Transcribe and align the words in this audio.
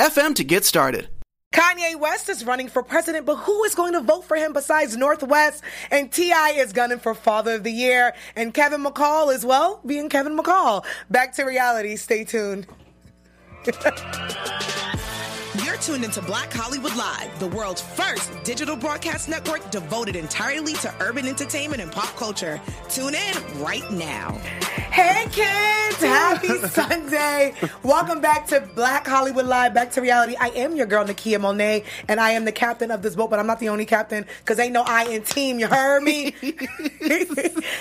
FM 0.00 0.34
to 0.36 0.44
get 0.44 0.64
started. 0.64 1.10
Kanye 1.52 2.00
West 2.00 2.30
is 2.30 2.46
running 2.46 2.68
for 2.68 2.82
president, 2.82 3.26
but 3.26 3.36
who 3.36 3.64
is 3.64 3.74
going 3.74 3.92
to 3.92 4.00
vote 4.00 4.24
for 4.24 4.34
him 4.34 4.54
besides 4.54 4.96
North 4.96 5.22
West? 5.22 5.62
And 5.90 6.10
T.I. 6.10 6.52
is 6.52 6.72
gunning 6.72 7.00
for 7.00 7.14
Father 7.14 7.56
of 7.56 7.64
the 7.64 7.70
Year. 7.70 8.14
And 8.34 8.54
Kevin 8.54 8.82
McCall 8.82 9.34
as 9.34 9.44
well, 9.44 9.82
being 9.84 10.08
Kevin 10.08 10.38
McCall. 10.38 10.86
Back 11.10 11.34
to 11.34 11.44
reality. 11.44 11.96
Stay 11.96 12.24
tuned. 12.24 12.66
Tuned 15.80 16.04
into 16.04 16.20
Black 16.20 16.52
Hollywood 16.52 16.94
Live, 16.94 17.38
the 17.38 17.46
world's 17.46 17.80
first 17.80 18.30
digital 18.44 18.76
broadcast 18.76 19.30
network 19.30 19.70
devoted 19.70 20.14
entirely 20.14 20.74
to 20.74 20.94
urban 21.00 21.26
entertainment 21.26 21.80
and 21.80 21.90
pop 21.90 22.14
culture. 22.16 22.60
Tune 22.90 23.14
in 23.14 23.62
right 23.62 23.90
now. 23.90 24.32
Hey 24.90 25.24
kids, 25.30 25.96
happy 26.02 26.48
Sunday. 26.68 27.54
Welcome 27.82 28.20
back 28.20 28.46
to 28.48 28.60
Black 28.74 29.06
Hollywood 29.06 29.46
Live, 29.46 29.72
back 29.72 29.90
to 29.92 30.02
reality. 30.02 30.36
I 30.38 30.48
am 30.50 30.76
your 30.76 30.84
girl, 30.84 31.06
Nakia 31.06 31.40
Monet, 31.40 31.84
and 32.08 32.20
I 32.20 32.32
am 32.32 32.44
the 32.44 32.52
captain 32.52 32.90
of 32.90 33.00
this 33.00 33.14
boat, 33.14 33.30
but 33.30 33.38
I'm 33.38 33.46
not 33.46 33.58
the 33.58 33.70
only 33.70 33.86
captain 33.86 34.26
because 34.40 34.58
ain't 34.58 34.74
no 34.74 34.82
I 34.82 35.04
in 35.04 35.22
team. 35.22 35.58
You 35.58 35.66
heard 35.66 36.02
me? 36.02 36.34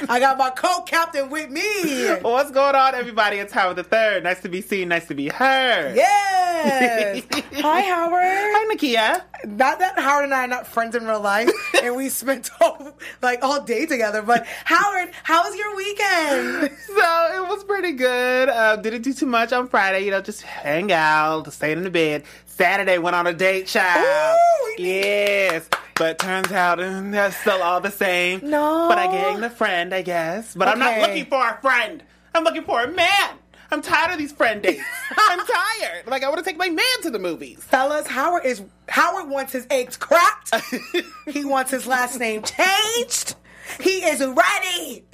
I 0.10 0.20
got 0.22 0.38
my 0.38 0.52
co-captain 0.52 1.30
with 1.30 1.50
me. 1.50 2.08
What's 2.22 2.52
going 2.52 2.76
on, 2.76 2.96
everybody? 2.96 3.38
It's 3.38 3.52
Howard 3.52 3.76
the 3.76 3.84
Third. 3.84 4.24
Nice 4.24 4.42
to 4.44 4.50
be 4.50 4.62
seen, 4.62 4.88
nice 4.88 5.08
to 5.08 5.16
be 5.16 5.28
heard. 5.28 5.96
Yes. 5.98 7.26
Hi, 7.56 7.89
Howard. 7.90 8.22
Hi, 8.24 8.76
Nakia. 8.76 9.24
Not 9.46 9.80
that 9.80 9.98
Howard 9.98 10.26
and 10.26 10.34
I 10.34 10.44
are 10.44 10.48
not 10.48 10.68
friends 10.68 10.96
in 10.96 11.08
real 11.08 11.20
life, 11.22 11.50
and 11.84 11.96
we 11.96 12.10
spent 12.10 12.52
all, 12.62 12.94
like 13.24 13.44
all 13.44 13.64
day 13.64 13.88
together. 13.88 14.22
But 14.22 14.46
Howard, 14.66 15.10
how 15.24 15.44
was 15.44 15.58
your 15.58 15.76
weekend? 15.76 16.78
So 16.86 17.44
it 17.44 17.48
was 17.50 17.64
pretty 17.64 17.94
good. 17.94 18.50
Uh, 18.50 18.76
didn't 18.76 19.02
do 19.02 19.14
too 19.14 19.26
much 19.26 19.54
on 19.54 19.68
Friday. 19.68 20.06
You 20.06 20.12
know, 20.12 20.22
just 20.22 20.44
hang 20.44 20.92
out, 20.92 21.52
staying 21.52 21.80
in 21.80 21.84
the 21.84 21.90
bed. 21.90 22.26
Saturday 22.46 23.00
went 23.00 23.16
on 23.16 23.26
a 23.26 23.34
date, 23.34 23.66
child. 23.66 24.38
Ooh, 24.38 24.82
yes. 24.82 25.68
But 25.96 26.20
turns 26.20 26.52
out 26.52 26.80
uh, 26.80 27.02
that's 27.06 27.38
still 27.38 27.62
all 27.64 27.82
the 27.82 27.92
same. 27.92 28.42
No. 28.44 28.88
But 28.88 29.00
I 29.00 29.08
gained 29.08 29.44
a 29.44 29.50
friend, 29.50 29.94
I 29.96 30.04
guess. 30.04 30.54
But 30.54 30.68
I'm 30.68 30.78
not 30.80 31.00
looking 31.00 31.26
for 31.26 31.48
a 31.48 31.60
friend. 31.60 32.04
I'm 32.36 32.44
looking 32.44 32.64
for 32.64 32.84
a 32.84 32.88
man. 32.88 33.30
I'm 33.72 33.82
tired 33.82 34.12
of 34.12 34.18
these 34.18 34.32
friend 34.32 34.62
dates. 34.62 34.84
I'm 35.18 35.46
tired. 35.46 36.08
Like 36.08 36.24
I 36.24 36.28
want 36.30 36.40
to 36.40 36.44
take 36.44 36.58
my 36.58 36.70
man 36.70 37.02
to 37.04 37.12
the 37.12 37.20
movies. 37.20 37.64
Fellas, 37.64 38.08
Howard 38.08 38.46
is 38.46 38.62
Howard 38.88 39.30
wants 39.30 39.54
his 39.54 39.68
eggs 39.70 39.98
cracked. 39.98 40.56
he 41.28 41.46
wants 41.46 41.72
his 41.72 41.86
last 41.86 42.20
name 42.20 42.42
changed. 42.42 43.36
He 43.80 44.04
is 44.04 44.20
ready. 44.20 45.04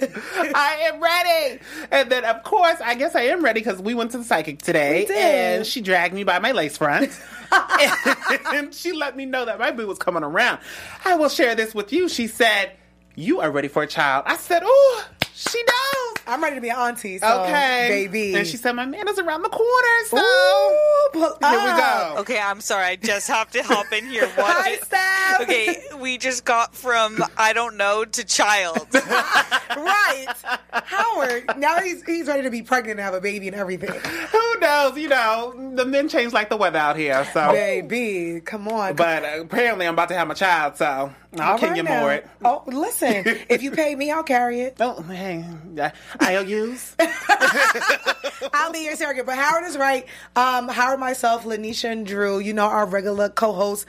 I 0.54 0.90
am 0.90 1.00
ready. 1.00 1.60
And 1.90 2.10
then, 2.10 2.24
of 2.24 2.42
course, 2.42 2.80
I 2.82 2.94
guess 2.94 3.14
I 3.14 3.22
am 3.22 3.44
ready 3.44 3.60
because 3.60 3.80
we 3.80 3.94
went 3.94 4.12
to 4.12 4.18
the 4.18 4.24
psychic 4.24 4.62
today, 4.62 5.06
and 5.14 5.66
she 5.66 5.82
dragged 5.82 6.14
me 6.14 6.24
by 6.24 6.38
my 6.38 6.52
lace 6.52 6.78
front. 6.78 7.10
and 8.46 8.74
she 8.74 8.92
let 8.92 9.14
me 9.14 9.26
know 9.26 9.44
that 9.44 9.58
my 9.58 9.70
boo 9.70 9.86
was 9.86 9.98
coming 9.98 10.22
around. 10.22 10.58
I 11.04 11.16
will 11.16 11.28
share 11.28 11.54
this 11.54 11.74
with 11.74 11.92
you. 11.92 12.08
She 12.08 12.26
said, 12.26 12.72
"You 13.14 13.40
are 13.40 13.50
ready 13.50 13.68
for 13.68 13.82
a 13.82 13.86
child." 13.86 14.24
I 14.26 14.36
said, 14.36 14.62
"Oh, 14.64 15.04
she 15.36 15.62
knows." 15.62 16.16
I'm 16.28 16.42
ready 16.42 16.56
to 16.56 16.60
be 16.60 16.70
an 16.70 16.76
auntie. 16.76 17.18
So, 17.18 17.42
okay, 17.42 17.86
baby. 17.88 18.34
And 18.34 18.46
she 18.46 18.56
said, 18.56 18.72
"My 18.72 18.84
man 18.84 19.06
is 19.08 19.18
around 19.18 19.42
the 19.42 19.48
corner." 19.48 20.04
So 20.08 20.16
Ooh, 20.18 21.08
pull 21.12 21.36
here 21.50 21.60
we 21.60 21.80
go. 21.80 22.14
Okay, 22.18 22.40
I'm 22.40 22.60
sorry. 22.60 22.84
I 22.86 22.96
just 22.96 23.28
have 23.28 23.50
to 23.52 23.62
hop 23.62 23.92
in 23.92 24.06
here. 24.06 24.26
What 24.36 24.46
Hi, 24.56 24.70
did- 24.70 24.84
Steph. 24.84 25.40
Okay, 25.42 25.82
we 26.00 26.18
just 26.18 26.44
got 26.44 26.74
from 26.74 27.22
I 27.36 27.52
don't 27.52 27.76
know 27.76 28.04
to 28.04 28.24
child. 28.24 28.86
right. 28.94 30.34
Howard, 30.72 31.56
now 31.58 31.78
he's 31.80 32.02
he's 32.04 32.26
ready 32.26 32.42
to 32.42 32.50
be 32.50 32.62
pregnant 32.62 32.98
and 32.98 33.04
have 33.04 33.14
a 33.14 33.20
baby 33.20 33.46
and 33.48 33.56
everything. 33.56 33.90
Who 33.90 34.55
knows? 34.66 34.98
You 34.98 35.08
know, 35.08 35.72
the 35.74 35.84
men 35.86 36.08
change 36.08 36.32
like 36.32 36.48
the 36.50 36.56
weather 36.56 36.78
out 36.78 36.96
here. 36.96 37.24
So, 37.32 37.52
Baby, 37.52 38.40
come 38.44 38.68
on. 38.68 38.96
but 38.96 39.24
uh, 39.24 39.40
apparently, 39.42 39.86
I'm 39.86 39.94
about 39.94 40.08
to 40.08 40.14
have 40.14 40.28
my 40.28 40.34
child. 40.34 40.76
So 40.76 41.12
I'll 41.38 41.52
All 41.52 41.58
kick 41.58 41.70
right 41.70 41.84
now. 41.84 42.00
more 42.00 42.12
it. 42.14 42.26
Oh, 42.44 42.62
listen. 42.66 43.22
if 43.48 43.62
you 43.62 43.70
pay 43.70 43.94
me, 43.94 44.10
I'll 44.10 44.22
carry 44.22 44.60
it. 44.62 44.76
Oh, 44.80 45.02
hey, 45.02 45.44
IOUs. 46.22 46.96
I'll 48.52 48.72
be 48.72 48.80
your 48.84 48.96
surrogate. 48.96 49.26
But 49.26 49.36
Howard 49.36 49.64
is 49.64 49.76
right. 49.76 50.06
Um, 50.34 50.68
Howard, 50.68 51.00
myself, 51.00 51.44
Lanisha, 51.44 51.90
and 51.92 52.06
Drew, 52.06 52.38
you 52.38 52.52
know, 52.52 52.66
our 52.66 52.86
regular 52.86 53.28
co 53.28 53.52
hosts, 53.52 53.86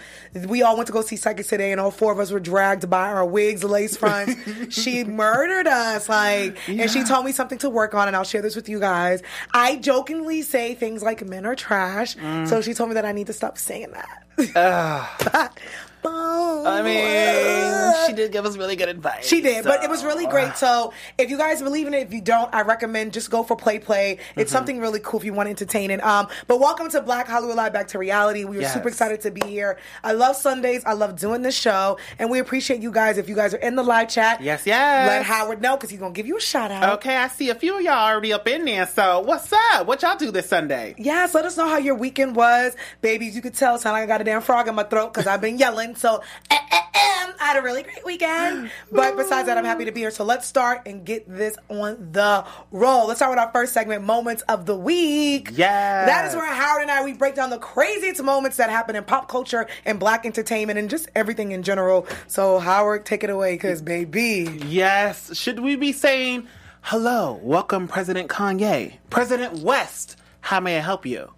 we 0.47 0.61
all 0.61 0.75
went 0.75 0.87
to 0.87 0.93
go 0.93 1.01
see 1.01 1.15
Psychics 1.15 1.47
today, 1.49 1.71
and 1.71 1.79
all 1.81 1.91
four 1.91 2.11
of 2.11 2.19
us 2.19 2.31
were 2.31 2.39
dragged 2.39 2.89
by 2.89 3.07
our 3.09 3.25
wigs, 3.25 3.63
lace 3.63 3.97
fronts. 3.97 4.35
she 4.69 5.03
murdered 5.03 5.67
us. 5.67 6.09
Like, 6.09 6.57
and 6.67 6.89
she 6.89 7.03
told 7.03 7.25
me 7.25 7.31
something 7.31 7.57
to 7.59 7.69
work 7.69 7.93
on, 7.93 8.07
and 8.07 8.15
I'll 8.15 8.23
share 8.23 8.41
this 8.41 8.55
with 8.55 8.69
you 8.69 8.79
guys. 8.79 9.21
I 9.53 9.77
jokingly 9.77 10.41
say 10.41 10.66
things 10.73 11.03
like 11.03 11.25
men 11.25 11.45
are 11.45 11.55
trash. 11.55 12.15
Mm. 12.15 12.47
So 12.47 12.61
she 12.61 12.73
told 12.73 12.89
me 12.89 12.93
that 12.95 13.05
I 13.05 13.11
need 13.11 13.27
to 13.27 13.33
stop 13.33 13.57
saying 13.57 13.91
that. 13.91 15.51
I 16.05 16.81
mean, 16.83 18.07
she 18.07 18.13
did 18.13 18.31
give 18.31 18.45
us 18.45 18.57
really 18.57 18.75
good 18.75 18.89
advice. 18.89 19.25
She 19.27 19.41
did, 19.41 19.63
but 19.63 19.83
it 19.83 19.89
was 19.89 20.03
really 20.03 20.25
great. 20.27 20.55
So 20.55 20.93
if 21.17 21.29
you 21.29 21.37
guys 21.37 21.61
believe 21.61 21.87
in 21.87 21.93
it, 21.93 22.07
if 22.07 22.13
you 22.13 22.21
don't, 22.21 22.53
I 22.53 22.61
recommend 22.61 23.13
just 23.13 23.29
go 23.29 23.43
for 23.43 23.55
Play 23.55 23.79
Play. 23.79 24.19
It's 24.35 24.51
something 24.51 24.79
really 24.79 24.99
cool 24.99 25.19
if 25.19 25.25
you 25.25 25.33
want 25.33 25.47
to 25.47 25.51
entertaining. 25.51 26.01
Um, 26.01 26.27
but 26.47 26.59
welcome 26.59 26.89
to 26.91 27.01
Black 27.01 27.27
Hollywood 27.27 27.55
Live 27.55 27.73
Back 27.73 27.87
to 27.89 27.99
Reality. 27.99 28.43
We 28.45 28.57
are 28.57 28.61
Yes. 28.61 28.73
super 28.73 28.89
excited 28.89 29.21
to 29.21 29.31
be 29.31 29.45
here. 29.47 29.77
I 30.03 30.13
love 30.13 30.35
Sundays. 30.35 30.83
I 30.85 30.93
love 30.93 31.15
doing 31.17 31.41
this 31.41 31.55
show, 31.55 31.97
and 32.19 32.29
we 32.29 32.39
appreciate 32.39 32.81
you 32.81 32.91
guys. 32.91 33.17
If 33.17 33.29
you 33.29 33.35
guys 33.35 33.53
are 33.53 33.57
in 33.59 33.75
the 33.75 33.83
live 33.83 34.09
chat, 34.09 34.41
Yes, 34.41 34.65
yes. 34.65 35.07
let 35.07 35.23
Howard 35.23 35.61
know 35.61 35.75
because 35.77 35.89
he's 35.89 35.99
gonna 35.99 36.13
give 36.13 36.27
you 36.27 36.37
a 36.37 36.41
shout 36.41 36.71
out. 36.71 36.93
Okay, 36.99 37.15
I 37.15 37.27
see 37.27 37.49
a 37.49 37.55
few 37.55 37.75
of 37.77 37.81
y'all 37.81 37.93
already 37.93 38.33
up 38.33 38.47
in 38.47 38.65
there. 38.65 38.85
So 38.87 39.19
what's 39.21 39.51
up? 39.73 39.87
What 39.87 40.01
y'all 40.01 40.17
do 40.17 40.31
this 40.31 40.47
Sunday? 40.49 40.95
Yes, 40.97 41.33
let 41.33 41.45
us 41.45 41.57
know 41.57 41.67
how 41.67 41.77
your 41.77 41.95
weekend 41.95 42.35
was, 42.35 42.75
babies. 43.01 43.35
You 43.35 43.41
could 43.41 43.53
tell, 43.53 43.77
sound 43.79 43.93
like 43.93 44.03
I 44.03 44.05
got 44.05 44.21
a 44.21 44.23
damn 44.23 44.41
frog 44.41 44.67
in 44.67 44.75
my 44.75 44.83
throat 44.83 45.13
because 45.13 45.27
I've 45.27 45.41
been 45.41 45.57
yelling. 45.57 45.86
So, 45.95 46.21
eh, 46.49 46.55
eh, 46.71 46.81
eh, 46.93 47.31
I 47.39 47.45
had 47.45 47.57
a 47.57 47.61
really 47.61 47.83
great 47.83 48.05
weekend. 48.05 48.71
But 48.91 49.15
besides 49.17 49.47
that, 49.47 49.57
I'm 49.57 49.65
happy 49.65 49.85
to 49.85 49.91
be 49.91 50.01
here. 50.01 50.11
So 50.11 50.23
let's 50.23 50.47
start 50.47 50.83
and 50.85 51.05
get 51.05 51.27
this 51.27 51.55
on 51.69 52.11
the 52.11 52.45
roll. 52.71 53.07
Let's 53.07 53.19
start 53.19 53.31
with 53.31 53.39
our 53.39 53.51
first 53.51 53.73
segment, 53.73 54.03
moments 54.03 54.41
of 54.43 54.65
the 54.65 54.75
week. 54.75 55.49
Yes. 55.53 56.07
that 56.07 56.27
is 56.27 56.35
where 56.35 56.51
Howard 56.51 56.83
and 56.83 56.91
I 56.91 57.03
we 57.03 57.13
break 57.13 57.35
down 57.35 57.49
the 57.49 57.59
craziest 57.59 58.23
moments 58.23 58.57
that 58.57 58.69
happen 58.69 58.95
in 58.95 59.03
pop 59.03 59.27
culture 59.27 59.67
and 59.85 59.99
Black 59.99 60.25
entertainment 60.25 60.79
and 60.79 60.89
just 60.89 61.09
everything 61.15 61.51
in 61.51 61.63
general. 61.63 62.07
So 62.27 62.59
Howard, 62.59 63.05
take 63.05 63.23
it 63.23 63.29
away, 63.29 63.57
cause 63.57 63.81
baby. 63.81 64.61
Yes. 64.67 65.37
Should 65.37 65.59
we 65.59 65.75
be 65.75 65.91
saying 65.91 66.47
hello, 66.81 67.39
welcome, 67.43 67.87
President 67.87 68.29
Kanye, 68.29 68.93
President 69.09 69.59
West? 69.59 70.15
How 70.41 70.59
may 70.61 70.77
I 70.77 70.81
help 70.81 71.05
you? 71.05 71.29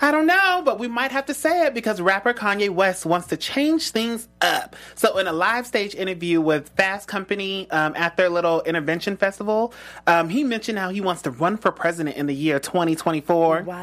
I 0.00 0.10
don't 0.10 0.26
know, 0.26 0.62
but 0.64 0.78
we 0.78 0.88
might 0.88 1.10
have 1.12 1.26
to 1.26 1.34
say 1.34 1.66
it 1.66 1.74
because 1.74 2.00
rapper 2.00 2.32
Kanye 2.32 2.70
West 2.70 3.04
wants 3.04 3.26
to 3.28 3.36
change 3.36 3.90
things 3.90 4.26
up. 4.40 4.74
So, 4.94 5.18
in 5.18 5.26
a 5.26 5.32
live 5.32 5.66
stage 5.66 5.94
interview 5.94 6.40
with 6.40 6.70
Fast 6.70 7.08
Company 7.08 7.70
um, 7.70 7.94
at 7.94 8.16
their 8.16 8.30
little 8.30 8.62
intervention 8.62 9.16
festival, 9.18 9.74
um, 10.06 10.30
he 10.30 10.44
mentioned 10.44 10.78
how 10.78 10.88
he 10.88 11.00
wants 11.02 11.22
to 11.22 11.30
run 11.30 11.58
for 11.58 11.70
president 11.70 12.16
in 12.16 12.26
the 12.26 12.34
year 12.34 12.58
2024. 12.58 13.62
What? 13.62 13.76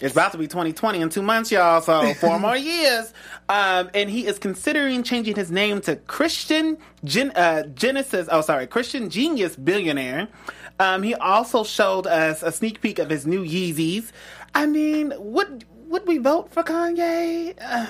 It's 0.00 0.12
about 0.12 0.32
to 0.32 0.38
be 0.38 0.46
2020 0.46 1.00
in 1.00 1.08
two 1.08 1.22
months, 1.22 1.50
y'all. 1.50 1.80
So 1.80 2.14
four 2.14 2.38
more 2.38 2.56
years. 2.56 3.12
Um, 3.48 3.90
and 3.92 4.08
he 4.08 4.26
is 4.26 4.38
considering 4.38 5.02
changing 5.02 5.34
his 5.34 5.50
name 5.50 5.80
to 5.82 5.96
Christian 5.96 6.78
Gen- 7.04 7.32
uh, 7.32 7.64
Genesis. 7.68 8.28
Oh, 8.30 8.40
sorry, 8.40 8.66
Christian 8.68 9.10
Genius 9.10 9.56
Billionaire. 9.56 10.28
Um, 10.78 11.02
he 11.02 11.14
also 11.14 11.64
showed 11.64 12.06
us 12.06 12.42
a 12.42 12.50
sneak 12.52 12.80
peek 12.80 12.98
of 12.98 13.10
his 13.10 13.26
new 13.26 13.44
Yeezys. 13.44 14.10
I 14.54 14.66
mean, 14.66 15.12
would 15.18 15.64
would 15.88 16.06
we 16.06 16.18
vote 16.18 16.52
for 16.52 16.62
Kanye? 16.62 17.54
Uh, 17.60 17.86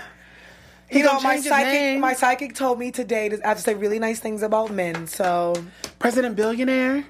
he 0.91 0.99
You 0.99 1.05
know, 1.05 1.21
my 1.21 1.39
psychic, 1.41 1.73
name? 1.73 2.01
my 2.01 2.13
psychic 2.13 2.55
told 2.55 2.79
me 2.79 2.91
today 2.91 3.29
to, 3.31 3.43
I 3.45 3.49
have 3.49 3.57
to 3.57 3.63
say 3.63 3.75
really 3.75 3.99
nice 3.99 4.19
things 4.21 4.43
about 4.43 4.71
men. 4.71 5.07
So, 5.07 5.55
President 5.99 6.37
Billionaire. 6.37 7.05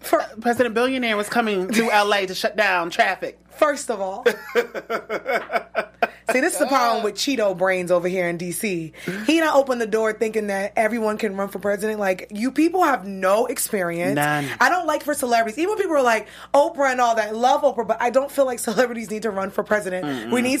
for, 0.00 0.24
President 0.40 0.74
Billionaire 0.74 1.16
was 1.16 1.28
coming 1.28 1.68
to 1.70 1.86
LA 1.86 2.20
to 2.22 2.34
shut 2.34 2.56
down 2.56 2.90
traffic. 2.90 3.38
First 3.50 3.90
of 3.90 4.00
all, 4.00 4.24
see, 6.30 6.40
this 6.40 6.54
is 6.54 6.58
the 6.58 6.66
problem 6.68 7.04
with 7.04 7.14
Cheeto 7.14 7.56
brains 7.56 7.90
over 7.90 8.08
here 8.08 8.28
in 8.28 8.38
DC. 8.38 8.92
He 9.26 9.38
done 9.38 9.54
opened 9.54 9.80
the 9.80 9.86
door 9.86 10.12
thinking 10.12 10.48
that 10.48 10.72
everyone 10.76 11.18
can 11.18 11.36
run 11.36 11.48
for 11.48 11.58
president. 11.58 11.98
Like, 11.98 12.28
you 12.30 12.52
people 12.52 12.82
have 12.84 13.06
no 13.06 13.46
experience. 13.46 14.16
None. 14.16 14.48
I 14.60 14.68
don't 14.68 14.86
like 14.86 15.02
for 15.02 15.14
celebrities, 15.14 15.58
even 15.58 15.76
people 15.76 15.96
are 15.96 16.02
like 16.02 16.28
Oprah 16.54 16.92
and 16.92 17.00
all 17.00 17.14
that, 17.16 17.34
love 17.34 17.62
Oprah, 17.62 17.86
but 17.86 18.00
I 18.00 18.10
don't 18.10 18.30
feel 18.30 18.46
like 18.46 18.58
celebrities 18.68 19.10
need 19.10 19.22
to 19.22 19.30
run 19.30 19.50
for 19.50 19.62
president. 19.62 20.32
We 20.32 20.42
need 20.42 20.60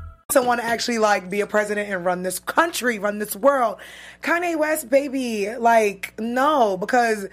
Someone 0.31 0.57
to 0.57 0.63
actually 0.63 0.99
like 0.99 1.29
be 1.29 1.41
a 1.41 1.47
president 1.47 1.89
and 1.89 2.05
run 2.05 2.23
this 2.23 2.39
country, 2.39 2.99
run 2.99 3.19
this 3.19 3.35
world. 3.35 3.77
Kanye 4.21 4.57
West, 4.57 4.89
baby, 4.89 5.53
like 5.55 6.13
no, 6.19 6.77
because 6.77 7.27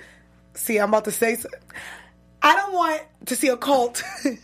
see, 0.55 0.79
I'm 0.79 0.89
about 0.91 1.05
to 1.05 1.13
say, 1.13 1.39
I 2.43 2.55
don't 2.55 2.73
want 2.73 3.03
to 3.27 3.37
see 3.37 3.49
a 3.49 3.57
cult 3.57 4.03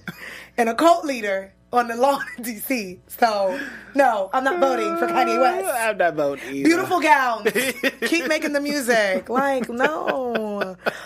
and 0.57 0.69
a 0.69 0.75
cult 0.75 1.05
leader 1.05 1.53
on 1.73 1.89
the 1.89 1.97
lawn 1.97 2.25
in 2.39 2.45
DC. 2.45 2.99
So 3.09 3.61
no, 3.95 4.31
I'm 4.33 4.45
not 4.45 4.61
voting 4.61 4.97
for 4.97 5.07
Kanye 5.07 5.41
West. 5.41 5.69
I'm 5.75 5.97
not 5.99 6.15
voting. 6.15 6.49
either. 6.49 6.69
Beautiful 6.69 7.01
gowns. 7.01 7.51
Keep 8.03 8.29
making 8.29 8.53
the 8.53 8.61
music. 8.61 9.29
Like, 9.29 9.69
no. 9.69 10.54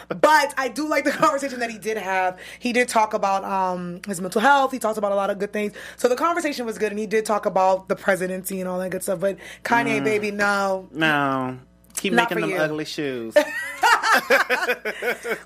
But 0.09 0.55
I 0.57 0.69
do 0.69 0.89
like 0.89 1.05
the 1.05 1.11
conversation 1.11 1.61
that 1.61 1.71
he 1.71 1.79
did 1.79 1.97
have. 1.99 2.39
He 2.59 2.73
did 2.73 2.89
talk 2.89 3.15
about 3.15 3.45
um, 3.45 4.01
his 4.07 4.21
mental 4.21 4.41
health. 4.41 4.73
He 4.73 4.79
talked 4.79 4.99
about 4.99 5.13
a 5.13 5.15
lot 5.15 5.31
of 5.31 5.39
good 5.39 5.53
things. 5.53 5.73
So 5.97 6.09
the 6.09 6.17
conversation 6.17 6.65
was 6.67 6.79
good, 6.79 6.91
and 6.93 6.99
he 6.99 7.07
did 7.07 7.25
talk 7.27 7.47
about 7.47 7.89
the 7.89 7.97
presidency 7.97 8.61
and 8.61 8.69
all 8.69 8.79
that 8.79 8.91
good 8.91 9.03
stuff. 9.03 9.21
But 9.21 9.37
Kanye, 9.65 10.03
baby, 10.03 10.31
no. 10.31 10.89
No. 10.93 11.59
Keep 11.97 12.13
Not 12.13 12.31
making 12.31 12.43
them 12.43 12.51
you. 12.51 12.57
ugly 12.59 12.85
shoes. 12.85 13.35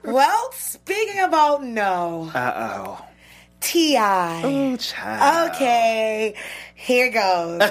Well, 0.04 0.52
speaking 0.52 1.20
about 1.20 1.62
no, 1.64 2.30
Uh 2.34 2.52
oh. 2.56 3.04
T.I. 3.60 4.44
Ooh, 4.44 4.76
child. 4.76 5.52
Okay, 5.54 6.34
here 6.74 7.10
goes. 7.10 7.62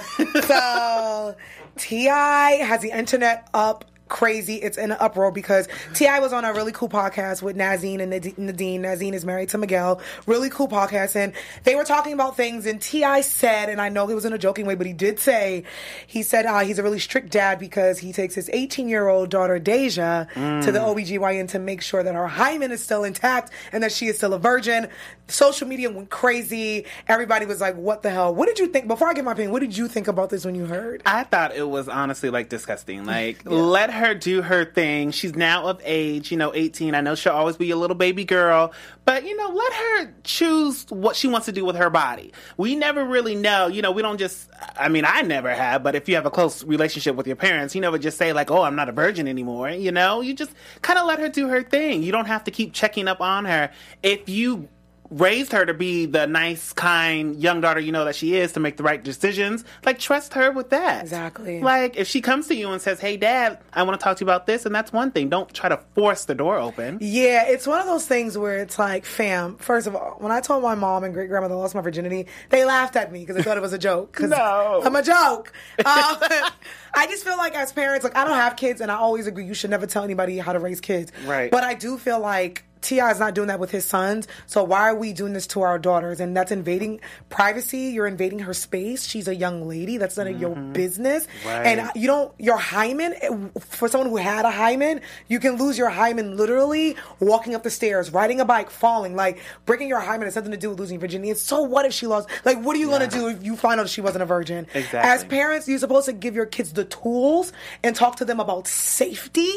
so 0.45 1.35
Ti 1.77 2.05
has 2.05 2.81
the 2.81 2.91
internet 2.97 3.49
up 3.53 3.85
crazy. 4.11 4.55
It's 4.57 4.77
in 4.77 4.91
an 4.91 4.97
uproar 4.99 5.31
because 5.31 5.67
Ti 5.95 6.19
was 6.19 6.33
on 6.33 6.45
a 6.45 6.53
really 6.53 6.73
cool 6.73 6.89
podcast 6.89 7.41
with 7.41 7.55
Nazine 7.55 8.01
and 8.01 8.11
Nad- 8.11 8.37
Nadine. 8.37 8.83
Nazine 8.83 9.13
is 9.13 9.25
married 9.25 9.49
to 9.49 9.57
Miguel. 9.57 10.01
Really 10.27 10.49
cool 10.49 10.67
podcast, 10.67 11.15
and 11.15 11.33
they 11.63 11.75
were 11.75 11.85
talking 11.85 12.13
about 12.13 12.35
things. 12.37 12.65
And 12.65 12.79
Ti 12.81 13.21
said, 13.21 13.69
and 13.69 13.81
I 13.81 13.89
know 13.89 14.05
he 14.07 14.13
was 14.13 14.25
in 14.25 14.33
a 14.33 14.37
joking 14.37 14.65
way, 14.67 14.75
but 14.75 14.85
he 14.85 14.93
did 14.93 15.17
say, 15.19 15.63
he 16.05 16.21
said 16.23 16.45
uh, 16.45 16.59
he's 16.59 16.77
a 16.77 16.83
really 16.83 16.99
strict 16.99 17.31
dad 17.31 17.57
because 17.57 17.97
he 17.99 18.11
takes 18.11 18.35
his 18.35 18.49
18 18.51 18.89
year 18.89 19.07
old 19.07 19.29
daughter 19.29 19.57
Deja 19.57 20.25
to 20.35 20.71
the 20.71 20.79
OBGYN 20.79 21.47
to 21.49 21.59
make 21.59 21.81
sure 21.81 22.03
that 22.03 22.13
her 22.13 22.27
hymen 22.27 22.71
is 22.71 22.83
still 22.83 23.05
intact 23.05 23.49
and 23.71 23.81
that 23.81 23.93
she 23.93 24.07
is 24.07 24.17
still 24.17 24.33
a 24.33 24.39
virgin. 24.39 24.89
Social 25.27 25.65
media 25.65 25.89
went 25.89 26.09
crazy. 26.09 26.85
Everybody 27.07 27.45
was 27.45 27.61
like, 27.61 27.77
"What 27.77 28.03
the 28.03 28.09
hell?" 28.09 28.35
What 28.35 28.47
did 28.49 28.59
you 28.59 28.67
think? 28.67 28.89
Before 28.89 29.07
I 29.07 29.13
get 29.13 29.23
my 29.23 29.31
opinion, 29.31 29.53
what 29.53 29.61
did 29.61 29.77
you 29.77 29.87
think 29.87 30.09
about 30.09 30.29
this 30.29 30.43
when 30.43 30.55
you 30.55 30.65
heard? 30.65 31.01
I 31.05 31.23
thought 31.23 31.55
it 31.55 31.69
was 31.69 31.87
honestly 31.87 32.29
like 32.29 32.49
disgusting. 32.49 33.05
Like, 33.05 33.43
let 33.45 33.91
her 33.93 34.00
do 34.13 34.41
her 34.41 34.65
thing. 34.65 35.11
She's 35.11 35.35
now 35.35 35.67
of 35.67 35.81
age, 35.83 36.31
you 36.31 36.37
know, 36.37 36.53
18. 36.53 36.95
I 36.95 37.01
know 37.01 37.15
she'll 37.15 37.33
always 37.33 37.57
be 37.57 37.71
a 37.71 37.75
little 37.75 37.95
baby 37.95 38.25
girl, 38.25 38.73
but, 39.05 39.25
you 39.25 39.35
know, 39.35 39.49
let 39.49 39.73
her 39.73 40.13
choose 40.23 40.85
what 40.89 41.15
she 41.15 41.27
wants 41.27 41.45
to 41.45 41.51
do 41.51 41.65
with 41.65 41.75
her 41.75 41.89
body. 41.89 42.33
We 42.57 42.75
never 42.75 43.05
really 43.05 43.35
know, 43.35 43.67
you 43.67 43.81
know, 43.81 43.91
we 43.91 44.01
don't 44.01 44.17
just, 44.17 44.49
I 44.77 44.89
mean, 44.89 45.05
I 45.05 45.21
never 45.21 45.53
have, 45.53 45.83
but 45.83 45.95
if 45.95 46.09
you 46.09 46.15
have 46.15 46.25
a 46.25 46.31
close 46.31 46.63
relationship 46.63 47.15
with 47.15 47.27
your 47.27 47.35
parents, 47.35 47.73
you 47.75 47.81
never 47.81 47.97
just 47.97 48.17
say, 48.17 48.33
like, 48.33 48.51
oh, 48.51 48.63
I'm 48.63 48.75
not 48.75 48.89
a 48.89 48.91
virgin 48.91 49.27
anymore, 49.27 49.69
you 49.69 49.91
know? 49.91 50.21
You 50.21 50.33
just 50.33 50.53
kind 50.81 50.99
of 50.99 51.05
let 51.07 51.19
her 51.19 51.29
do 51.29 51.47
her 51.47 51.63
thing. 51.63 52.03
You 52.03 52.11
don't 52.11 52.25
have 52.25 52.43
to 52.45 52.51
keep 52.51 52.73
checking 52.73 53.07
up 53.07 53.21
on 53.21 53.45
her. 53.45 53.71
If 54.03 54.27
you 54.27 54.67
raised 55.11 55.51
her 55.51 55.65
to 55.65 55.73
be 55.73 56.05
the 56.05 56.25
nice, 56.25 56.73
kind 56.73 57.35
young 57.41 57.61
daughter 57.61 57.79
you 57.79 57.91
know 57.91 58.05
that 58.05 58.15
she 58.15 58.35
is 58.35 58.53
to 58.53 58.59
make 58.59 58.77
the 58.77 58.83
right 58.83 59.03
decisions. 59.03 59.63
Like, 59.85 59.99
trust 59.99 60.33
her 60.33 60.51
with 60.51 60.71
that. 60.71 61.03
Exactly. 61.03 61.61
Like, 61.61 61.97
if 61.97 62.07
she 62.07 62.21
comes 62.21 62.47
to 62.47 62.55
you 62.55 62.71
and 62.71 62.81
says, 62.81 62.99
"Hey, 62.99 63.17
Dad, 63.17 63.59
I 63.73 63.83
want 63.83 63.99
to 63.99 64.03
talk 64.03 64.17
to 64.17 64.21
you 64.21 64.25
about 64.25 64.47
this," 64.47 64.65
and 64.65 64.73
that's 64.73 64.91
one 64.91 65.11
thing. 65.11 65.29
Don't 65.29 65.53
try 65.53 65.69
to 65.69 65.79
force 65.93 66.25
the 66.25 66.33
door 66.35 66.57
open. 66.57 66.97
Yeah, 67.01 67.45
it's 67.47 67.67
one 67.67 67.79
of 67.79 67.85
those 67.85 68.05
things 68.05 68.37
where 68.37 68.57
it's 68.57 68.79
like, 68.79 69.05
fam. 69.05 69.57
First 69.57 69.87
of 69.87 69.95
all, 69.95 70.15
when 70.19 70.31
I 70.31 70.39
told 70.39 70.63
my 70.63 70.75
mom 70.75 71.03
and 71.03 71.13
great 71.13 71.29
grandmother 71.29 71.55
I 71.55 71.57
lost 71.57 71.75
my 71.75 71.81
virginity, 71.81 72.27
they 72.49 72.65
laughed 72.65 72.95
at 72.95 73.11
me 73.11 73.19
because 73.19 73.35
they 73.35 73.43
thought 73.43 73.57
it 73.57 73.61
was 73.61 73.73
a 73.73 73.77
joke. 73.77 74.19
No. 74.19 74.81
I'm 74.83 74.95
a 74.95 75.03
joke. 75.03 75.51
Um, 75.79 75.85
I 76.93 77.07
just 77.07 77.23
feel 77.23 77.37
like 77.37 77.55
as 77.55 77.71
parents, 77.73 78.03
like 78.03 78.15
I 78.15 78.23
don't 78.23 78.35
have 78.35 78.55
kids, 78.55 78.81
and 78.81 78.91
I 78.91 78.95
always 78.95 79.27
agree 79.27 79.45
you 79.45 79.53
should 79.53 79.69
never 79.69 79.87
tell 79.87 80.03
anybody 80.03 80.37
how 80.37 80.53
to 80.53 80.59
raise 80.59 80.81
kids. 80.81 81.11
Right. 81.25 81.51
But 81.51 81.63
I 81.63 81.73
do 81.73 81.97
feel 81.97 82.19
like. 82.19 82.63
Ti 82.81 82.99
is 82.99 83.19
not 83.19 83.33
doing 83.35 83.47
that 83.47 83.59
with 83.59 83.71
his 83.71 83.85
sons, 83.85 84.27
so 84.47 84.63
why 84.63 84.89
are 84.89 84.95
we 84.95 85.13
doing 85.13 85.33
this 85.33 85.47
to 85.47 85.61
our 85.61 85.79
daughters? 85.79 86.19
And 86.19 86.35
that's 86.35 86.51
invading 86.51 87.01
privacy. 87.29 87.91
You're 87.93 88.07
invading 88.07 88.39
her 88.39 88.53
space. 88.53 89.05
She's 89.05 89.27
a 89.27 89.35
young 89.35 89.67
lady. 89.67 89.97
That's 89.97 90.17
none 90.17 90.27
of 90.27 90.39
your 90.39 90.55
mm-hmm. 90.55 90.73
business. 90.73 91.27
Right. 91.45 91.65
And 91.65 91.91
you 91.95 92.07
don't. 92.07 92.33
Your 92.39 92.57
hymen 92.57 93.51
for 93.59 93.87
someone 93.87 94.09
who 94.09 94.17
had 94.17 94.45
a 94.45 94.51
hymen, 94.51 95.01
you 95.27 95.39
can 95.39 95.57
lose 95.57 95.77
your 95.77 95.89
hymen 95.89 96.37
literally 96.37 96.95
walking 97.19 97.55
up 97.55 97.63
the 97.63 97.69
stairs, 97.69 98.11
riding 98.11 98.39
a 98.39 98.45
bike, 98.45 98.69
falling. 98.69 99.15
Like 99.15 99.39
breaking 99.65 99.87
your 99.87 99.99
hymen 99.99 100.25
has 100.25 100.33
something 100.33 100.51
to 100.51 100.57
do 100.57 100.69
with 100.69 100.79
losing 100.79 100.99
virginity. 100.99 101.33
So 101.35 101.61
what 101.61 101.85
if 101.85 101.93
she 101.93 102.07
lost? 102.07 102.29
Like, 102.45 102.61
what 102.61 102.75
are 102.75 102.79
you 102.79 102.89
gonna 102.89 103.07
do 103.07 103.27
if 103.27 103.43
you 103.43 103.55
find 103.55 103.79
out 103.79 103.89
she 103.89 104.01
wasn't 104.01 104.23
a 104.23 104.25
virgin? 104.25 104.67
Exactly. 104.73 104.99
As 104.99 105.23
parents, 105.23 105.67
you're 105.67 105.79
supposed 105.79 106.05
to 106.07 106.13
give 106.13 106.35
your 106.35 106.45
kids 106.45 106.73
the 106.73 106.85
tools 106.85 107.53
and 107.83 107.95
talk 107.95 108.17
to 108.17 108.25
them 108.25 108.39
about 108.39 108.67
safety, 108.67 109.51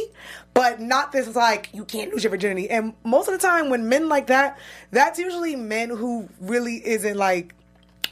but 0.53 0.81
not 0.81 1.12
this 1.12 1.35
like 1.35 1.70
you 1.73 1.85
can't 1.85 2.12
lose 2.12 2.25
your 2.25 2.31
virginity. 2.31 2.70
And 2.70 2.94
most 3.15 3.29
of 3.29 3.33
the 3.33 3.47
time, 3.47 3.71
when 3.71 3.89
men 3.89 4.09
like 4.09 4.27
that, 4.27 4.59
that's 4.91 5.21
usually 5.21 5.55
men 5.55 5.89
who 5.89 6.29
really 6.41 6.85
isn't 6.85 7.17
like 7.17 7.55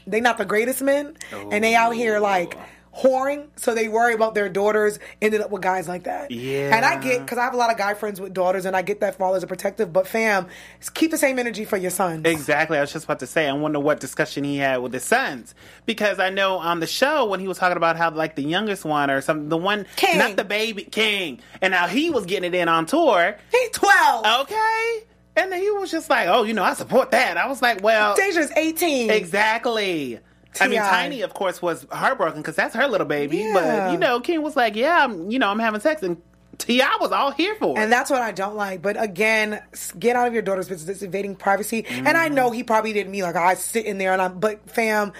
they 0.07 0.21
not 0.21 0.37
the 0.37 0.45
greatest 0.45 0.81
men, 0.81 1.17
and 1.51 1.63
they 1.63 1.75
out 1.75 1.91
here 1.91 2.19
like 2.19 2.57
whoring, 2.95 3.47
so 3.55 3.73
they 3.73 3.87
worry 3.87 4.13
about 4.13 4.35
their 4.35 4.49
daughters 4.49 4.99
ended 5.21 5.41
up 5.41 5.49
with 5.49 5.61
guys 5.61 5.87
like 5.87 6.03
that. 6.03 6.31
Yeah. 6.31 6.75
and 6.75 6.85
I 6.85 6.99
get 6.99 7.21
because 7.21 7.37
I 7.37 7.43
have 7.43 7.53
a 7.53 7.57
lot 7.57 7.71
of 7.71 7.77
guy 7.77 7.93
friends 7.93 8.21
with 8.21 8.33
daughters, 8.33 8.65
and 8.65 8.75
I 8.75 8.81
get 8.81 8.99
that 9.01 9.17
fathers 9.17 9.43
are 9.43 9.47
protective. 9.47 9.91
But 9.91 10.07
fam, 10.07 10.47
keep 10.93 11.11
the 11.11 11.17
same 11.17 11.39
energy 11.39 11.65
for 11.65 11.77
your 11.77 11.91
sons. 11.91 12.25
Exactly. 12.25 12.77
I 12.77 12.81
was 12.81 12.93
just 12.93 13.05
about 13.05 13.19
to 13.19 13.27
say. 13.27 13.47
I 13.47 13.53
wonder 13.53 13.79
what 13.79 13.99
discussion 13.99 14.43
he 14.43 14.57
had 14.57 14.77
with 14.77 14.93
his 14.93 15.03
sons 15.03 15.55
because 15.85 16.19
I 16.19 16.29
know 16.29 16.57
on 16.57 16.79
the 16.79 16.87
show 16.87 17.25
when 17.25 17.39
he 17.39 17.47
was 17.47 17.57
talking 17.57 17.77
about 17.77 17.95
how 17.97 18.11
like 18.11 18.35
the 18.35 18.43
youngest 18.43 18.85
one 18.85 19.09
or 19.09 19.21
something, 19.21 19.49
the 19.49 19.57
one 19.57 19.85
King. 19.95 20.17
not 20.17 20.35
the 20.35 20.43
baby 20.43 20.83
King, 20.83 21.39
and 21.61 21.73
how 21.73 21.87
he 21.87 22.09
was 22.09 22.25
getting 22.25 22.53
it 22.53 22.55
in 22.55 22.67
on 22.67 22.85
tour. 22.85 23.37
He's 23.51 23.69
twelve. 23.71 24.25
Okay. 24.43 25.03
And 25.35 25.51
then 25.51 25.59
he 25.61 25.71
was 25.71 25.89
just 25.89 26.11
like, 26.11 26.27
"Oh, 26.27 26.43
you 26.43 26.53
know, 26.53 26.63
I 26.63 26.73
support 26.75 27.09
that." 27.11 27.37
I 27.37 27.47
was 27.47 27.59
like, 27.61 27.81
"Well, 27.81 28.15
Deja's 28.15 28.51
eighteen. 28.55 29.09
Exactly. 29.09 30.19
I 30.61 30.67
mean, 30.67 30.79
T.I. 30.79 30.89
Tiny, 30.89 31.21
of 31.21 31.33
course, 31.33 31.61
was 31.61 31.85
heartbroken 31.91 32.41
because 32.41 32.55
that's 32.55 32.75
her 32.75 32.87
little 32.87 33.07
baby. 33.07 33.37
Yeah. 33.37 33.53
But 33.53 33.91
you 33.93 33.97
know, 33.97 34.19
King 34.19 34.41
was 34.41 34.55
like, 34.55 34.75
"Yeah, 34.75 35.03
I'm, 35.03 35.31
you 35.31 35.39
know, 35.39 35.49
I'm 35.49 35.59
having 35.59 35.81
sex," 35.81 36.03
and 36.03 36.21
Ti 36.57 36.81
was 36.99 37.11
all 37.11 37.31
here 37.31 37.55
for 37.55 37.77
it. 37.77 37.81
And 37.81 37.91
that's 37.91 38.09
what 38.09 38.21
I 38.21 38.31
don't 38.31 38.55
like. 38.55 38.81
But 38.81 39.01
again, 39.01 39.61
get 39.97 40.15
out 40.15 40.27
of 40.27 40.33
your 40.33 40.41
daughter's 40.41 40.69
business. 40.69 40.89
It's 40.89 41.03
invading 41.03 41.35
privacy. 41.35 41.85
And 41.87 42.09
I 42.09 42.29
know 42.29 42.47
mm-hmm. 42.47 42.55
he 42.55 42.63
probably 42.63 42.93
didn't 42.93 43.11
mean 43.11 43.23
like 43.23 43.35
I 43.35 43.55
sit 43.55 43.85
in 43.85 43.97
there 43.97 44.13
and 44.13 44.21
I'm. 44.21 44.39
But 44.39 44.69
fam, 44.69 45.13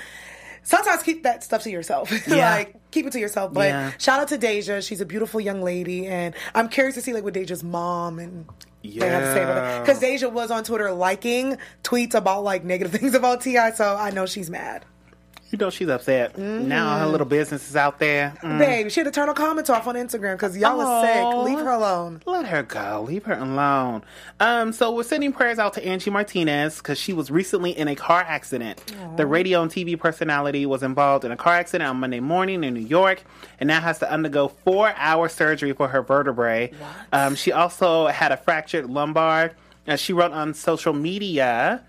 sometimes 0.63 1.04
keep 1.04 1.24
that 1.24 1.44
stuff 1.44 1.63
to 1.63 1.72
yourself. 1.72 2.12
Yeah. 2.28 2.52
like 2.52 2.75
keep 2.92 3.06
it 3.06 3.13
to 3.13 3.20
yourself. 3.20 3.54
But 3.54 3.70
Yeah. 3.70 3.92
shout 3.98 4.20
out 4.20 4.28
to 4.30 4.38
Deja. 4.38 4.82
She's 4.82 5.02
a 5.02 5.06
beautiful 5.06 5.42
young 5.42 5.62
lady, 5.62 6.08
and 6.08 6.36
I'm 6.54 6.70
curious 6.70 6.96
to 6.96 7.02
see 7.02 7.13
like 7.13 7.24
what 7.24 7.34
Deja's 7.34 7.63
mom 7.63 8.20
and. 8.20 8.46
They 8.86 9.08
have 9.08 9.24
to 9.24 9.34
say 9.34 9.44
about 9.44 9.56
Yeah. 9.56 9.78
it 9.78 9.80
because 9.80 10.00
Deja 10.02 10.28
was 10.28 10.52
on 10.52 10.66
Twitter 10.66 10.92
liking 10.92 11.58
tweets 11.86 12.16
about 12.16 12.44
like 12.44 12.66
negative 12.66 12.92
things 13.00 13.16
about 13.16 13.40
Ti, 13.42 13.72
so 13.75 13.96
I 13.96 14.12
know 14.12 14.25
she's 14.25 14.50
mad. 14.50 14.84
You 15.53 15.60
know, 15.60 15.69
she's 15.69 15.88
upset 15.88 16.38
now. 16.38 16.98
Her 16.98 17.05
little 17.05 17.27
business 17.27 17.69
is 17.69 17.75
out 17.75 18.00
there. 18.00 18.36
Mm. 18.41 18.57
Babe, 18.57 18.89
she 18.89 19.00
had 19.00 19.05
to 19.05 19.12
turn 19.12 19.27
her 19.27 19.33
comments 19.36 19.69
off 19.69 19.88
on 19.88 19.95
Instagram 19.95 20.33
because 20.33 20.57
y'all 20.57 20.81
Aw. 20.81 21.01
sick. 21.03 21.45
Leave 21.45 21.60
her 21.60 21.72
alone. 21.72 22.22
Let 22.25 22.48
her 22.48 22.63
go. 22.63 23.05
Leave 23.07 23.24
her 23.25 23.36
alone. 23.36 24.03
Um, 24.39 24.74
so 24.74 24.91
we're 24.91 25.03
sending 25.03 25.31
prayers 25.31 25.60
out 25.60 25.74
to 25.75 25.86
Angie 25.86 26.10
Martinez 26.10 26.77
because 26.77 26.98
she 26.98 27.13
was 27.13 27.29
recently 27.29 27.72
in 27.77 27.88
a 27.88 27.95
car 27.95 28.22
accident. 28.22 28.83
The 29.15 29.27
radio 29.27 29.62
and 29.62 29.72
TV 29.72 29.98
personality 29.98 30.65
was 30.65 30.81
involved 30.81 31.24
in 31.24 31.31
a 31.31 31.38
car 31.38 31.53
accident 31.53 31.88
on 31.88 31.98
Monday 31.98 32.19
morning 32.19 32.63
in 32.63 32.74
New 32.74 32.79
York 32.79 33.24
and 33.60 33.67
now 33.67 33.79
has 33.79 34.00
to 34.00 34.12
undergo 34.12 34.48
four-hour 34.48 35.29
surgery 35.29 35.74
for 35.74 35.88
her 35.88 36.01
vertebrae. 36.01 36.72
Um, 37.12 37.36
she 37.36 37.51
also 37.51 38.07
had 38.07 38.31
a 38.31 38.38
fractured 38.38 38.89
lumbar. 38.89 39.51
Uh, 39.88 39.95
she 39.98 40.13
wrote 40.13 40.31
on 40.31 40.53
social 40.53 40.93
media. 40.93 41.83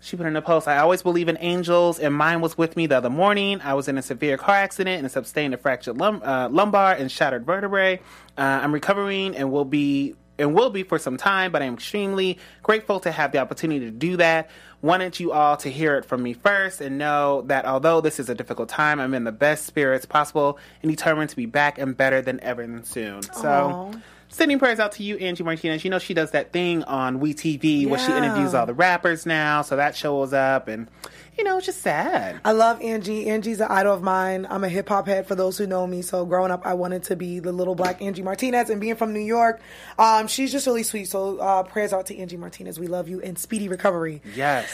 She 0.00 0.16
put 0.16 0.26
in 0.26 0.34
a 0.34 0.42
post, 0.42 0.66
I 0.66 0.78
always 0.78 1.02
believe 1.02 1.28
in 1.28 1.36
angels, 1.40 1.98
and 1.98 2.14
mine 2.14 2.40
was 2.40 2.56
with 2.56 2.74
me 2.74 2.86
the 2.86 2.96
other 2.96 3.10
morning. 3.10 3.60
I 3.60 3.74
was 3.74 3.86
in 3.86 3.98
a 3.98 4.02
severe 4.02 4.38
car 4.38 4.54
accident 4.54 5.02
and 5.02 5.12
sustained 5.12 5.52
a 5.52 5.58
fractured 5.58 5.98
lum- 5.98 6.22
uh, 6.24 6.48
lumbar 6.50 6.94
and 6.94 7.12
shattered 7.12 7.44
vertebrae. 7.44 8.00
Uh, 8.36 8.40
I'm 8.40 8.72
recovering 8.72 9.36
and 9.36 9.52
will 9.52 9.66
be 9.66 10.14
and 10.38 10.54
will 10.54 10.70
be 10.70 10.82
for 10.82 10.98
some 10.98 11.18
time, 11.18 11.52
but 11.52 11.62
I'm 11.62 11.74
extremely 11.74 12.38
grateful 12.62 12.98
to 13.00 13.12
have 13.12 13.30
the 13.30 13.38
opportunity 13.38 13.84
to 13.84 13.90
do 13.90 14.16
that. 14.16 14.48
Wanted 14.80 15.20
you 15.20 15.32
all 15.32 15.58
to 15.58 15.68
hear 15.70 15.98
it 15.98 16.06
from 16.06 16.22
me 16.22 16.32
first 16.32 16.80
and 16.80 16.96
know 16.96 17.42
that 17.42 17.66
although 17.66 18.00
this 18.00 18.18
is 18.18 18.30
a 18.30 18.34
difficult 18.34 18.70
time, 18.70 19.00
I'm 19.00 19.12
in 19.12 19.24
the 19.24 19.32
best 19.32 19.66
spirits 19.66 20.06
possible 20.06 20.58
and 20.82 20.90
determined 20.90 21.28
to 21.28 21.36
be 21.36 21.44
back 21.44 21.76
and 21.76 21.94
better 21.94 22.22
than 22.22 22.40
ever 22.40 22.66
soon. 22.84 23.22
So. 23.22 23.92
Sending 24.32 24.60
prayers 24.60 24.78
out 24.78 24.92
to 24.92 25.02
you, 25.02 25.16
Angie 25.16 25.42
Martinez. 25.42 25.82
You 25.84 25.90
know 25.90 25.98
she 25.98 26.14
does 26.14 26.30
that 26.30 26.52
thing 26.52 26.84
on 26.84 27.20
WeTV 27.20 27.88
where 27.88 27.98
she 27.98 28.12
interviews 28.12 28.54
all 28.54 28.64
the 28.64 28.72
rappers 28.72 29.26
now, 29.26 29.62
so 29.62 29.74
that 29.74 29.96
shows 29.96 30.32
up, 30.32 30.68
and 30.68 30.88
you 31.36 31.42
know 31.42 31.56
it's 31.56 31.66
just 31.66 31.82
sad. 31.82 32.40
I 32.44 32.52
love 32.52 32.80
Angie. 32.80 33.28
Angie's 33.28 33.60
an 33.60 33.66
idol 33.68 33.92
of 33.92 34.02
mine. 34.02 34.46
I'm 34.48 34.62
a 34.62 34.68
hip 34.68 34.88
hop 34.88 35.08
head 35.08 35.26
for 35.26 35.34
those 35.34 35.58
who 35.58 35.66
know 35.66 35.84
me. 35.84 36.00
So 36.02 36.24
growing 36.24 36.52
up, 36.52 36.64
I 36.64 36.74
wanted 36.74 37.02
to 37.04 37.16
be 37.16 37.40
the 37.40 37.50
little 37.50 37.74
black 37.74 38.00
Angie 38.00 38.22
Martinez. 38.22 38.70
And 38.70 38.80
being 38.80 38.94
from 38.94 39.12
New 39.12 39.18
York, 39.18 39.60
um, 39.98 40.28
she's 40.28 40.52
just 40.52 40.66
really 40.66 40.84
sweet. 40.84 41.08
So 41.08 41.38
uh, 41.38 41.64
prayers 41.64 41.92
out 41.92 42.06
to 42.06 42.16
Angie 42.16 42.36
Martinez. 42.36 42.78
We 42.78 42.86
love 42.86 43.08
you 43.08 43.20
and 43.20 43.36
speedy 43.36 43.68
recovery. 43.68 44.22
Yes. 44.36 44.70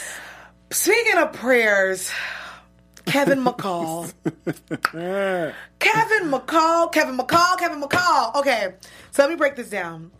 Speaking 0.69 1.17
of 1.17 1.33
prayers, 1.33 2.11
Kevin 3.07 3.43
McCall. 3.43 4.13
Kevin 5.79 6.29
McCall, 6.29 6.91
Kevin 6.91 7.17
McCall, 7.17 7.57
Kevin 7.57 7.81
McCall. 7.81 8.35
Okay, 8.35 8.73
so 9.11 9.23
let 9.23 9.29
me 9.29 9.35
break 9.35 9.55
this 9.55 9.69
down. 9.69 10.11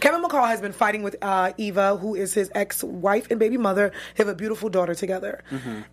Kevin 0.00 0.20
McCall 0.20 0.48
has 0.48 0.60
been 0.60 0.72
fighting 0.72 1.04
with 1.04 1.14
uh, 1.22 1.52
Eva, 1.58 1.96
who 1.96 2.16
is 2.16 2.34
his 2.34 2.50
ex-wife 2.56 3.28
and 3.30 3.38
baby 3.38 3.56
mother. 3.56 3.92
They 4.16 4.24
have 4.24 4.28
a 4.28 4.34
beautiful 4.34 4.68
daughter 4.68 4.96
together. 4.96 5.44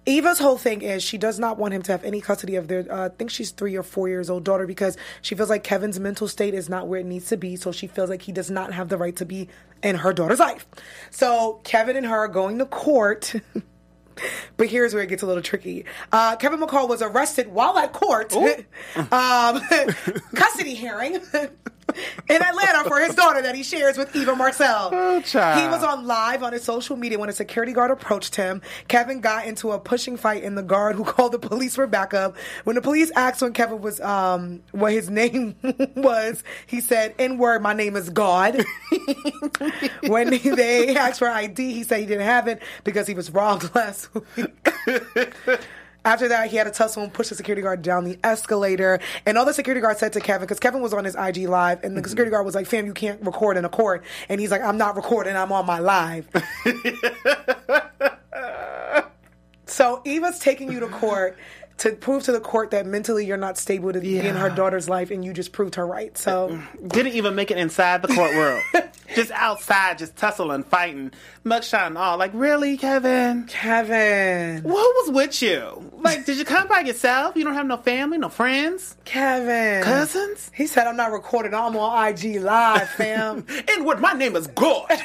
Eva's 0.07 0.39
whole 0.39 0.57
thing 0.57 0.81
is 0.81 1.03
she 1.03 1.19
does 1.19 1.37
not 1.37 1.59
want 1.59 1.75
him 1.75 1.83
to 1.83 1.91
have 1.91 2.03
any 2.03 2.19
custody 2.19 2.55
of 2.55 2.67
their, 2.67 2.91
uh, 2.91 3.05
I 3.05 3.09
think 3.09 3.29
she's 3.29 3.51
three 3.51 3.75
or 3.75 3.83
four 3.83 4.09
years 4.09 4.31
old 4.31 4.43
daughter 4.43 4.65
because 4.65 4.97
she 5.21 5.35
feels 5.35 5.51
like 5.51 5.63
Kevin's 5.63 5.99
mental 5.99 6.27
state 6.27 6.55
is 6.55 6.69
not 6.69 6.87
where 6.87 6.99
it 6.99 7.05
needs 7.05 7.27
to 7.27 7.37
be. 7.37 7.55
So 7.55 7.71
she 7.71 7.85
feels 7.85 8.09
like 8.09 8.23
he 8.23 8.31
does 8.31 8.49
not 8.49 8.73
have 8.73 8.89
the 8.89 8.97
right 8.97 9.15
to 9.17 9.25
be 9.25 9.47
in 9.83 9.97
her 9.97 10.11
daughter's 10.11 10.39
life. 10.39 10.65
So 11.11 11.59
Kevin 11.63 11.95
and 11.95 12.07
her 12.07 12.17
are 12.17 12.27
going 12.27 12.57
to 12.57 12.65
court. 12.65 13.35
But 14.57 14.67
here's 14.67 14.93
where 14.93 15.03
it 15.03 15.07
gets 15.07 15.23
a 15.23 15.25
little 15.25 15.41
tricky. 15.41 15.85
Uh, 16.11 16.35
Kevin 16.35 16.59
McCall 16.59 16.89
was 16.89 17.01
arrested 17.01 17.47
while 17.47 17.77
at 17.77 17.93
court, 17.93 18.33
um, 18.95 19.07
custody 20.35 20.73
hearing 20.73 21.19
in 22.29 22.41
Atlanta 22.41 22.87
for 22.87 22.99
his 22.99 23.15
daughter 23.15 23.41
that 23.41 23.55
he 23.55 23.63
shares 23.63 23.97
with 23.97 24.15
Eva 24.15 24.35
Marcille. 24.35 24.89
Oh. 24.91 25.19
He 25.19 25.67
was 25.67 25.83
on 25.83 26.05
live 26.05 26.43
on 26.43 26.53
his 26.53 26.63
social 26.63 26.95
media 26.95 27.19
when 27.19 27.29
a 27.29 27.33
security 27.33 27.73
guard 27.73 27.91
approached 27.91 28.35
him. 28.35 28.61
Kevin 28.87 29.21
got 29.21 29.45
into 29.45 29.71
a 29.71 29.79
pushing 29.79 30.17
fight, 30.17 30.43
and 30.43 30.57
the 30.57 30.63
guard 30.63 30.95
who 30.95 31.03
called 31.09 31.31
the 31.31 31.39
police 31.39 31.75
for 31.75 31.87
backup. 31.87 32.35
When 32.63 32.75
the 32.75 32.81
police 32.81 33.11
asked 33.15 33.41
when 33.41 33.53
Kevin 33.53 33.81
was 33.81 33.99
um, 34.01 34.61
what 34.71 34.91
his 34.91 35.09
name 35.19 35.55
was, 35.95 36.43
he 36.67 36.81
said, 36.81 37.15
"In 37.17 37.37
word, 37.37 37.61
my 37.61 37.73
name 37.73 37.95
is 37.95 38.09
God." 38.09 38.63
when 40.07 40.29
they 40.29 40.95
asked 40.95 41.19
for 41.19 41.29
ID, 41.29 41.73
he 41.73 41.83
said 41.83 41.99
he 41.99 42.05
didn't 42.05 42.25
have 42.25 42.47
it 42.47 42.61
because 42.83 43.07
he 43.07 43.13
was 43.13 43.31
robbed 43.31 43.73
last 43.75 44.09
week. 44.13 44.53
After 46.05 46.29
that, 46.29 46.49
he 46.49 46.57
had 46.57 46.63
to 46.63 46.71
tussle 46.71 47.03
and 47.03 47.13
push 47.13 47.29
the 47.29 47.35
security 47.35 47.61
guard 47.61 47.81
down 47.81 48.05
the 48.05 48.17
escalator. 48.23 48.99
And 49.25 49.37
all 49.37 49.45
the 49.45 49.53
security 49.53 49.81
guard 49.81 49.97
said 49.97 50.13
to 50.13 50.21
Kevin, 50.21 50.45
because 50.45 50.59
Kevin 50.59 50.81
was 50.81 50.93
on 50.93 51.03
his 51.03 51.15
IG 51.15 51.49
live, 51.49 51.83
and 51.83 51.95
the 51.95 52.01
mm-hmm. 52.01 52.09
security 52.09 52.31
guard 52.31 52.45
was 52.45 52.55
like, 52.55 52.67
"Fam, 52.67 52.85
you 52.85 52.93
can't 52.93 53.21
record 53.21 53.57
in 53.57 53.65
a 53.65 53.69
court." 53.69 54.03
And 54.29 54.39
he's 54.39 54.51
like, 54.51 54.61
"I'm 54.61 54.77
not 54.77 54.95
recording. 54.95 55.35
I'm 55.35 55.51
on 55.51 55.65
my 55.65 55.79
live." 55.79 56.27
so 59.65 60.01
Eva's 60.05 60.39
taking 60.39 60.71
you 60.71 60.79
to 60.79 60.87
court 60.87 61.37
to 61.79 61.91
prove 61.93 62.23
to 62.23 62.31
the 62.31 62.39
court 62.41 62.71
that 62.71 62.85
mentally 62.85 63.25
you're 63.25 63.37
not 63.37 63.57
stable 63.57 63.91
to 63.93 64.01
be 64.01 64.19
in 64.19 64.35
her 64.35 64.49
daughter's 64.49 64.89
life, 64.89 65.11
and 65.11 65.23
you 65.23 65.33
just 65.33 65.51
proved 65.53 65.75
her 65.75 65.87
right. 65.87 66.17
So 66.17 66.49
mm-hmm. 66.49 66.87
Didn't 66.87 67.13
even 67.13 67.35
make 67.35 67.51
it 67.51 67.57
inside 67.57 68.01
the 68.01 68.09
courtroom. 68.09 68.61
just 69.15 69.31
outside, 69.31 69.97
just 69.97 70.15
tussling, 70.17 70.63
fighting, 70.63 71.11
mugshot 71.45 71.87
and 71.87 71.97
all. 71.97 72.17
Like, 72.17 72.31
really, 72.33 72.77
Kevin? 72.77 73.45
Kevin, 73.45 74.63
what 74.63 74.73
was 74.73 75.11
with 75.15 75.41
you? 75.41 75.91
Like, 75.99 76.25
did 76.25 76.37
you 76.37 76.45
come 76.45 76.67
by 76.67 76.81
yourself? 76.81 77.35
You 77.35 77.45
don't 77.45 77.53
have 77.53 77.65
no 77.65 77.77
family, 77.77 78.17
no 78.17 78.29
friends, 78.29 78.97
Kevin, 79.05 79.83
cousins? 79.83 80.51
He 80.53 80.67
said, 80.67 80.85
"I'm 80.85 80.97
not 80.97 81.11
recording. 81.11 81.53
I'm 81.53 81.75
on 81.77 82.07
IG 82.09 82.41
live, 82.41 82.89
fam." 82.97 83.45
And 83.73 83.85
what? 83.85 84.01
My 84.01 84.13
name 84.13 84.35
is 84.35 84.47
God. 84.47 84.89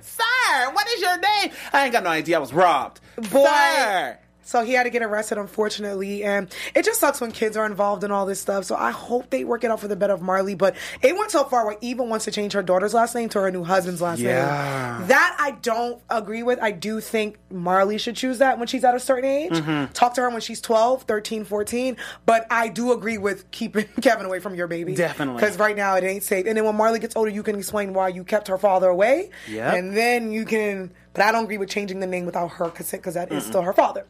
Sir, 0.00 0.72
what 0.72 0.86
is 0.88 1.00
your 1.00 1.18
name? 1.18 1.52
I 1.72 1.84
ain't 1.84 1.92
got 1.92 2.02
no 2.04 2.10
idea. 2.10 2.36
I 2.36 2.40
was 2.40 2.52
robbed. 2.52 3.00
Boy. 3.30 3.44
Sir. 3.44 4.18
So 4.52 4.62
he 4.62 4.74
had 4.74 4.82
to 4.82 4.90
get 4.90 5.02
arrested, 5.02 5.38
unfortunately, 5.38 6.24
and 6.24 6.54
it 6.74 6.84
just 6.84 7.00
sucks 7.00 7.22
when 7.22 7.32
kids 7.32 7.56
are 7.56 7.64
involved 7.64 8.04
in 8.04 8.10
all 8.10 8.26
this 8.26 8.38
stuff. 8.38 8.64
So 8.66 8.76
I 8.76 8.90
hope 8.90 9.30
they 9.30 9.44
work 9.44 9.64
it 9.64 9.70
out 9.70 9.80
for 9.80 9.88
the 9.88 9.96
better 9.96 10.12
of 10.12 10.20
Marley. 10.20 10.54
But 10.54 10.76
it 11.00 11.16
went 11.16 11.30
so 11.30 11.44
far 11.44 11.64
where 11.64 11.76
Eva 11.80 12.02
wants 12.02 12.26
to 12.26 12.30
change 12.30 12.52
her 12.52 12.62
daughter's 12.62 12.92
last 12.92 13.14
name 13.14 13.30
to 13.30 13.40
her 13.40 13.50
new 13.50 13.64
husband's 13.64 14.02
last 14.02 14.18
Yeah. 14.18 14.98
name. 14.98 15.08
That 15.08 15.36
I 15.40 15.52
don't 15.52 16.02
agree 16.10 16.42
with. 16.42 16.58
I 16.60 16.70
do 16.70 17.00
think 17.00 17.38
Marley 17.50 17.96
should 17.96 18.14
choose 18.14 18.38
that 18.38 18.58
when 18.58 18.68
she's 18.68 18.84
at 18.84 18.94
a 18.94 19.00
certain 19.00 19.24
age. 19.24 19.52
Mm-hmm. 19.52 19.92
Talk 19.94 20.12
to 20.14 20.20
her 20.20 20.28
when 20.28 20.42
she's 20.42 20.60
12, 20.60 21.04
13, 21.04 21.44
14. 21.44 21.96
But 22.26 22.46
I 22.50 22.68
do 22.68 22.92
agree 22.92 23.16
with 23.16 23.50
keeping 23.52 23.86
Kevin 24.02 24.26
away 24.26 24.38
from 24.38 24.54
your 24.54 24.66
baby. 24.66 24.94
Definitely. 24.94 25.40
Because 25.40 25.58
right 25.58 25.74
now 25.76 25.96
it 25.96 26.04
ain't 26.04 26.24
safe. 26.24 26.46
And 26.46 26.58
then 26.58 26.66
when 26.66 26.76
Marley 26.76 26.98
gets 26.98 27.16
older, 27.16 27.30
you 27.30 27.42
can 27.42 27.56
explain 27.56 27.94
why 27.94 28.08
you 28.08 28.22
kept 28.22 28.48
her 28.48 28.58
father 28.58 28.88
away. 28.90 29.30
Yep. 29.48 29.74
And 29.74 29.96
then 29.96 30.30
you 30.30 30.44
can. 30.44 30.92
But 31.14 31.24
I 31.24 31.32
don't 31.32 31.44
agree 31.44 31.58
with 31.58 31.68
changing 31.68 32.00
the 32.00 32.06
name 32.06 32.24
without 32.24 32.48
her 32.52 32.70
consent 32.70 33.02
because 33.02 33.14
that 33.14 33.30
is 33.30 33.44
still 33.44 33.62
her 33.62 33.74
father. 33.74 34.06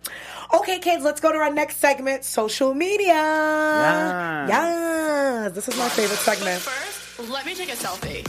Okay, 0.55 0.79
kids, 0.79 1.03
let's 1.03 1.21
go 1.21 1.33
to 1.33 1.39
our 1.39 1.53
next 1.53 1.79
segment 1.79 2.25
social 2.25 2.75
media. 2.75 3.15
Yes. 3.15 4.49
Yes. 4.49 5.53
This 5.53 5.69
is 5.69 5.77
my 5.77 5.89
favorite 5.89 6.19
segment. 6.21 6.63
First, 7.23 7.33
let 7.33 7.47
me 7.47 7.55
take 7.55 7.69
a 7.69 7.77
selfie. 7.77 8.27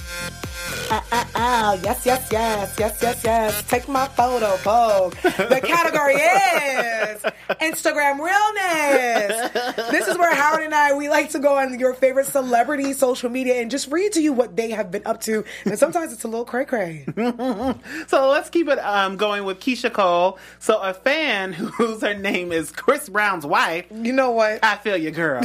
Ah, 1.35 1.73
yes, 1.83 2.05
yes, 2.05 2.29
yes, 2.31 2.75
yes, 2.77 2.99
yes, 3.01 3.23
yes. 3.23 3.63
Take 3.67 3.87
my 3.87 4.07
photo, 4.09 4.55
Vogue. 4.57 5.15
The 5.23 5.61
category 5.63 6.13
is 6.15 7.23
Instagram 7.59 8.19
realness. 8.19 9.51
This 9.89 10.07
is 10.07 10.15
where 10.17 10.33
Howard 10.35 10.61
and 10.63 10.75
I 10.75 10.93
we 10.93 11.09
like 11.09 11.31
to 11.31 11.39
go 11.39 11.57
on 11.57 11.79
your 11.79 11.95
favorite 11.95 12.27
celebrity 12.27 12.93
social 12.93 13.31
media 13.31 13.61
and 13.61 13.71
just 13.71 13.91
read 13.91 14.11
to 14.13 14.21
you 14.21 14.31
what 14.31 14.55
they 14.55 14.69
have 14.69 14.91
been 14.91 15.01
up 15.05 15.21
to. 15.21 15.43
And 15.65 15.79
sometimes 15.79 16.13
it's 16.13 16.23
a 16.23 16.27
little 16.27 16.45
cray 16.45 16.65
cray. 16.65 17.05
So 18.07 18.29
let's 18.29 18.49
keep 18.49 18.67
it 18.67 18.77
um, 18.79 19.17
going 19.17 19.45
with 19.45 19.59
Keyshia 19.59 19.91
Cole. 19.91 20.37
So 20.59 20.79
a 20.79 20.93
fan 20.93 21.53
whose 21.53 22.01
her 22.01 22.13
name 22.13 22.51
is 22.51 22.71
Chris 22.71 23.09
Brown's 23.09 23.45
wife. 23.45 23.85
You 23.91 24.13
know 24.13 24.31
what? 24.31 24.63
I 24.63 24.75
feel 24.75 24.97
you, 24.97 25.11
girl. 25.11 25.41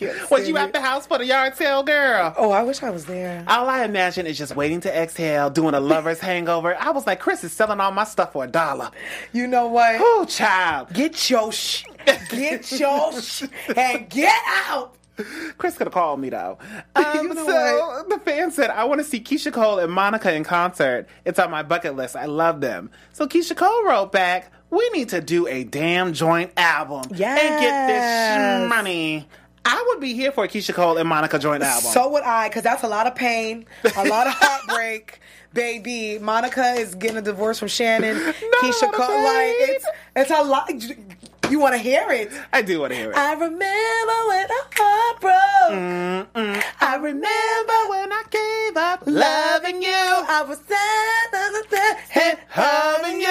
Was 0.30 0.48
you 0.48 0.56
at 0.56 0.72
the 0.72 0.80
house 0.80 1.06
for 1.06 1.18
the 1.18 1.26
yard 1.26 1.56
sale, 1.56 1.82
girl? 1.82 2.34
Oh, 2.36 2.50
I 2.50 2.62
wish 2.62 2.82
I 2.82 2.90
was 2.90 3.04
there. 3.06 3.44
All 3.46 3.68
I 3.68 3.84
imagine 3.84 4.26
is 4.26 4.38
just 4.38 4.56
waiting 4.56 4.80
to 4.82 4.94
exhale, 4.96 5.50
doing 5.50 5.74
a 5.74 5.80
lover's 5.80 6.20
hangover. 6.20 6.76
I 6.78 6.90
was 6.90 7.06
like, 7.06 7.20
Chris 7.20 7.44
is 7.44 7.52
selling 7.52 7.80
all 7.80 7.92
my 7.92 8.04
stuff 8.04 8.32
for 8.32 8.44
a 8.44 8.48
dollar. 8.48 8.90
You 9.32 9.46
know 9.46 9.66
what? 9.68 9.96
Oh, 9.98 10.24
child. 10.28 10.92
Get 10.92 11.28
your 11.30 11.52
sh, 11.52 11.84
get 12.30 12.72
your 12.78 13.20
sh, 13.20 13.44
and 13.76 14.08
get 14.08 14.34
out. 14.68 14.96
Chris 15.58 15.76
could 15.76 15.86
have 15.86 15.92
called 15.92 16.18
me 16.18 16.30
though. 16.30 16.56
Um, 16.96 17.04
You 17.14 17.34
know 17.34 17.44
so 17.46 18.04
the 18.08 18.18
fan 18.20 18.50
said, 18.50 18.70
"I 18.70 18.84
want 18.84 19.00
to 19.00 19.04
see 19.04 19.20
Keyshia 19.20 19.52
Cole 19.52 19.78
and 19.78 19.92
Monica 19.92 20.32
in 20.32 20.44
concert. 20.44 21.06
It's 21.26 21.38
on 21.38 21.50
my 21.50 21.62
bucket 21.62 21.94
list. 21.94 22.16
I 22.16 22.24
love 22.24 22.62
them." 22.62 22.90
So 23.12 23.26
Keyshia 23.26 23.54
Cole 23.56 23.84
wrote 23.84 24.12
back, 24.12 24.50
"We 24.70 24.88
need 24.90 25.10
to 25.10 25.20
do 25.20 25.46
a 25.46 25.62
damn 25.64 26.14
joint 26.14 26.52
album 26.56 27.02
and 27.10 27.18
get 27.18 27.20
Yes. 27.20 28.60
this 28.62 28.68
money." 28.70 29.28
I 29.64 29.84
would 29.88 30.00
be 30.00 30.14
here 30.14 30.32
for 30.32 30.44
a 30.44 30.48
Keyshia 30.48 30.74
Cole 30.74 30.96
and 30.96 31.08
Monica 31.08 31.38
joint 31.38 31.62
album. 31.62 31.90
So 31.90 32.08
would 32.10 32.22
I, 32.22 32.48
because 32.48 32.62
that's 32.62 32.82
a 32.82 32.88
lot 32.88 33.06
of 33.06 33.14
pain, 33.14 33.66
a 33.96 34.04
lot 34.08 34.26
of 34.26 34.32
heartbreak. 34.36 35.20
Baby, 35.52 36.18
Monica 36.20 36.74
is 36.74 36.94
getting 36.94 37.16
a 37.16 37.22
divorce 37.22 37.58
from 37.58 37.68
Shannon. 37.68 38.16
Keyshia 38.62 38.92
Cole, 38.92 39.22
like 39.24 39.54
it's 39.58 39.86
it's 40.16 40.30
a 40.30 40.42
lot. 40.44 40.70
You 41.50 41.58
want 41.58 41.74
to 41.74 41.78
hear 41.78 42.08
it? 42.10 42.30
I 42.52 42.62
do 42.62 42.78
want 42.80 42.92
to 42.92 42.96
hear 42.96 43.10
it. 43.10 43.16
I 43.16 43.32
remember 43.32 43.58
when 44.28 44.46
our 44.50 44.68
heart 44.76 45.20
broke. 45.20 46.68
I 46.80 46.94
remember 46.94 47.78
when 47.88 48.12
I 48.12 48.22
gave 48.30 48.76
up 48.76 49.02
loving 49.06 49.82
you. 49.82 49.88
I 49.90 50.44
was 50.46 50.58
sad 50.60 51.30
And 52.14 52.38
hugging 52.48 53.20
you. 53.20 53.26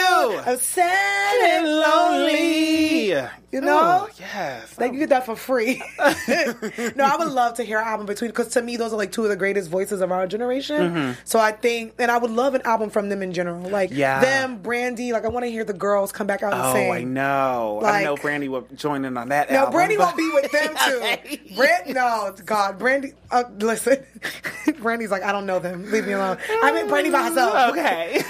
I 0.45 0.51
was 0.51 0.61
sad 0.61 1.59
and 1.59 1.67
lonely. 1.67 3.13
You 3.51 3.61
know? 3.61 4.07
Oh, 4.07 4.09
yes. 4.19 4.77
Like 4.79 4.93
you 4.93 4.99
get 4.99 5.09
that 5.09 5.25
for 5.25 5.35
free. 5.35 5.81
no, 5.99 7.03
I 7.05 7.15
would 7.17 7.29
love 7.29 7.55
to 7.55 7.63
hear 7.63 7.79
an 7.79 7.87
album 7.87 8.05
between 8.05 8.29
because 8.29 8.49
to 8.49 8.61
me 8.61 8.77
those 8.77 8.93
are 8.93 8.97
like 8.97 9.11
two 9.11 9.23
of 9.23 9.29
the 9.29 9.35
greatest 9.35 9.69
voices 9.69 10.01
of 10.01 10.11
our 10.11 10.27
generation. 10.27 11.15
So 11.25 11.39
I 11.39 11.51
think, 11.51 11.93
and 11.99 12.11
I 12.11 12.17
would 12.17 12.31
love 12.31 12.53
an 12.53 12.61
album 12.63 12.89
from 12.91 13.09
them 13.09 13.21
in 13.23 13.33
general, 13.33 13.67
like 13.69 13.89
Mm-hmm. 13.89 13.99
Yeah. 13.99 14.19
them, 14.21 14.57
Brandy. 14.61 15.13
Like 15.13 15.25
I 15.25 15.29
want 15.29 15.45
to 15.45 15.51
hear 15.51 15.63
the 15.63 15.73
girls 15.73 16.11
come 16.11 16.27
back 16.27 16.43
out 16.43 16.53
and 16.53 16.61
Oh, 16.61 16.73
sing. 16.73 16.91
I 16.91 17.03
know. 17.03 17.79
I 17.83 17.89
Like- 17.91 18.03
know 18.03 18.15
Brandy 18.17 18.49
will 18.49 18.67
join 18.75 19.03
in 19.05 19.17
on 19.17 19.29
that 19.29 19.49
No, 19.49 19.57
album. 19.59 19.73
Brandy 19.73 19.97
but- 19.97 20.05
won't 20.15 20.17
be 20.17 20.31
with 20.33 20.51
them 20.51 20.75
too. 20.85 21.55
Brand, 21.55 21.93
no, 21.95 22.35
God, 22.45 22.77
Brandy. 22.77 23.13
Uh, 23.31 23.43
listen, 23.59 24.03
Brandy's 24.79 25.11
like 25.11 25.23
I 25.23 25.31
don't 25.31 25.45
know 25.45 25.59
them. 25.59 25.89
Leave 25.91 26.05
me 26.05 26.13
alone. 26.13 26.37
I 26.61 26.71
mean 26.71 26.87
Brandy 26.87 27.09
by 27.09 27.23
herself. 27.29 27.71
Okay. 27.71 28.23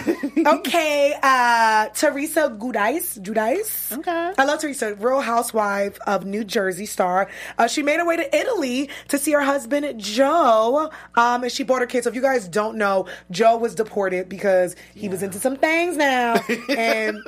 okay, 0.46 1.16
uh, 1.22 1.88
Teresa 1.90 2.50
Giudice. 2.58 3.20
Giudice. 3.22 3.98
Okay. 3.98 4.34
I 4.38 4.44
love 4.46 4.60
Teresa, 4.60 4.94
Real 5.10 5.22
Housewife. 5.22 5.98
Of 6.08 6.26
New 6.26 6.44
Jersey 6.44 6.86
star. 6.86 7.30
Uh, 7.58 7.68
she 7.68 7.84
made 7.84 7.98
her 8.00 8.06
way 8.06 8.18
to 8.18 8.36
Italy 8.36 8.90
to 9.10 9.18
see 9.18 9.32
her 9.32 9.42
husband 9.42 10.00
Joe, 10.00 10.90
um, 11.16 11.44
and 11.44 11.52
she 11.52 11.64
brought 11.64 11.82
her 11.82 11.88
kids. 11.88 12.06
So 12.06 12.10
if 12.10 12.16
you 12.16 12.22
guys 12.22 12.48
don't 12.48 12.78
know, 12.78 13.08
Joe 13.32 13.58
was 13.58 13.76
deported 13.76 14.30
because 14.30 14.76
he 14.96 15.10
was 15.10 15.24
into 15.24 15.40
some 15.40 15.56
things 15.56 15.98
now, 15.98 16.36
and. 16.70 17.20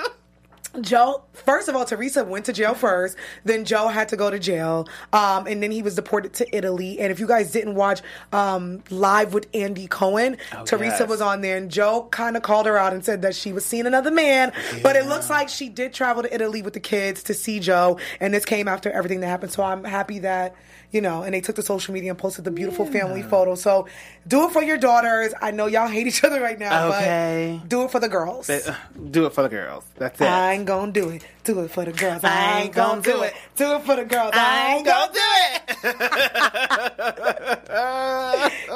Joe, 0.79 1.23
first 1.33 1.67
of 1.67 1.75
all, 1.75 1.83
Teresa 1.83 2.23
went 2.23 2.45
to 2.45 2.53
jail 2.53 2.73
first. 2.73 3.17
Then 3.43 3.65
Joe 3.65 3.89
had 3.89 4.07
to 4.09 4.15
go 4.15 4.31
to 4.31 4.39
jail. 4.39 4.87
Um, 5.11 5.47
and 5.47 5.61
then 5.61 5.71
he 5.71 5.81
was 5.81 5.95
deported 5.95 6.33
to 6.35 6.55
Italy. 6.55 6.99
And 6.99 7.11
if 7.11 7.19
you 7.19 7.27
guys 7.27 7.51
didn't 7.51 7.75
watch 7.75 8.01
um, 8.31 8.81
Live 8.89 9.33
with 9.33 9.47
Andy 9.53 9.87
Cohen, 9.87 10.37
Teresa 10.65 10.97
yes. 10.99 11.09
was 11.09 11.21
on 11.21 11.41
there. 11.41 11.57
And 11.57 11.69
Joe 11.69 12.07
kind 12.11 12.37
of 12.37 12.43
called 12.43 12.67
her 12.67 12.77
out 12.77 12.93
and 12.93 13.03
said 13.03 13.21
that 13.23 13.35
she 13.35 13.51
was 13.51 13.65
seeing 13.65 13.85
another 13.85 14.11
man. 14.11 14.53
But 14.81 14.95
it 14.95 15.07
looks 15.07 15.29
like 15.29 15.49
she 15.49 15.67
did 15.67 15.93
travel 15.93 16.23
to 16.23 16.33
Italy 16.33 16.61
with 16.61 16.73
the 16.73 16.79
kids 16.79 17.23
to 17.23 17.33
see 17.33 17.59
Joe. 17.59 17.99
And 18.19 18.33
this 18.33 18.45
came 18.45 18.67
after 18.67 18.89
everything 18.91 19.19
that 19.21 19.27
happened. 19.27 19.51
So 19.51 19.63
I'm 19.63 19.83
happy 19.83 20.19
that, 20.19 20.55
you 20.91 21.01
know, 21.01 21.23
and 21.23 21.33
they 21.33 21.41
took 21.41 21.55
to 21.55 21.61
social 21.63 21.93
media 21.93 22.11
and 22.11 22.19
posted 22.19 22.43
the 22.45 22.51
beautiful 22.51 22.85
family 22.85 23.21
photo. 23.23 23.55
So 23.55 23.87
do 24.27 24.45
it 24.47 24.51
for 24.51 24.61
your 24.61 24.77
daughters. 24.77 25.33
I 25.41 25.51
know 25.51 25.65
y'all 25.67 25.87
hate 25.87 26.05
each 26.07 26.23
other 26.23 26.41
right 26.41 26.59
now, 26.59 26.89
Okay. 26.89 27.57
but 27.61 27.69
do 27.69 27.83
it 27.85 27.91
for 27.91 27.99
the 27.99 28.09
girls. 28.09 28.49
Uh, 28.49 28.75
Do 29.09 29.25
it 29.25 29.33
for 29.33 29.43
the 29.43 29.49
girls. 29.49 29.83
That's 29.97 30.19
it. 30.19 30.25
I 30.25 30.53
ain't 30.53 30.65
gonna 30.65 30.91
do 30.91 31.09
it. 31.09 31.25
Do 31.43 31.61
it 31.61 31.71
for 31.71 31.85
the 31.85 31.91
girls. 31.93 32.23
I 32.23 32.61
ain't 32.63 32.73
gonna 32.73 33.01
do 33.01 33.23
it. 33.23 33.33
Do 33.55 33.75
it 33.75 33.81
for 33.83 33.95
the 33.95 34.05
girls. 34.05 34.31
I 34.33 34.75
ain't 34.75 34.85
gonna 34.85 35.11
do 35.11 35.19
it. 35.19 35.30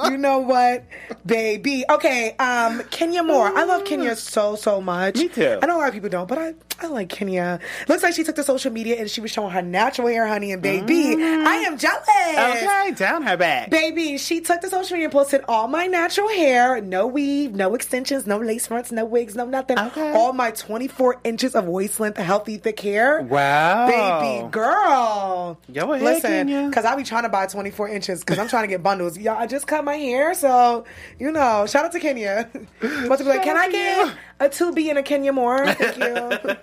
You 0.09 0.17
know 0.17 0.39
what, 0.39 0.85
baby? 1.25 1.83
Okay, 1.89 2.35
um, 2.37 2.81
Kenya 2.91 3.23
Moore. 3.23 3.47
I 3.55 3.63
love 3.63 3.85
Kenya 3.85 4.15
so 4.15 4.55
so 4.55 4.81
much. 4.81 5.15
Me 5.15 5.27
too. 5.29 5.59
I 5.61 5.65
know 5.65 5.77
a 5.77 5.79
lot 5.79 5.87
of 5.87 5.93
people 5.93 6.09
don't, 6.09 6.27
but 6.27 6.37
I 6.37 6.53
I 6.79 6.87
like 6.87 7.09
Kenya. 7.09 7.59
Looks 7.87 8.03
like 8.03 8.13
she 8.13 8.23
took 8.23 8.35
to 8.35 8.43
social 8.43 8.71
media 8.71 8.97
and 8.99 9.09
she 9.09 9.21
was 9.21 9.31
showing 9.31 9.51
her 9.51 9.61
natural 9.61 10.07
hair, 10.07 10.27
honey, 10.27 10.51
and 10.51 10.61
baby, 10.61 11.15
I 11.23 11.63
am 11.67 11.77
jealous. 11.77 12.07
okay, 12.07 12.91
down 12.95 13.23
her 13.23 13.37
back. 13.37 13.69
Baby, 13.69 14.17
she 14.17 14.41
took 14.41 14.61
to 14.61 14.69
social 14.69 14.95
media 14.95 15.05
and 15.05 15.13
posted 15.13 15.41
all 15.47 15.67
my 15.67 15.87
natural 15.87 16.27
hair, 16.27 16.81
no 16.81 17.07
weave, 17.07 17.53
no 17.53 17.75
extensions, 17.75 18.27
no 18.27 18.37
lace 18.39 18.67
fronts, 18.67 18.91
no 18.91 19.05
wigs, 19.05 19.35
no 19.35 19.45
nothing. 19.45 19.79
Okay. 19.79 20.11
All 20.13 20.33
my 20.33 20.51
24 20.51 21.21
inches 21.23 21.55
of 21.55 21.65
waist 21.65 21.99
length, 21.99 22.17
healthy, 22.17 22.57
thick 22.57 22.79
hair. 22.79 23.21
Wow. 23.21 23.87
Baby 23.87 24.49
girl. 24.51 25.57
Go 25.71 25.93
ahead, 25.93 26.03
Listen, 26.03 26.69
because 26.69 26.85
I 26.85 26.94
be 26.97 27.03
trying 27.03 27.23
to 27.23 27.29
buy 27.29 27.45
24 27.45 27.89
inches 27.89 28.19
because 28.21 28.39
I'm 28.39 28.47
trying 28.47 28.63
to 28.63 28.67
get 28.67 28.83
bundles. 28.83 29.17
Y'all, 29.17 29.37
I 29.37 29.47
just 29.47 29.67
cut 29.67 29.83
my 29.83 29.95
hair, 29.95 30.33
so, 30.33 30.85
you 31.19 31.31
know, 31.31 31.65
shout 31.67 31.85
out 31.85 31.91
to 31.93 31.99
Kenya. 31.99 32.49
About 32.81 33.17
to 33.17 33.23
be 33.23 33.29
like, 33.29 33.43
can 33.43 33.57
I 33.57 33.71
get 33.71 34.15
a 34.39 34.49
2B 34.49 34.89
and 34.89 34.97
a 34.97 35.03
Kenya 35.03 35.31
more? 35.31 35.65
Thank 35.73 35.97
you. 35.97 36.55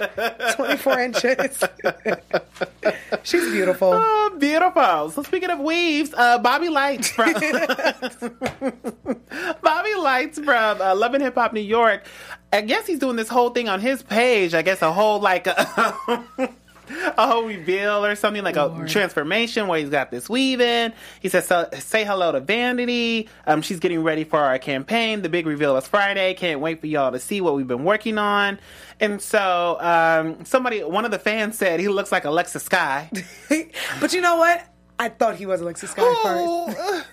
24 0.57 1.01
inches. 1.01 1.65
She's 3.23 3.51
beautiful. 3.51 3.93
Oh, 3.95 4.37
beautiful. 4.39 5.11
So 5.11 5.23
speaking 5.23 5.51
of 5.51 5.61
weaves, 5.61 6.13
uh, 6.15 6.39
Bobby 6.39 6.69
Lytes 6.69 7.09
from 7.09 7.33
Bobby 9.63 9.91
Lytes 9.97 10.45
from 10.45 10.81
uh, 10.81 10.95
Love 10.95 11.15
and 11.15 11.23
Hip 11.23 11.35
Hop 11.35 11.53
New 11.53 11.61
York. 11.61 12.05
I 12.53 12.61
guess 12.61 12.87
he's 12.87 12.99
doing 12.99 13.17
this 13.17 13.29
whole 13.29 13.51
thing 13.51 13.69
on 13.69 13.81
his 13.81 14.03
page. 14.03 14.55
I 14.55 14.63
guess 14.63 14.83
a 14.83 14.93
whole 14.93 15.21
like 15.21 15.47
a, 15.47 16.53
a 17.17 17.27
whole 17.27 17.45
reveal 17.45 18.05
or 18.05 18.15
something 18.15 18.43
like 18.43 18.57
a 18.57 18.85
transformation 18.89 19.67
where 19.69 19.79
he's 19.79 19.91
got 19.91 20.11
this 20.11 20.29
weave 20.29 20.61
in. 20.61 20.93
He 21.21 21.29
says, 21.29 21.47
so, 21.47 21.69
"Say 21.79 22.05
hello 22.05 22.33
to 22.33 22.41
Vanity." 22.41 23.29
Um, 23.47 23.63
she's 23.63 23.81
getting 23.81 24.03
ready 24.03 24.25
for 24.25 24.39
our 24.39 24.59
campaign. 24.59 25.23
The 25.23 25.29
big 25.29 25.47
reveal 25.47 25.77
is 25.77 25.87
Friday. 25.87 26.35
Can't 26.35 26.61
wait 26.61 26.81
for 26.81 26.87
y'all 26.87 27.13
to 27.13 27.19
see 27.19 27.41
what 27.41 27.55
we've 27.55 27.67
been 27.67 27.85
working 27.85 28.19
on. 28.19 28.59
And 29.01 29.21
so, 29.21 29.79
um, 29.81 30.45
somebody, 30.45 30.85
one 30.85 31.05
of 31.05 31.11
the 31.11 31.19
fans 31.19 31.59
said 31.59 31.81
he 31.81 31.89
looks 31.89 32.13
like 32.13 32.25
Alexa 32.25 32.61
Sky. 32.61 33.11
but 34.01 34.13
you 34.13 34.21
know 34.21 34.37
what? 34.37 34.67
I 34.99 35.09
thought 35.09 35.37
he 35.37 35.47
was 35.47 35.61
Alexis 35.61 35.93
Skyy 35.93 36.23
first. 36.23 36.79
Oh, 36.79 37.05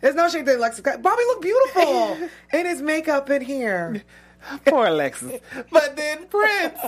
There's 0.00 0.14
no 0.14 0.28
shade 0.28 0.46
to 0.46 0.56
Alexis 0.56 0.82
Skyy. 0.82 1.02
Bobby 1.02 1.22
looked 1.24 1.42
beautiful 1.42 2.28
in 2.58 2.66
his 2.66 2.80
makeup 2.80 3.28
in 3.28 3.42
here. 3.42 4.02
Poor 4.66 4.86
Alexis. 4.86 5.40
But 5.70 5.96
then 5.96 6.26
Prince, 6.26 6.78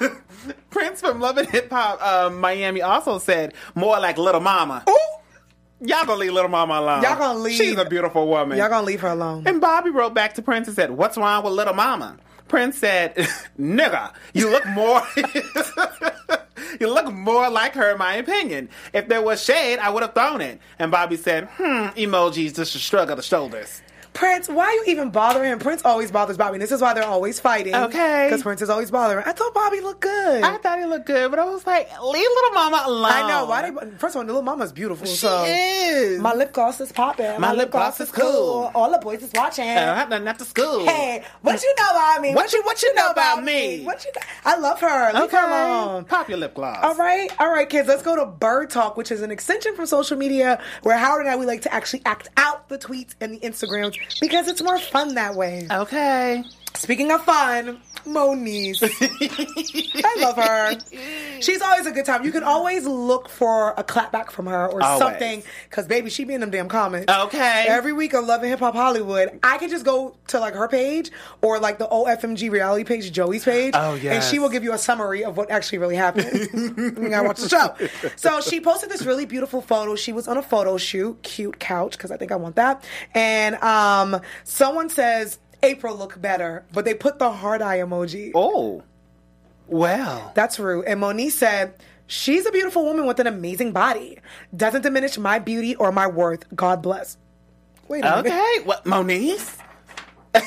Prince 0.70 1.00
from 1.00 1.20
Love 1.20 1.38
and 1.38 1.48
Hip 1.48 1.70
Hop 1.70 2.02
um, 2.02 2.40
Miami 2.40 2.82
also 2.82 3.18
said 3.18 3.54
more 3.74 3.98
like 4.00 4.18
Little 4.18 4.40
Mama. 4.40 4.84
Ooh, 4.88 4.98
Y'all 5.84 6.04
gonna 6.06 6.20
leave 6.20 6.32
Little 6.32 6.48
Mama 6.50 6.74
alone. 6.74 7.02
Y'all 7.02 7.18
gonna 7.18 7.38
leave- 7.40 7.56
She's 7.56 7.76
a 7.76 7.84
beautiful 7.84 8.28
woman. 8.28 8.56
y'all 8.56 8.68
gonna 8.68 8.86
leave 8.86 9.00
her 9.00 9.08
alone. 9.08 9.42
and 9.46 9.60
Bobby 9.60 9.90
wrote 9.90 10.14
back 10.14 10.34
to 10.34 10.42
Prince 10.42 10.68
and 10.68 10.76
said, 10.76 10.90
"What's 10.92 11.16
wrong 11.16 11.42
with 11.42 11.52
Little 11.54 11.74
Mama?" 11.74 12.18
Prince 12.46 12.78
said, 12.78 13.14
"Nigga, 13.58 14.12
you 14.32 14.48
look 14.50 14.64
more." 14.68 15.02
You 16.80 16.88
look 16.92 17.12
more 17.12 17.50
like 17.50 17.74
her, 17.74 17.92
in 17.92 17.98
my 17.98 18.14
opinion. 18.14 18.68
If 18.94 19.06
there 19.08 19.20
was 19.20 19.42
shade, 19.42 19.78
I 19.78 19.90
would 19.90 20.02
have 20.02 20.14
thrown 20.14 20.40
it. 20.40 20.58
And 20.78 20.90
Bobby 20.90 21.16
said, 21.16 21.48
hmm, 21.56 21.88
emojis, 21.98 22.56
just 22.56 22.74
a 22.74 22.78
shrug 22.78 23.10
of 23.10 23.16
the 23.18 23.22
shoulders. 23.22 23.82
Prince, 24.14 24.48
why 24.48 24.64
are 24.66 24.72
you 24.72 24.84
even 24.88 25.10
bothering 25.10 25.50
him? 25.50 25.58
Prince 25.58 25.82
always 25.84 26.10
bothers 26.10 26.36
Bobby. 26.36 26.56
And 26.56 26.62
this 26.62 26.70
is 26.72 26.80
why 26.82 26.92
they're 26.94 27.04
always 27.04 27.40
fighting. 27.40 27.74
Okay. 27.74 28.26
Because 28.28 28.42
Prince 28.42 28.60
is 28.62 28.68
always 28.70 28.90
bothering. 28.90 29.24
I 29.26 29.32
thought 29.32 29.54
Bobby 29.54 29.80
looked 29.80 30.00
good. 30.00 30.42
I 30.42 30.58
thought 30.58 30.78
he 30.78 30.84
looked 30.84 31.06
good, 31.06 31.30
but 31.30 31.38
I 31.40 31.44
was 31.44 31.66
like, 31.66 31.88
leave 32.02 32.28
little 32.28 32.50
mama 32.52 32.82
alone. 32.86 33.10
I 33.12 33.28
know. 33.28 33.46
Why 33.46 33.70
they? 33.70 33.90
First 33.96 34.14
of 34.14 34.20
all, 34.20 34.22
the 34.26 34.32
little 34.32 34.42
mama's 34.42 34.72
beautiful. 34.72 35.06
She 35.06 35.16
so 35.16 35.44
is. 35.46 36.20
my 36.20 36.34
lip 36.34 36.52
gloss 36.52 36.80
is 36.80 36.92
popping. 36.92 37.40
My 37.40 37.52
lip 37.52 37.70
gloss 37.70 38.00
is 38.00 38.10
cool. 38.10 38.70
All 38.74 38.90
the 38.90 38.98
boys 38.98 39.22
is 39.22 39.32
watching. 39.34 39.68
Uh, 39.68 39.72
I 39.72 39.84
don't 39.86 39.96
have 39.96 40.08
nothing 40.10 40.28
after 40.28 40.44
school. 40.44 40.84
Hey, 40.84 41.24
what 41.40 41.62
you 41.62 41.74
know 41.78 41.90
about 41.90 42.20
me? 42.20 42.34
What 42.34 42.52
you- 42.52 42.62
what 42.62 42.82
you 42.82 42.94
know 42.94 43.10
about 43.10 43.42
me? 43.42 43.84
What 43.84 44.04
you? 44.04 44.12
I 44.44 44.56
love 44.58 44.80
her. 44.80 45.12
Leave 45.20 45.30
her 45.30 45.46
alone. 45.46 46.04
Pop 46.04 46.28
your 46.28 46.38
lip 46.38 46.54
gloss. 46.54 46.78
All 46.82 46.94
right, 46.96 47.30
all 47.40 47.50
right, 47.50 47.68
kids. 47.68 47.88
Let's 47.88 48.02
go 48.02 48.14
to 48.16 48.26
Bird 48.26 48.70
Talk, 48.70 48.96
which 48.96 49.10
is 49.10 49.22
an 49.22 49.30
extension 49.30 49.74
from 49.74 49.86
social 49.86 50.16
media, 50.16 50.60
where 50.82 50.96
Howard 50.96 51.22
and 51.22 51.30
I 51.30 51.36
we 51.36 51.46
like 51.46 51.62
to 51.62 51.72
actually 51.74 52.02
act 52.04 52.28
out 52.36 52.68
the 52.68 52.78
tweets 52.78 53.14
and 53.20 53.32
the 53.34 53.38
Instagrams 53.40 53.96
because 54.20 54.48
it's 54.48 54.62
more 54.62 54.78
fun 54.78 55.14
that 55.14 55.34
way. 55.34 55.66
Okay. 55.70 56.44
Speaking 56.74 57.10
of 57.12 57.22
fun, 57.24 57.80
Moniece. 58.04 58.82
I 60.04 60.20
love 60.20 60.36
her. 60.36 61.40
She's 61.40 61.60
always 61.60 61.86
a 61.86 61.92
good 61.92 62.04
time. 62.04 62.24
You 62.24 62.32
can 62.32 62.42
always 62.42 62.86
look 62.86 63.28
for 63.28 63.70
a 63.76 63.84
clapback 63.84 64.30
from 64.30 64.46
her 64.46 64.66
or 64.66 64.82
Always. 64.82 64.98
something, 64.98 65.42
because 65.68 65.86
baby, 65.86 66.10
she 66.10 66.24
be 66.24 66.34
in 66.34 66.40
them 66.40 66.50
damn 66.50 66.68
comments. 66.68 67.12
Okay. 67.12 67.66
Every 67.68 67.92
week 67.92 68.14
on 68.14 68.26
Love 68.26 68.40
and 68.42 68.50
Hip 68.50 68.60
Hop 68.60 68.74
Hollywood, 68.74 69.38
I 69.42 69.58
can 69.58 69.70
just 69.70 69.84
go 69.84 70.16
to 70.28 70.40
like 70.40 70.54
her 70.54 70.66
page 70.68 71.10
or 71.40 71.58
like 71.60 71.78
the 71.78 71.86
OFMG 71.86 72.50
reality 72.50 72.84
page, 72.84 73.12
Joey's 73.12 73.44
page. 73.44 73.74
Oh, 73.76 73.94
yeah. 73.94 74.14
And 74.14 74.24
she 74.24 74.38
will 74.38 74.48
give 74.48 74.64
you 74.64 74.72
a 74.72 74.78
summary 74.78 75.24
of 75.24 75.36
what 75.36 75.50
actually 75.50 75.78
really 75.78 75.96
happened. 75.96 76.48
you 76.54 77.08
gotta 77.08 77.28
watch 77.28 77.40
the 77.40 77.48
show. 77.48 77.76
So 78.16 78.40
she 78.40 78.60
posted 78.60 78.90
this 78.90 79.02
really 79.02 79.26
beautiful 79.26 79.60
photo. 79.60 79.94
She 79.94 80.12
was 80.12 80.26
on 80.26 80.36
a 80.38 80.42
photo 80.42 80.76
shoot, 80.78 81.22
cute 81.22 81.58
couch, 81.60 81.92
because 81.92 82.10
I 82.10 82.16
think 82.16 82.32
I 82.32 82.36
want 82.36 82.56
that. 82.56 82.84
And 83.14 83.56
um, 83.56 84.20
someone 84.44 84.88
says, 84.88 85.38
April 85.62 85.96
look 85.96 86.20
better, 86.20 86.64
but 86.72 86.84
they 86.84 86.94
put 86.94 87.18
the 87.18 87.30
hard 87.30 87.62
eye 87.62 87.78
emoji. 87.78 88.32
Oh. 88.34 88.82
Well. 89.66 90.32
That's 90.34 90.58
rude. 90.58 90.86
And 90.86 91.00
Moniece 91.00 91.32
said, 91.32 91.74
She's 92.06 92.44
a 92.44 92.52
beautiful 92.52 92.84
woman 92.84 93.06
with 93.06 93.20
an 93.20 93.26
amazing 93.26 93.72
body. 93.72 94.18
Doesn't 94.54 94.82
diminish 94.82 95.16
my 95.16 95.38
beauty 95.38 95.76
or 95.76 95.92
my 95.92 96.06
worth. 96.06 96.44
God 96.54 96.82
bless. 96.82 97.16
Wait 97.88 98.04
a 98.04 98.22
minute. 98.22 98.26
Okay. 98.26 98.58
What, 98.64 98.84
Moniece? 98.84 99.56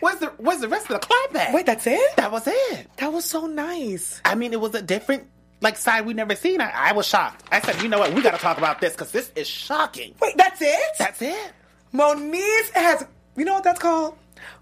where's 0.00 0.18
the 0.18 0.32
Where's 0.38 0.60
the 0.60 0.68
rest 0.68 0.90
of 0.90 1.00
the 1.00 1.06
clap 1.06 1.30
clapback? 1.30 1.54
Wait, 1.54 1.66
that's 1.66 1.86
it? 1.86 2.16
that 2.16 2.32
was 2.32 2.46
it. 2.46 2.88
That 2.96 3.12
was 3.12 3.24
so 3.24 3.46
nice. 3.46 4.20
I 4.24 4.34
mean, 4.34 4.52
it 4.52 4.60
was 4.60 4.74
a 4.74 4.82
different 4.82 5.28
like 5.60 5.76
side 5.76 6.06
we 6.06 6.14
never 6.14 6.34
seen. 6.34 6.60
I, 6.60 6.70
I 6.70 6.92
was 6.92 7.06
shocked. 7.06 7.44
I 7.52 7.60
said, 7.60 7.82
you 7.82 7.88
know 7.88 7.98
what? 7.98 8.12
We 8.14 8.22
got 8.22 8.32
to 8.32 8.38
talk 8.38 8.58
about 8.58 8.80
this 8.80 8.92
because 8.92 9.12
this 9.12 9.30
is 9.36 9.46
shocking. 9.46 10.14
Wait, 10.20 10.36
that's 10.36 10.60
it? 10.62 10.80
That's 10.98 11.22
it. 11.22 11.52
Moniece 11.92 12.70
has, 12.70 13.06
you 13.40 13.46
know 13.46 13.54
what 13.54 13.64
that's 13.64 13.80
called? 13.80 14.16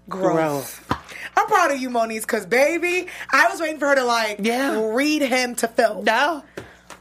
Growth. 0.07 0.33
Growth. 0.33 0.85
I'm 1.37 1.47
proud 1.47 1.71
of 1.71 1.79
you, 1.79 1.89
Moniece, 1.89 2.21
because 2.21 2.45
baby, 2.45 3.07
I 3.29 3.47
was 3.49 3.59
waiting 3.61 3.77
for 3.79 3.87
her 3.87 3.95
to 3.95 4.03
like 4.05 4.37
Yeah. 4.41 4.93
read 4.93 5.21
him 5.21 5.55
to 5.55 5.67
Phil. 5.67 6.01
No. 6.03 6.43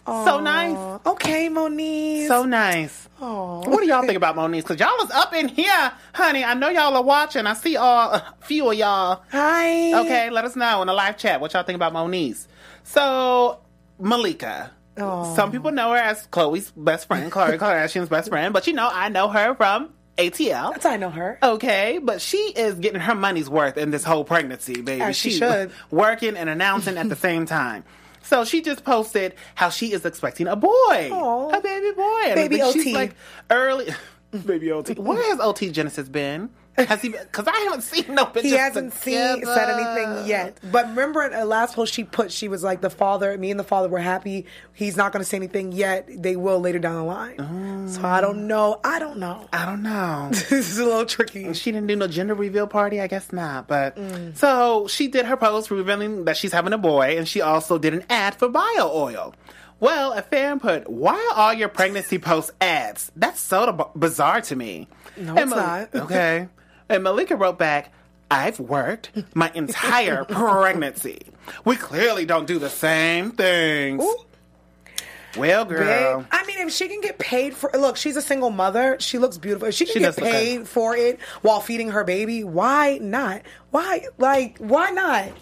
So 0.07 0.41
nice. 0.41 1.01
Okay, 1.07 1.49
Moniece. 1.51 2.29
So 2.29 2.45
nice. 2.45 3.09
Aww. 3.21 3.67
What 3.69 3.81
do 3.81 3.87
y'all 3.87 4.03
think 4.07 4.17
about 4.17 4.37
Moniece? 4.37 4.63
Because 4.63 4.81
y'all 4.81 4.97
was 4.99 5.11
up 5.11 5.35
in 5.35 5.49
here, 5.49 5.93
honey. 6.15 6.43
I 6.45 6.55
know 6.55 6.71
y'all 6.71 6.97
are 6.97 7.03
watching. 7.03 7.47
I 7.47 7.53
see 7.55 7.77
all 7.77 8.13
a 8.15 8.35
few 8.41 8.71
of 8.71 8.77
y'all. 8.77 9.23
Hi. 9.33 10.01
Okay, 10.01 10.31
let 10.31 10.47
us 10.47 10.57
know 10.57 10.81
in 10.81 10.87
the 10.87 10.95
live 10.95 11.19
chat 11.19 11.41
what 11.43 11.53
y'all 11.53 11.63
think 11.63 11.77
about 11.77 11.93
Moniece. 11.93 12.47
So, 12.85 13.61
Malika. 14.01 14.71
Some 14.97 15.53
people 15.53 15.71
know 15.71 15.93
her 15.93 15.99
as 15.99 16.27
Khloé's 16.29 16.73
best 16.75 17.07
friend, 17.07 17.31
Khloé 17.31 17.57
Kardashian's 17.59 18.09
best 18.09 18.31
friend, 18.31 18.53
but 18.53 18.67
you 18.67 18.73
know, 18.73 18.89
I 18.91 19.09
know 19.11 19.29
her 19.29 19.55
from 19.55 19.91
ATL. 20.19 20.73
That's 20.73 20.85
how 20.85 20.91
I 20.91 20.97
know 20.97 21.11
her. 21.11 21.39
Okay, 21.43 21.99
but 22.03 22.21
she 22.21 22.37
is 22.39 22.75
getting 22.75 23.01
her 23.01 23.15
money's 23.15 23.49
worth 23.49 23.77
in 23.79 23.91
this 23.91 24.05
whole 24.05 24.25
pregnancy, 24.25 24.81
baby. 24.83 25.01
As 25.01 25.17
she 25.17 25.31
She's 25.31 25.39
should. 25.39 25.71
working 25.91 26.37
and 26.37 26.49
announcing 26.51 26.99
at 26.99 27.09
the 27.09 27.17
same 27.29 27.47
time. 27.47 27.85
So 28.23 28.45
she 28.45 28.61
just 28.61 28.85
posted 28.85 29.35
how 29.55 29.71
she 29.71 29.93
is 29.93 30.05
expecting 30.05 30.49
a 30.49 30.57
boy, 30.57 30.69
Aw. 31.13 31.57
a 31.57 31.61
baby 31.63 31.93
boy. 31.95 32.21
And 32.27 32.35
Baby 32.35 32.57
she's 32.73 32.83
OT. 32.83 32.93
like 32.95 33.15
early, 33.49 33.89
baby 34.45 34.71
OT. 34.73 34.95
Where 34.95 35.23
has 35.31 35.41
OT 35.41 35.71
Genesis 35.71 36.09
been? 36.09 36.51
Has 36.87 37.03
he? 37.03 37.09
Because 37.11 37.47
I 37.47 37.57
haven't 37.61 37.83
seen 37.83 38.15
no 38.15 38.25
pictures. 38.27 38.51
He 38.53 38.57
hasn't 38.57 38.93
seen 38.95 39.45
said 39.45 39.71
anything 39.71 40.27
yet. 40.27 40.59
But 40.71 40.89
remember, 40.89 41.25
in 41.25 41.33
the 41.33 41.45
last 41.45 41.75
post 41.75 41.93
she 41.93 42.05
put, 42.05 42.31
she 42.33 42.49
was 42.49 42.63
like, 42.63 42.81
"The 42.81 42.91
father, 42.91 43.37
me 43.37 43.51
and 43.51 43.59
the 43.59 43.65
father 43.65 43.89
were 43.89 43.99
happy. 43.99 44.47
He's 44.73 44.97
not 44.97 45.13
going 45.13 45.23
to 45.23 45.29
say 45.29 45.37
anything 45.37 45.73
yet. 45.73 46.09
They 46.09 46.37
will 46.37 46.61
later 46.61 46.79
down 46.79 46.95
the 46.97 47.03
line." 47.05 47.89
So 47.89 48.03
I 48.05 48.21
don't 48.21 48.47
know. 48.47 48.81
I 48.85 48.99
don't 48.99 49.19
know. 49.19 49.49
I 49.53 49.65
don't 49.67 49.83
know. 49.83 50.29
this 50.33 50.53
is 50.53 50.79
a 50.79 50.85
little 50.85 51.07
tricky. 51.07 51.53
She 51.55 51.73
didn't 51.73 51.87
do 51.89 51.97
no 51.97 52.07
gender 52.07 52.35
reveal 52.35 52.67
party, 52.67 53.01
I 53.01 53.07
guess 53.07 53.33
not. 53.33 53.67
But 53.67 53.97
Mm. 53.97 54.37
so 54.37 54.87
she 54.89 55.09
did 55.09 55.27
her 55.27 55.37
post 55.37 55.71
revealing 55.71 56.25
that 56.27 56.37
she's 56.37 56.53
having 56.53 56.73
a 56.73 56.79
boy, 56.79 57.17
and 57.19 57.27
she 57.27 57.41
also 57.41 57.79
did 57.79 57.95
an 57.95 58.05
ad 58.11 58.35
for 58.35 58.49
bio 58.49 58.91
oil. 58.93 59.35
Well, 59.81 60.13
a 60.13 60.23
fan 60.23 60.59
put, 60.61 60.91
"Why 60.91 61.15
are 61.33 61.39
all 61.39 61.55
your 61.55 61.69
pregnancy 61.69 62.19
posts 62.19 62.51
ads? 62.61 63.13
That's 63.17 63.41
so 63.41 63.73
b- 63.73 63.85
bizarre 63.97 64.41
to 64.43 64.57
me." 64.57 64.89
No, 65.17 65.31
And 65.31 65.39
it's 65.41 65.51
not. 65.51 65.95
okay, 65.95 66.49
and 66.89 67.03
Malika 67.03 67.37
wrote 67.37 67.59
back. 67.59 67.93
I've 68.31 68.61
worked 68.61 69.11
my 69.35 69.51
entire 69.55 70.25
pregnancy. 70.29 71.23
We 71.65 71.77
clearly 71.77 72.27
don't 72.27 72.47
do 72.47 72.59
the 72.59 72.69
same 72.69 73.31
things. 73.31 74.03
Ooh. 74.03 74.17
Well, 75.37 75.65
girl. 75.65 76.19
Babe, 76.21 76.27
I 76.33 76.45
mean, 76.47 76.59
if 76.67 76.73
she 76.73 76.89
can 76.89 77.01
get 77.01 77.19
paid 77.19 77.55
for 77.55 77.71
look, 77.75 77.97
she's 77.97 78.17
a 78.17 78.23
single 78.23 78.51
mother. 78.51 78.97
She 78.99 79.19
looks 79.19 79.39
beautiful. 79.39 79.69
If 79.69 79.75
she 79.75 79.85
can 79.85 79.95
She 79.95 80.01
get 80.01 80.17
paid 80.17 80.67
for 80.67 80.97
it 80.97 81.21
while 81.43 81.61
feeding 81.61 81.91
her 81.91 82.03
baby, 82.03 82.45
why 82.45 82.99
not? 83.01 83.43
Why 83.71 84.07
like 84.19 84.59
why 84.59 84.91
not? 84.91 85.39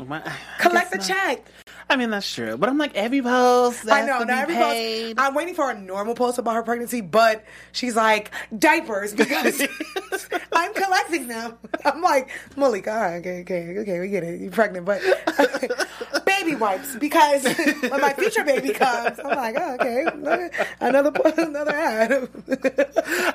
Collect 0.58 0.90
the 0.90 0.98
not. 0.98 1.06
check. 1.06 1.44
I 1.88 1.96
mean, 1.96 2.10
that's 2.10 2.32
true. 2.32 2.56
But 2.56 2.68
I'm 2.68 2.78
like, 2.78 2.96
every 2.96 3.22
post. 3.22 3.88
I 3.88 4.04
know. 4.04 4.18
to 4.18 4.24
Now 4.24 4.34
be 4.46 4.52
every 4.52 4.54
paid. 4.56 5.16
post, 5.16 5.26
I'm 5.28 5.34
waiting 5.34 5.54
for 5.54 5.70
a 5.70 5.78
normal 5.78 6.14
post 6.14 6.38
about 6.38 6.54
her 6.56 6.62
pregnancy, 6.62 7.00
but 7.00 7.44
she's 7.72 7.94
like 7.94 8.32
diapers 8.58 9.14
because 9.14 9.62
I'm 10.52 10.74
collecting 10.74 11.28
them. 11.28 11.54
I'm 11.84 12.02
like 12.02 12.30
Malika. 12.56 12.90
All 12.92 13.00
right, 13.00 13.16
okay, 13.18 13.40
okay, 13.42 13.78
okay, 13.78 14.00
we 14.00 14.08
get 14.08 14.24
it. 14.24 14.40
You're 14.40 14.50
pregnant, 14.50 14.84
but 14.84 15.00
baby 16.26 16.56
wipes 16.56 16.96
because 16.96 17.44
when 17.80 18.00
my 18.00 18.12
future 18.14 18.42
baby 18.44 18.70
comes, 18.72 19.18
I'm 19.20 19.36
like, 19.36 19.54
oh, 19.56 19.74
okay, 19.74 20.04
another 20.80 21.12
another 21.36 21.72
ad. 21.72 22.28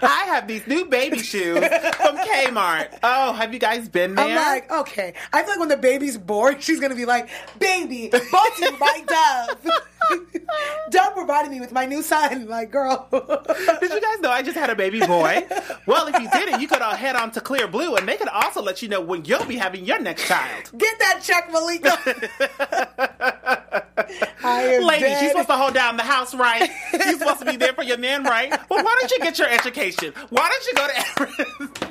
I 0.04 0.24
have 0.28 0.48
these 0.48 0.68
new 0.68 0.86
baby 0.86 1.20
shoes 1.20 1.58
from 1.58 2.18
Kmart. 2.18 3.00
Oh, 3.02 3.32
have 3.34 3.54
you 3.54 3.60
guys 3.60 3.88
been 3.88 4.16
there? 4.16 4.26
I'm 4.26 4.36
like, 4.36 4.72
okay. 4.72 5.14
I 5.32 5.42
feel 5.44 5.52
like 5.52 5.60
when 5.60 5.70
the 5.70 5.78
baby's 5.78 6.18
born, 6.18 6.60
she's 6.60 6.80
gonna 6.82 6.96
be 6.96 7.06
like, 7.06 7.30
baby, 7.60 8.10
brought 8.42 8.58
to 8.58 8.66
you 8.66 8.78
by 8.78 9.04
Dove. 9.08 10.42
Dove 10.92 11.14
provided 11.14 11.52
me 11.52 11.60
with 11.60 11.72
my 11.72 11.86
new 11.86 12.02
son. 12.02 12.48
Like, 12.48 12.72
girl. 12.72 13.08
Did 13.12 13.92
you 13.92 14.02
guys 14.02 14.20
know 14.20 14.30
I 14.32 14.42
just 14.44 14.58
had 14.58 14.70
a 14.70 14.76
baby 14.76 15.00
boy? 15.00 15.46
Well, 15.86 16.08
if 16.08 16.20
you 16.20 16.30
didn't, 16.32 16.62
you 16.62 16.68
could 16.68 16.82
all 16.82 16.96
head 16.96 17.16
on 17.16 17.32
to 17.32 17.42
Clear 17.42 17.68
Blue, 17.68 17.96
and 17.96 18.08
they 18.08 18.18
could 18.18 18.28
also 18.28 18.62
let 18.62 18.82
you 18.82 18.90
know 18.90 19.02
when 19.02 19.26
you'll 19.26 19.46
be 19.46 19.58
having 19.58 19.86
your 19.86 20.00
next 20.00 20.26
child. 20.28 20.72
Get 20.78 21.00
that 21.00 21.22
check, 21.24 21.52
Malika. 21.52 21.98
I 24.44 24.64
am 24.64 24.84
Ladies, 24.84 25.04
dead. 25.04 25.22
you're 25.22 25.32
supposed 25.32 25.50
to 25.50 25.56
hold 25.56 25.74
down 25.74 25.98
the 25.98 26.04
house, 26.04 26.34
right? 26.34 26.70
You're 26.94 27.18
supposed 27.20 27.40
to 27.40 27.46
be 27.46 27.56
there 27.56 27.74
for 27.74 27.84
your 27.84 27.98
man, 27.98 28.24
right? 28.24 28.50
Well, 28.70 28.84
why 28.84 28.98
don't 29.00 29.12
you 29.12 29.20
get 29.20 29.40
your 29.40 29.48
education? 29.48 30.14
Why 30.30 30.50
don't 30.50 30.68
you 30.68 30.74
go 30.74 30.88
to 30.88 31.91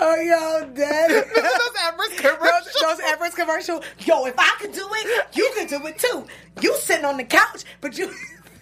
Oh, 0.00 0.16
yo, 0.16 0.70
dead. 0.74 1.10
those 1.34 1.76
Everest 1.84 2.16
commercials? 2.18 2.64
Those, 2.80 2.82
those 2.98 3.00
Everest 3.00 3.36
commercial. 3.36 3.82
Yo, 4.00 4.24
if 4.26 4.34
I 4.38 4.56
could 4.60 4.72
do 4.72 4.86
it, 4.90 5.26
you 5.36 5.50
could 5.56 5.68
do 5.68 5.86
it 5.86 5.98
too. 5.98 6.26
You 6.60 6.74
sitting 6.76 7.04
on 7.04 7.16
the 7.16 7.24
couch, 7.24 7.64
but 7.80 7.96
you. 7.98 8.06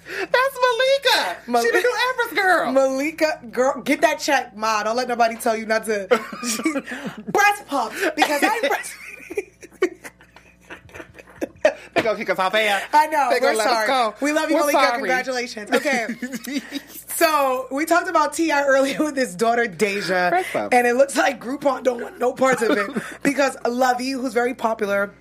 That's 0.09 0.33
Malika. 0.33 1.37
Mal- 1.49 1.63
She's 1.63 1.73
the 1.73 1.81
new 1.81 1.97
Everest 2.13 2.35
girl. 2.35 2.73
Malika, 2.73 3.41
girl, 3.53 3.83
get 3.83 4.01
that 4.01 4.19
check, 4.19 4.57
ma. 4.57 4.83
Don't 4.83 4.97
let 4.97 5.07
nobody 5.07 5.37
tell 5.37 5.55
you 5.55 5.67
not 5.67 5.85
to 5.85 6.07
breast 7.29 7.67
pump 7.67 7.93
because 8.17 8.43
I 8.43 8.61
breast. 8.67 8.95
They're 11.95 12.05
gonna 12.05 12.19
kick 12.19 12.31
us 12.31 12.39
off 12.39 12.55
air. 12.55 12.81
I 12.93 13.07
know. 13.09 13.29
They're 13.31 13.41
We're 13.41 13.47
gonna 13.55 13.59
let 13.59 13.67
us 13.67 13.87
sorry. 13.87 14.15
We 14.23 14.33
love 14.33 14.49
you, 14.51 14.57
We're 14.57 14.63
Malika. 14.63 14.79
sorry. 14.79 14.99
Congratulations. 14.99 15.71
Okay. 15.73 16.07
So 17.19 17.67
we 17.71 17.85
talked 17.85 18.09
about 18.09 18.33
Ti 18.35 18.53
earlier 18.53 19.03
with 19.05 19.17
his 19.17 19.35
daughter 19.35 19.67
Deja, 19.67 20.43
and 20.73 20.87
it 20.87 20.95
looks 20.95 21.17
like 21.17 21.41
Groupon 21.41 21.83
don't 21.83 22.01
want 22.01 22.19
no 22.19 22.33
parts 22.33 22.63
of 22.63 22.71
it 22.71 22.91
because 23.23 23.57
Lovey, 23.67 24.11
who's 24.11 24.33
very 24.35 24.55
popular. 24.55 25.13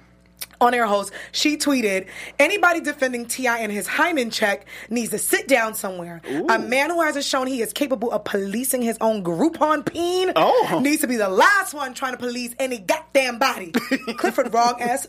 On 0.61 0.71
air 0.73 0.85
host, 0.85 1.11
she 1.31 1.57
tweeted, 1.57 2.07
anybody 2.37 2.79
defending 2.79 3.25
T.I. 3.25 3.57
and 3.59 3.71
his 3.71 3.87
hymen 3.87 4.29
check 4.29 4.67
needs 4.89 5.09
to 5.11 5.17
sit 5.17 5.47
down 5.47 5.73
somewhere. 5.73 6.21
A 6.49 6.59
man 6.59 6.89
who 6.91 7.01
hasn't 7.01 7.25
shown 7.25 7.47
he 7.47 7.61
is 7.61 7.73
capable 7.73 8.11
of 8.11 8.23
policing 8.23 8.81
his 8.83 8.97
own 9.01 9.23
Groupon 9.23 9.83
peen 9.85 10.31
Oh. 10.35 10.79
needs 10.81 11.01
to 11.01 11.07
be 11.07 11.15
the 11.15 11.29
last 11.29 11.73
one 11.73 11.93
trying 11.95 12.13
to 12.13 12.17
police 12.19 12.53
any 12.59 12.77
goddamn 12.79 13.39
body. 13.39 13.71
Clifford 14.17 14.53
wrong 14.53 14.79
ass 14.79 15.07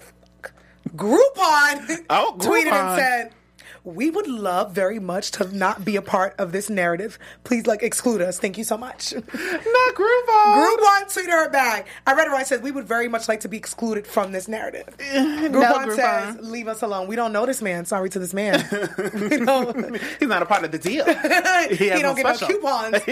Groupon 0.96 2.04
Oh, 2.10 2.34
tweeted 2.38 2.72
and 2.72 2.98
said, 2.98 3.34
"We 3.84 4.10
would 4.10 4.26
love 4.26 4.72
very 4.72 4.98
much 4.98 5.30
to 5.32 5.56
not 5.56 5.84
be 5.84 5.96
a 5.96 6.02
part 6.02 6.34
of 6.38 6.52
this 6.52 6.68
narrative. 6.70 7.18
Please, 7.44 7.66
like, 7.66 7.82
exclude 7.82 8.20
us. 8.20 8.38
Thank 8.38 8.58
you 8.58 8.64
so 8.64 8.76
much." 8.76 9.14
Not 9.14 9.94
Groupon. 9.94 10.54
Groupon 10.54 11.02
tweeted 11.12 11.30
her 11.30 11.48
back. 11.50 11.86
I 12.06 12.14
read 12.14 12.28
it 12.28 12.30
right. 12.30 12.46
Said 12.46 12.62
we 12.62 12.70
would 12.70 12.86
very 12.86 13.08
much 13.08 13.28
like 13.28 13.40
to 13.40 13.48
be 13.48 13.56
excluded 13.56 14.06
from 14.06 14.32
this 14.32 14.48
narrative. 14.48 14.86
Groupon, 14.98 15.86
Groupon. 15.86 15.96
says, 15.96 16.36
"Leave 16.40 16.68
us 16.68 16.82
alone. 16.82 17.08
We 17.08 17.16
don't 17.16 17.32
know 17.32 17.46
this 17.46 17.62
man. 17.62 17.84
Sorry 17.84 18.08
to 18.10 18.18
this 18.18 18.34
man. 18.34 18.60
He's 20.18 20.28
not 20.28 20.42
a 20.42 20.46
part 20.46 20.64
of 20.64 20.72
the 20.72 20.78
deal. 20.78 21.04
he, 21.04 21.88
has 21.88 22.00
don't 22.00 22.16
no 22.16 22.22
get 22.22 22.40
no 22.40 22.46
coupons. 22.46 23.06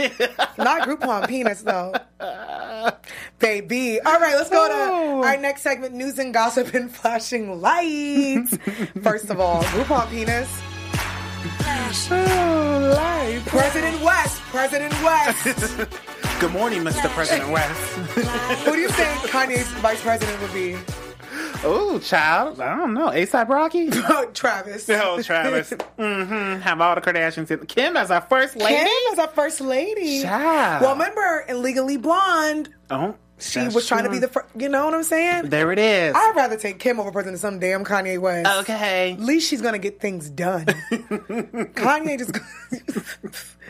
Not 0.59 0.89
Groupon 0.89 1.29
penis 1.29 1.63
though, 1.63 1.95
baby. 3.39 4.01
All 4.01 4.21
right, 4.21 4.35
let's 4.37 4.51
go 4.51 4.69
to 4.69 5.27
our 5.27 5.37
next 5.37 5.63
segment: 5.63 5.95
news 5.95 6.19
and 6.19 6.33
gossip 6.33 6.75
and 6.75 6.91
flashing 6.95 7.61
lights. 7.61 8.57
First 9.03 9.31
of 9.31 9.41
all, 9.41 9.63
Groupon 9.65 10.11
penis. 10.11 10.49
President 13.47 14.03
West. 14.03 14.41
President 14.43 14.93
West. 15.05 15.41
Good 16.41 16.51
morning, 16.53 16.83
Mr. 16.83 17.09
President 17.11 17.49
West. 17.51 17.81
Who 18.65 18.73
do 18.73 18.81
you 18.81 18.89
think 18.89 19.09
Kanye's 19.31 19.69
vice 19.81 20.03
president 20.03 20.43
would 20.43 20.53
be? 20.53 20.77
oh, 21.63 22.01
child. 22.01 22.61
I 22.61 22.77
don't 22.77 22.93
know. 22.93 23.11
ASAP 23.11 23.49
Rocky? 23.49 23.89
Travis. 24.35 24.89
Oh, 24.91 25.23
Travis. 25.23 25.71
mm-hmm. 25.71 26.61
Have 26.61 26.81
all 26.81 26.97
the 26.97 27.01
Kardashians 27.01 27.51
in. 27.53 27.65
Kim 27.67 27.97
as 27.97 28.11
our 28.11 28.21
first 28.21 28.57
lady? 28.57 28.75
Kim 28.75 28.89
as 29.13 29.19
our 29.21 29.29
first 29.29 29.61
lady. 29.61 30.23
Child. 30.23 30.83
Well, 30.83 30.93
remember 30.93 31.45
in 31.49 31.63
Legally 31.63 31.97
Blonde, 31.99 32.69
Oh, 32.91 33.15
she 33.39 33.61
that's 33.61 33.75
was 33.75 33.87
trying 33.87 34.05
to 34.05 34.11
be 34.11 34.19
the 34.19 34.29
first. 34.29 34.47
You 34.57 34.69
know 34.69 34.85
what 34.87 34.95
I'm 34.95 35.03
saying? 35.03 35.51
There 35.51 35.71
it 35.73 35.79
is. 35.79 36.15
I'd 36.17 36.33
rather 36.37 36.57
take 36.57 36.79
Kim 36.79 36.99
over 36.99 37.13
President 37.13 37.39
some 37.41 37.59
damn 37.59 37.85
Kanye 37.85 38.19
West. 38.19 38.49
okay. 38.63 39.13
At 39.13 39.21
least 39.21 39.49
she's 39.51 39.61
gonna 39.61 39.79
get 39.79 40.01
things 40.01 40.31
done. 40.31 40.65
Kanye 40.91 42.19
just 42.19 42.37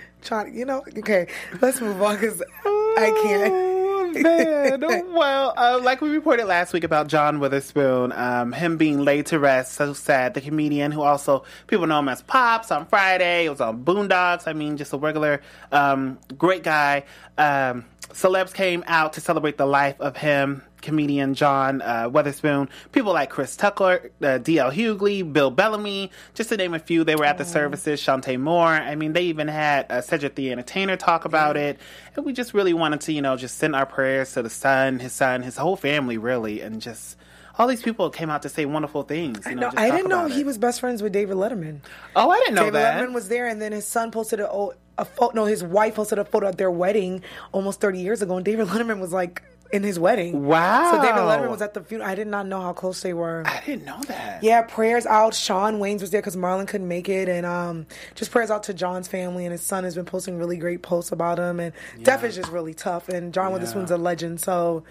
trying 0.23 0.53
to, 0.53 0.59
you 0.59 0.65
know. 0.65 0.85
Okay, 0.99 1.27
let's 1.61 1.81
move 1.81 2.01
on 2.01 2.15
because 2.17 2.43
I 2.65 3.21
can't. 3.23 3.86
Man. 4.13 4.81
well, 5.13 5.55
uh, 5.57 5.81
like 5.83 6.01
we 6.01 6.11
reported 6.11 6.47
last 6.47 6.73
week 6.73 6.85
about 6.85 7.09
John 7.09 7.41
Witherspoon, 7.41 8.13
um, 8.13 8.53
him 8.53 8.77
being 8.77 9.01
laid 9.01 9.27
to 9.27 9.39
rest. 9.39 9.73
So 9.73 9.93
sad. 9.93 10.35
The 10.35 10.41
comedian 10.41 10.93
who 10.93 11.03
also 11.03 11.45
people 11.67 11.87
know 11.87 11.99
him 11.99 12.09
as 12.09 12.23
Pops 12.23 12.71
on 12.71 12.87
Friday. 12.87 13.47
It 13.47 13.51
was 13.51 13.61
on 13.61 13.85
Boondocks. 13.85 14.47
I 14.47 14.53
mean, 14.53 14.77
just 14.77 14.93
a 14.93 14.99
regular 14.99 15.41
um, 15.73 16.19
great 16.37 16.63
guy. 16.63 17.05
Um, 17.39 17.85
celebs 18.11 18.55
came 18.55 18.85
out 18.87 19.15
to 19.15 19.21
celebrate 19.21 19.59
the 19.59 19.67
life 19.67 20.01
of 20.01 20.17
him. 20.17 20.63
Comedian 20.87 21.35
John 21.35 21.83
uh, 21.83 22.09
Witherspoon, 22.11 22.69
people 22.93 23.13
like 23.13 23.29
Chris 23.29 23.57
Tucker, 23.57 24.11
uh, 24.23 24.39
D.L. 24.39 24.71
Hughley, 24.71 25.31
Bill 25.31 25.51
Bellamy, 25.51 26.11
just 26.35 26.49
to 26.49 26.57
name 26.57 26.73
a 26.75 26.79
few. 26.79 27.05
They 27.05 27.17
were 27.17 27.25
at 27.27 27.37
the 27.39 27.45
services. 27.45 28.01
Shantae 28.01 28.41
Moore. 28.41 28.69
I 28.69 28.95
mean, 28.95 29.13
they 29.13 29.23
even 29.25 29.49
had 29.49 29.91
uh, 29.91 30.01
Cedric 30.01 30.35
the 30.37 30.53
Entertainer 30.53 30.97
talk 30.97 31.25
about 31.25 31.57
it, 31.57 31.79
and 32.15 32.25
we 32.25 32.33
just 32.33 32.55
really 32.55 32.73
wanted 32.73 33.01
to, 33.03 33.13
you 33.13 33.21
know, 33.21 33.37
just 33.37 33.59
send 33.59 33.77
our 33.77 33.85
prayers 33.87 34.33
to 34.35 34.43
the 34.43 34.51
son, 34.51 34.99
his 35.01 35.13
son, 35.13 35.43
his 35.43 35.57
whole 35.57 35.77
family, 35.77 36.17
really, 36.19 36.61
and 36.63 36.81
just 36.81 37.17
all 37.59 37.67
these 37.67 37.83
people 37.83 38.11
came 38.11 38.29
out 38.31 38.43
to 38.43 38.49
say 38.51 38.65
wonderful 38.67 39.03
things. 39.03 39.45
You 39.47 39.55
know, 39.55 39.61
No, 39.63 39.67
just 39.69 39.79
I 39.79 39.91
didn't 39.91 40.09
know 40.09 40.27
he 40.27 40.41
it. 40.43 40.47
was 40.47 40.59
best 40.59 40.79
friends 40.81 41.03
with 41.03 41.13
David 41.13 41.37
Letterman. 41.37 41.81
Oh, 42.15 42.31
I 42.31 42.39
didn't 42.41 42.55
know 42.55 42.63
David 42.71 42.75
that. 42.75 43.03
Letterman 43.03 43.15
was 43.15 43.29
there, 43.29 43.47
and 43.49 43.61
then 43.61 43.73
his 43.73 43.87
son 43.89 44.11
posted 44.11 44.41
a, 44.41 44.51
oh, 44.51 44.75
a 44.99 45.05
photo. 45.05 45.35
No, 45.35 45.45
his 45.47 45.65
wife 45.65 45.95
posted 45.97 46.19
a 46.19 46.25
photo 46.25 46.49
at 46.49 46.59
their 46.59 46.71
wedding 46.71 47.23
almost 47.53 47.81
30 47.81 47.99
years 48.01 48.21
ago, 48.23 48.37
and 48.37 48.45
David 48.45 48.67
Letterman 48.69 49.01
was 49.01 49.13
like 49.13 49.43
in 49.73 49.83
his 49.83 49.99
wedding. 49.99 50.47
Wow. 50.47 50.93
So 50.93 51.03
David 51.03 51.21
Letterman 51.21 51.51
was 51.51 51.63
at 51.63 51.75
the 51.75 51.83
funeral. 51.83 52.11
I 52.11 52.15
did 52.15 52.27
not 52.27 52.47
know 52.47 52.61
how 52.61 52.73
close 52.73 53.03
they 53.03 53.13
were. 53.13 53.43
I 53.47 53.63
didn't 53.65 53.85
know 53.85 54.01
that. 54.09 54.43
Yeah, 54.43 54.63
prayers 54.63 55.07
out. 55.07 55.35
Shawn 55.35 55.79
Wayans 55.79 56.01
was 56.01 56.11
there 56.11 56.21
because 56.21 56.37
Marlon 56.37 56.67
couldn't 56.67 56.89
make 56.89 57.09
it, 57.09 57.29
and 57.29 57.45
um, 57.47 57.87
just 58.15 58.31
prayers 58.31 58.51
out 58.51 58.65
to 58.65 58.75
John's 58.75 59.09
family 59.09 59.45
and 59.45 59.53
his 59.53 59.63
son 59.63 59.85
has 59.85 59.95
been 59.95 60.05
posting 60.05 60.39
really 60.39 60.57
great 60.57 60.83
posts 60.83 61.13
about 61.13 61.39
him. 61.39 61.61
And 61.61 61.73
death 62.03 62.25
is 62.25 62.37
just 62.37 62.51
really 62.51 62.75
tough, 62.75 63.09
and 63.09 63.33
John 63.33 63.53
Witherspoon's 63.53 63.91
a 63.91 63.97
legend. 63.97 64.41
So 64.41 64.85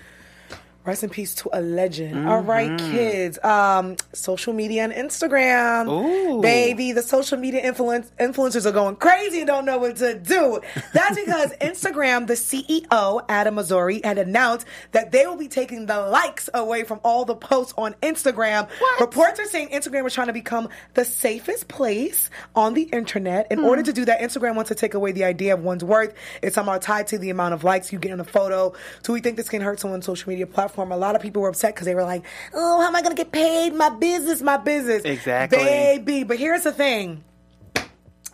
Rest 0.85 1.03
in 1.03 1.09
peace 1.09 1.33
to 1.35 1.49
a 1.51 1.61
legend. 1.61 2.29
All 2.29 2.41
right, 2.41 2.77
kids. 2.77 3.43
Um, 3.43 3.95
social 4.13 4.53
media 4.53 4.83
and 4.83 4.93
Instagram. 4.93 5.89
Ooh. 5.89 6.41
Baby, 6.41 6.91
the 6.91 7.01
social 7.01 7.39
media 7.39 7.61
influence, 7.61 8.11
influencers 8.19 8.67
are 8.67 8.71
going 8.71 8.95
crazy 8.97 9.39
and 9.39 9.47
don't 9.47 9.65
know 9.65 9.79
what 9.79 9.95
to 9.97 10.13
do. 10.19 10.61
That's 10.93 11.15
because 11.15 11.53
Instagram, 11.61 12.27
the 12.27 12.33
CEO, 12.33 13.25
Adam 13.27 13.55
Mosseri, 13.55 14.05
had 14.05 14.19
announced 14.19 14.67
that 14.91 15.11
they 15.11 15.25
will 15.25 15.37
be 15.37 15.47
taking 15.47 15.87
the 15.87 15.99
likes 15.99 16.51
away 16.53 16.83
from 16.83 16.99
all 17.03 17.25
the 17.25 17.35
posts 17.35 17.73
on 17.79 17.95
Instagram. 18.03 18.69
Reports 18.99 19.39
are 19.39 19.45
saying 19.45 19.69
Instagram 19.69 20.03
was 20.03 20.13
trying 20.13 20.27
to 20.27 20.33
become 20.33 20.69
the 20.93 21.03
safest 21.03 21.67
place 21.67 22.29
on 22.55 22.75
the 22.75 22.83
internet. 22.83 23.51
In 23.51 23.59
order 23.59 23.81
to 23.81 23.91
do 23.91 24.05
that, 24.05 24.19
Instagram 24.21 24.53
wants 24.55 24.69
to 24.69 24.75
take 24.75 24.93
away 24.93 25.13
the 25.13 25.23
idea 25.23 25.55
of 25.55 25.63
one's 25.63 25.83
worth. 25.83 26.13
It's 26.43 26.53
somehow 26.53 26.77
tied 26.77 27.07
to 27.07 27.17
the 27.17 27.31
amount 27.31 27.55
of 27.55 27.63
likes 27.63 27.91
you 27.91 27.97
get 27.97 28.11
in 28.11 28.19
a 28.19 28.23
photo. 28.23 28.73
So 29.01 29.13
we 29.13 29.21
think 29.21 29.35
this 29.35 29.49
can 29.49 29.63
hurt 29.63 29.79
someone's 29.79 30.05
social 30.05 30.29
media 30.29 30.45
platform. 30.45 30.74
A 30.77 30.97
lot 30.97 31.15
of 31.15 31.21
people 31.21 31.41
were 31.41 31.49
upset 31.49 31.73
because 31.73 31.85
they 31.85 31.95
were 31.95 32.03
like, 32.03 32.23
oh, 32.53 32.81
how 32.81 32.87
am 32.87 32.95
I 32.95 33.01
going 33.01 33.15
to 33.15 33.21
get 33.21 33.31
paid? 33.31 33.73
My 33.73 33.89
business, 33.89 34.41
my 34.41 34.57
business. 34.57 35.03
Exactly. 35.03 35.57
Baby. 35.57 36.23
But 36.23 36.37
here's 36.37 36.63
the 36.63 36.71
thing 36.71 37.23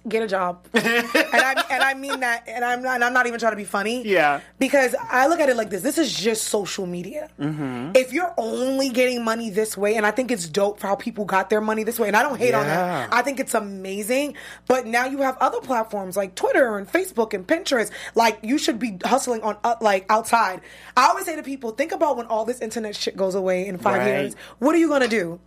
get 0.08 0.24
a 0.24 0.28
job. 0.28 0.66
and 0.74 0.84
I 0.86 1.64
and 1.70 1.84
I 1.84 1.94
mean 1.94 2.20
that 2.22 2.44
and 2.48 2.64
I'm 2.66 2.82
not 2.82 2.96
and 2.96 3.04
I'm 3.04 3.14
not 3.14 3.28
even 3.28 3.40
trying 3.40 3.52
to 3.54 3.58
be 3.58 3.64
funny. 3.66 4.06
Yeah. 4.06 4.42
Because 4.60 4.96
I 5.10 5.28
look 5.28 5.40
at 5.40 5.50
it 5.50 5.56
like 5.56 5.70
this. 5.70 5.82
This 5.82 5.98
is 5.98 6.14
just 6.14 6.46
social 6.46 6.86
media. 6.86 7.30
Mm-hmm. 7.40 7.92
If 7.96 8.14
you're 8.14 8.34
only 8.38 8.90
getting 8.90 9.24
money 9.24 9.50
this 9.50 9.78
way, 9.78 9.96
and 9.96 10.06
I 10.06 10.12
think 10.12 10.32
it's 10.32 10.48
dope 10.48 10.80
for 10.80 10.88
how 10.88 10.96
people 10.96 11.26
got 11.26 11.50
their 11.50 11.62
money 11.62 11.84
this 11.84 12.00
way, 12.00 12.08
and 12.08 12.18
I 12.18 12.24
don't 12.24 12.38
hate 12.38 12.54
on 12.54 12.66
that. 12.66 13.14
I 13.14 13.22
think 13.22 13.40
it's 13.40 13.54
amazing. 13.54 14.36
But 14.68 14.86
now 14.88 15.06
you 15.06 15.20
have 15.20 15.38
other 15.40 15.60
platforms 15.62 16.18
like 16.18 16.36
Twitter 16.36 16.78
and 16.78 16.88
Facebook 16.92 17.34
and 17.34 17.46
Pinterest. 17.46 17.92
Like 18.16 18.40
you 18.44 18.58
should 18.58 18.80
be 18.80 18.98
hustling 19.04 19.42
on 19.44 19.58
uh, 19.64 19.76
like 19.82 20.06
outside. 20.10 20.62
I 20.98 21.08
always 21.08 21.26
say 21.26 21.36
to 21.36 21.44
people, 21.44 21.72
think 21.72 21.92
about 21.92 22.18
when 22.18 22.26
all 22.28 22.46
this 22.46 22.62
internet 22.62 22.96
shit 22.96 23.16
goes 23.16 23.36
away 23.36 23.68
in 23.68 23.78
five 23.78 24.00
Right. 24.00 24.08
years. 24.08 24.36
What 24.60 24.74
are 24.76 24.80
you 24.80 24.88
gonna 24.90 25.08
do? 25.08 25.40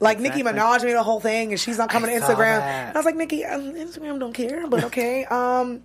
Like 0.00 0.20
Nicki 0.20 0.40
Exactly. 0.40 0.60
Minaj 0.62 0.84
made 0.84 0.94
a 0.94 1.02
whole 1.02 1.20
thing, 1.20 1.52
and 1.52 1.60
she's 1.60 1.78
not 1.78 1.88
coming 1.88 2.10
I 2.10 2.18
to 2.18 2.24
Instagram. 2.24 2.92
I 2.94 2.96
was 2.96 3.04
like, 3.04 3.16
Nicki, 3.16 3.44
um, 3.44 3.74
Instagram 3.74 4.20
don't 4.20 4.32
care, 4.34 4.66
but 4.66 4.84
okay. 4.84 5.24
um, 5.30 5.82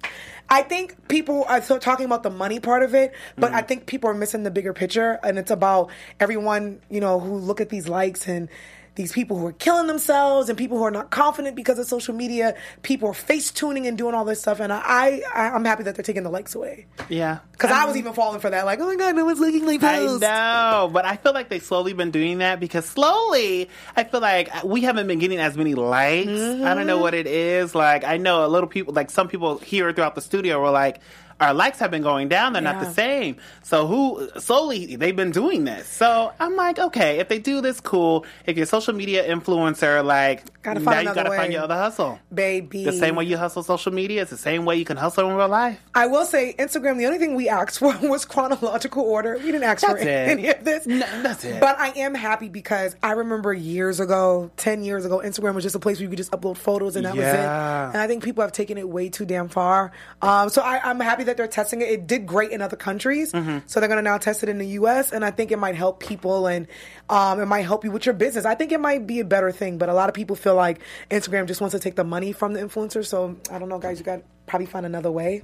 I 0.50 0.64
think 0.64 1.08
people 1.08 1.46
are 1.48 1.62
so 1.62 1.80
talking 1.80 2.06
about 2.06 2.24
the 2.24 2.30
money 2.30 2.60
part 2.60 2.84
of 2.84 2.94
it, 2.94 3.14
but 3.38 3.52
Mm. 3.52 3.56
I 3.56 3.62
think 3.62 3.86
people 3.86 4.10
are 4.10 4.14
missing 4.14 4.44
the 4.44 4.52
bigger 4.52 4.74
picture, 4.74 5.18
and 5.24 5.40
it's 5.40 5.52
about 5.52 5.90
everyone 6.20 6.82
you 6.90 7.00
know 7.00 7.20
who 7.20 7.38
look 7.38 7.62
at 7.62 7.70
these 7.70 7.88
likes 7.88 8.28
and 8.28 8.50
these 8.96 9.14
people 9.14 9.38
who 9.38 9.48
are 9.48 9.54
killing 9.54 9.88
themselves 9.88 10.50
and 10.50 10.58
people 10.58 10.78
who 10.78 10.84
are 10.84 10.92
not 10.92 11.12
confident 11.12 11.56
because 11.56 11.80
of 11.80 11.88
social 11.88 12.14
media. 12.14 12.56
People 12.82 13.10
are 13.10 13.14
face 13.14 13.50
tuning 13.52 13.88
and 13.88 13.98
doing 13.98 14.14
all 14.14 14.26
this 14.26 14.42
stuff, 14.42 14.60
and 14.60 14.72
I, 14.74 15.22
I 15.34 15.50
I'm 15.50 15.64
happy 15.64 15.84
that 15.84 15.96
they're 15.96 16.04
taking 16.04 16.24
the 16.24 16.30
likes 16.30 16.56
away 16.56 16.88
Yeah. 17.10 17.40
because 17.54 17.72
I 17.72 17.86
was 17.86 17.96
even 17.96 18.14
falling 18.14 18.42
for 18.42 18.50
that. 18.50 18.66
Like, 18.66 18.80
oh 18.80 18.88
my 18.88 18.96
god, 18.96 19.16
no 19.16 19.26
one's 19.26 19.40
liking 19.40 19.66
my 19.66 19.74
I 19.74 19.78
post. 19.78 20.22
know, 20.22 20.90
but 20.92 21.06
I 21.06 21.16
feel 21.16 21.34
like 21.34 21.50
they've 21.50 21.64
slowly 21.64 21.94
been 21.94 22.12
doing 22.12 22.40
that 22.40 22.60
because 22.60 22.86
slowly 22.86 23.70
I 23.96 24.04
feel 24.04 24.20
like 24.20 24.64
we 24.64 24.82
haven't 24.82 25.08
been 25.08 25.20
getting 25.20 25.40
as 25.40 25.56
many 25.56 25.74
likes. 25.74 26.28
I 26.28 26.74
don't 26.74 26.86
know 26.88 26.96
mm-hmm. 26.96 27.02
what 27.02 27.14
it 27.14 27.28
is. 27.28 27.74
Like 27.74 28.04
I 28.04 28.18
know 28.18 28.46
a 28.46 28.50
little 28.50 28.68
people, 28.68 28.94
like 28.94 29.10
some 29.10 29.28
people 29.30 29.58
here 29.60 29.92
throughout 29.94 30.16
the 30.16 30.22
studio 30.22 30.62
were 30.62 30.72
like, 30.72 31.00
our 31.42 31.54
likes 31.54 31.80
have 31.80 31.92
been 31.92 32.04
going 32.04 32.30
down. 32.30 32.54
They're 32.54 32.62
not 32.62 32.80
the 32.80 32.92
same. 32.94 33.36
So 33.64 33.88
who 33.88 34.30
solely 34.40 34.96
they've 34.96 35.16
been 35.16 35.32
doing 35.32 35.66
this. 35.66 35.88
So 35.88 36.32
I'm 36.40 36.56
like, 36.56 36.78
okay, 36.78 37.20
if 37.20 37.28
they 37.28 37.40
do 37.40 37.62
this, 37.62 37.82
cool. 37.82 38.26
If 38.46 38.56
you're 38.58 38.64
a 38.64 38.68
social 38.68 38.94
media 38.94 39.28
influencer, 39.28 40.06
like 40.06 40.61
Gotta 40.62 40.80
now 40.80 41.00
you 41.00 41.14
gotta 41.14 41.30
find 41.30 41.52
your 41.52 41.64
other 41.64 41.76
hustle. 41.76 42.20
Baby. 42.34 42.84
The 42.86 42.92
same 42.94 43.16
way 43.16 43.26
you 43.26 43.38
hustle 43.38 43.64
social 43.64 43.92
media, 43.92 44.22
it's 44.22 44.32
the 44.32 44.38
same 44.38 44.64
way 44.66 44.76
you 44.78 44.86
can 44.86 44.98
hustle 44.98 45.28
in 45.30 45.36
real 45.36 45.48
life. 45.48 45.80
I 45.96 46.08
will 46.08 46.26
say 46.26 46.54
Instagram. 46.60 46.98
The 46.98 47.06
only 47.08 47.18
thing 47.18 47.36
we 47.36 47.50
asked 47.50 47.80
for 47.80 47.98
was 48.08 48.26
chronological 48.26 49.04
order. 49.04 49.36
We 49.38 49.46
didn't 49.46 49.64
ask 49.64 49.86
for 49.86 49.98
it. 49.98 50.06
any 50.08 50.48
of 50.50 50.64
this. 50.64 50.86
No, 50.86 51.00
that's 51.24 51.44
it. 51.46 51.60
But 51.60 51.80
I 51.80 51.90
am 51.98 52.14
happy 52.14 52.50
because 52.50 52.96
I 53.02 53.14
remember 53.14 53.54
years 53.54 54.00
ago, 54.00 54.52
ten 54.58 54.84
years 54.84 55.06
ago, 55.06 55.20
Instagram 55.24 55.56
was 55.56 55.64
just 55.64 55.76
a 55.76 55.80
place 55.80 55.98
where 55.98 56.04
you 56.04 56.10
could 56.10 56.18
just 56.18 56.32
upload 56.32 56.58
photos 56.58 56.96
and 56.96 57.06
that 57.06 57.16
was 57.16 57.26
it. 57.26 57.36
And 57.36 57.98
I 57.98 58.08
think 58.08 58.24
people 58.24 58.42
have 58.44 58.52
taken 58.52 58.78
it 58.78 58.88
way 58.88 59.10
too 59.10 59.26
damn 59.26 59.50
far. 59.50 59.92
Um, 60.22 60.50
so 60.50 60.62
I, 60.62 60.80
I'm 60.90 61.00
happy 61.00 61.24
that 61.26 61.38
they're 61.38 61.48
testing 61.48 61.82
it. 61.82 61.90
It 61.90 62.08
did 62.08 62.26
great 62.28 62.52
in 62.52 62.62
other 62.62 62.78
countries, 62.78 63.32
Mm-hmm. 63.32 63.60
so 63.66 63.80
they're 63.80 63.90
going 63.90 63.98
to 63.98 64.04
now 64.04 64.18
test 64.18 64.44
it 64.44 64.50
in 64.50 64.58
the 64.58 64.68
U.S. 64.80 65.12
And 65.12 65.24
I 65.26 65.32
think 65.32 65.52
it 65.52 65.58
might 65.58 65.76
help 65.76 66.00
people 66.00 66.48
and 66.48 66.68
um, 67.12 67.42
it 67.42 67.46
might 67.46 67.64
help 67.64 67.84
you 67.84 67.92
with 67.92 68.06
your 68.06 68.16
business. 68.16 68.46
I 68.46 68.56
think 68.56 68.72
it 68.72 68.80
might 68.80 69.06
be 69.06 69.20
a 69.20 69.26
better 69.26 69.52
thing. 69.52 69.78
But 69.78 69.90
a 69.90 69.94
lot 69.94 70.08
of 70.08 70.16
people 70.16 70.36
feel 70.36 70.56
like 70.56 70.80
Instagram 71.12 71.46
just 71.46 71.60
wants 71.60 71.74
to 71.74 71.80
take 71.80 71.96
the 71.96 72.06
money 72.06 72.32
from 72.32 72.54
the 72.54 72.62
influencer. 72.62 73.06
So 73.06 73.36
I 73.52 73.60
don't 73.60 73.68
know, 73.68 73.80
guys. 73.80 74.00
You 74.00 74.06
got 74.06 74.24
probably 74.48 74.66
find 74.66 74.86
another 74.86 75.12
way. 75.12 75.44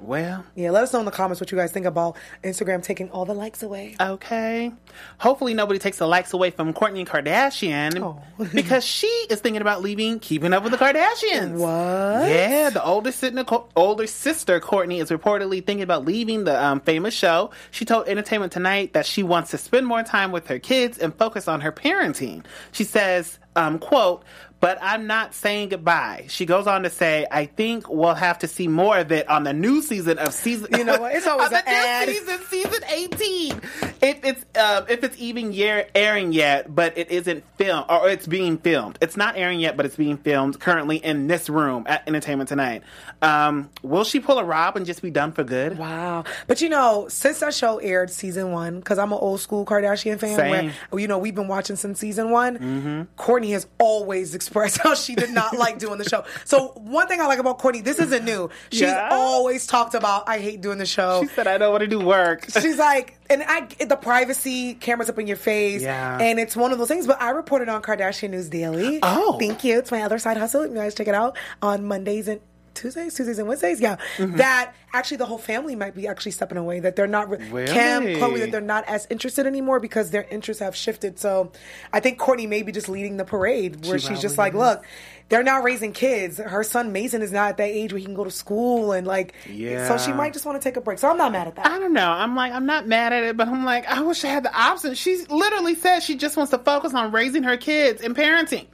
Well, 0.00 0.44
Yeah, 0.54 0.70
let 0.70 0.84
us 0.84 0.92
know 0.92 1.00
in 1.00 1.04
the 1.04 1.10
comments 1.10 1.40
what 1.40 1.50
you 1.50 1.58
guys 1.58 1.72
think 1.72 1.86
about 1.86 2.16
Instagram 2.44 2.82
taking 2.82 3.10
all 3.10 3.24
the 3.24 3.34
likes 3.34 3.62
away. 3.62 3.96
Okay. 4.00 4.72
Hopefully 5.18 5.54
nobody 5.54 5.78
takes 5.78 5.98
the 5.98 6.06
likes 6.06 6.32
away 6.32 6.50
from 6.50 6.72
Kourtney 6.72 7.06
Kardashian 7.06 8.00
Oh. 8.00 8.22
because 8.54 8.84
she 8.84 9.06
is 9.06 9.40
thinking 9.40 9.60
about 9.62 9.82
leaving 9.82 10.18
Keeping 10.20 10.52
Up 10.52 10.62
with 10.62 10.72
the 10.72 10.78
Kardashians. 10.78 11.52
What? 11.58 12.28
Yeah, 12.28 12.70
the 12.70 12.84
older 12.84 13.10
sister, 13.12 13.44
older 13.76 14.06
sister 14.06 14.60
Courtney 14.60 15.00
is 15.00 15.10
reportedly 15.10 15.64
thinking 15.64 15.82
about 15.82 16.04
leaving 16.04 16.44
the 16.44 16.62
um, 16.62 16.80
famous 16.80 17.14
show. 17.14 17.50
She 17.70 17.84
told 17.84 18.06
Entertainment 18.08 18.52
Tonight 18.52 18.92
that 18.92 19.06
she 19.06 19.22
wants 19.22 19.50
to 19.50 19.58
spend 19.58 19.86
more 19.86 20.02
time 20.02 20.30
with 20.32 20.46
her 20.48 20.58
kids 20.58 20.98
and 20.98 21.14
focus 21.14 21.48
on 21.48 21.60
her 21.62 21.72
parenting. 21.72 22.44
She 22.72 22.84
says, 22.84 23.38
um, 23.56 23.78
"quote." 23.78 24.24
But 24.60 24.78
I'm 24.82 25.06
not 25.06 25.34
saying 25.34 25.68
goodbye. 25.68 26.24
She 26.28 26.44
goes 26.44 26.66
on 26.66 26.82
to 26.82 26.90
say, 26.90 27.26
"I 27.30 27.46
think 27.46 27.88
we'll 27.88 28.14
have 28.14 28.40
to 28.40 28.48
see 28.48 28.66
more 28.66 28.98
of 28.98 29.12
it 29.12 29.28
on 29.28 29.44
the 29.44 29.52
new 29.52 29.82
season 29.82 30.18
of 30.18 30.34
season." 30.34 30.68
You 30.76 30.84
know 30.84 30.98
what? 31.00 31.14
It's 31.14 31.26
always 31.28 31.46
on 31.46 31.52
the 31.52 31.58
an 31.58 31.64
ad. 31.68 32.08
new 32.08 32.14
season, 32.14 32.38
season 32.48 32.84
18. 32.88 33.60
If 34.00 34.24
it's 34.24 34.44
um, 34.58 34.84
if 34.88 35.04
it's 35.04 35.16
even 35.18 35.52
year 35.52 35.86
airing 35.94 36.32
yet, 36.32 36.74
but 36.74 36.98
it 36.98 37.10
isn't 37.10 37.44
filmed 37.56 37.86
or 37.88 38.08
it's 38.08 38.26
being 38.26 38.58
filmed. 38.58 38.98
It's 39.00 39.16
not 39.16 39.36
airing 39.36 39.60
yet, 39.60 39.76
but 39.76 39.86
it's 39.86 39.96
being 39.96 40.16
filmed 40.16 40.58
currently 40.58 40.96
in 40.96 41.28
this 41.28 41.48
room 41.48 41.84
at 41.86 42.06
Entertainment 42.08 42.48
Tonight. 42.48 42.82
Um, 43.22 43.70
will 43.82 44.04
she 44.04 44.18
pull 44.20 44.38
a 44.38 44.44
Rob 44.44 44.76
and 44.76 44.86
just 44.86 45.02
be 45.02 45.10
done 45.10 45.32
for 45.32 45.44
good? 45.44 45.78
Wow. 45.78 46.24
But 46.46 46.60
you 46.60 46.68
know, 46.68 47.06
since 47.08 47.40
that 47.40 47.54
show 47.54 47.78
aired 47.78 48.10
season 48.10 48.52
one, 48.52 48.78
because 48.78 48.98
I'm 48.98 49.12
an 49.12 49.18
old 49.18 49.40
school 49.40 49.64
Kardashian 49.64 50.18
fan, 50.18 50.36
Same. 50.36 50.72
where, 50.90 51.00
you 51.00 51.08
know, 51.08 51.18
we've 51.18 51.34
been 51.34 51.48
watching 51.48 51.76
since 51.76 51.98
season 52.00 52.30
one, 52.30 53.08
Kourtney 53.16 53.50
has 53.52 53.66
always 53.78 54.34
expressed 54.48 54.78
how 54.82 54.94
she 54.94 55.14
did 55.14 55.30
not 55.30 55.56
like 55.56 55.78
doing 55.78 55.98
the 55.98 56.08
show. 56.08 56.24
So, 56.44 56.68
one 56.76 57.06
thing 57.06 57.20
I 57.20 57.26
like 57.26 57.38
about 57.38 57.58
Kourtney, 57.58 57.84
this 57.84 57.98
isn't 57.98 58.24
new. 58.24 58.50
She's 58.70 58.82
Yeah? 58.82 59.08
always 59.12 59.66
talked 59.66 59.94
about, 59.94 60.28
I 60.28 60.38
hate 60.38 60.60
doing 60.60 60.78
the 60.78 60.86
show. 60.86 61.20
She 61.22 61.28
said, 61.28 61.46
"I 61.46 61.58
don't 61.58 61.70
want 61.70 61.82
to 61.82 61.86
do 61.86 62.00
work." 62.00 62.46
She's 62.60 62.78
like, 62.78 63.18
and 63.30 63.42
I 63.46 63.68
the 63.84 63.96
privacy, 63.96 64.74
cameras 64.74 65.10
up 65.10 65.18
in 65.18 65.26
your 65.26 65.36
face, 65.36 65.82
Yeah. 65.82 66.18
and 66.20 66.38
it's 66.38 66.56
one 66.56 66.72
of 66.72 66.78
those 66.78 66.88
things. 66.88 67.06
But 67.06 67.20
I 67.20 67.30
reported 67.30 67.68
on 67.68 67.82
Kardashian 67.82 68.30
News 68.30 68.48
Daily. 68.48 69.00
Oh. 69.02 69.38
thank 69.38 69.64
you. 69.64 69.78
It's 69.78 69.90
my 69.90 70.02
other 70.02 70.18
side 70.18 70.36
hustle. 70.36 70.66
You 70.66 70.74
guys 70.74 70.94
check 70.94 71.08
it 71.08 71.14
out 71.14 71.36
on 71.62 71.84
Mondays 71.86 72.28
and. 72.28 72.40
Tuesdays, 72.78 73.14
Tuesdays 73.14 73.38
and 73.38 73.48
Wednesdays, 73.48 73.80
yeah. 73.80 73.96
Mm-hmm. 74.16 74.36
That 74.36 74.72
actually 74.94 75.18
the 75.18 75.26
whole 75.26 75.38
family 75.38 75.76
might 75.76 75.94
be 75.94 76.06
actually 76.06 76.32
stepping 76.32 76.56
away. 76.58 76.80
That 76.80 76.96
they're 76.96 77.06
not 77.06 77.28
re- 77.30 77.38
Really? 77.50 77.72
Cam, 77.72 78.02
Khloé, 78.04 78.40
that 78.40 78.50
they're 78.50 78.60
not 78.60 78.84
as 78.86 79.06
interested 79.10 79.46
anymore 79.46 79.80
because 79.80 80.10
their 80.10 80.24
interests 80.30 80.62
have 80.62 80.74
shifted. 80.76 81.18
So, 81.18 81.52
I 81.92 82.00
think 82.00 82.18
Kourtney 82.18 82.48
may 82.48 82.62
be 82.62 82.72
just 82.72 82.88
leading 82.88 83.16
the 83.16 83.24
parade 83.24 83.84
where 83.86 83.98
She 83.98 84.08
she's 84.08 84.20
just 84.20 84.38
like, 84.38 84.54
look, 84.54 84.84
they're 85.28 85.42
now 85.42 85.60
raising 85.62 85.92
kids. 85.92 86.38
Her 86.38 86.62
son 86.64 86.90
Mason 86.92 87.20
is 87.20 87.32
not 87.32 87.50
at 87.50 87.56
that 87.58 87.64
age 87.68 87.92
where 87.92 87.98
he 87.98 88.04
can 88.06 88.14
go 88.14 88.24
to 88.24 88.30
school 88.30 88.92
and 88.92 89.06
like, 89.06 89.34
Yeah. 89.48 89.86
so 89.86 89.98
she 89.98 90.12
might 90.12 90.32
just 90.32 90.46
want 90.46 90.60
to 90.60 90.66
take 90.66 90.76
a 90.78 90.80
break. 90.80 90.98
So 90.98 91.10
I'm 91.10 91.18
not 91.18 91.32
mad 91.32 91.48
at 91.48 91.56
that. 91.56 91.66
I 91.66 91.78
don't 91.78 91.92
know. 91.92 92.08
I'm 92.10 92.34
like, 92.34 92.52
I'm 92.52 92.64
not 92.64 92.86
mad 92.86 93.12
at 93.12 93.24
it, 93.24 93.36
but 93.36 93.46
I'm 93.48 93.64
like, 93.64 93.86
I 93.86 94.00
wish 94.00 94.24
I 94.24 94.28
had 94.28 94.42
the 94.44 94.54
option. 94.58 94.94
She 94.94 95.24
literally 95.28 95.74
said 95.74 96.00
she 96.00 96.14
just 96.16 96.36
wants 96.38 96.50
to 96.52 96.58
focus 96.58 96.94
on 96.94 97.12
raising 97.12 97.42
her 97.42 97.58
kids 97.58 98.00
and 98.00 98.16
parenting. 98.16 98.66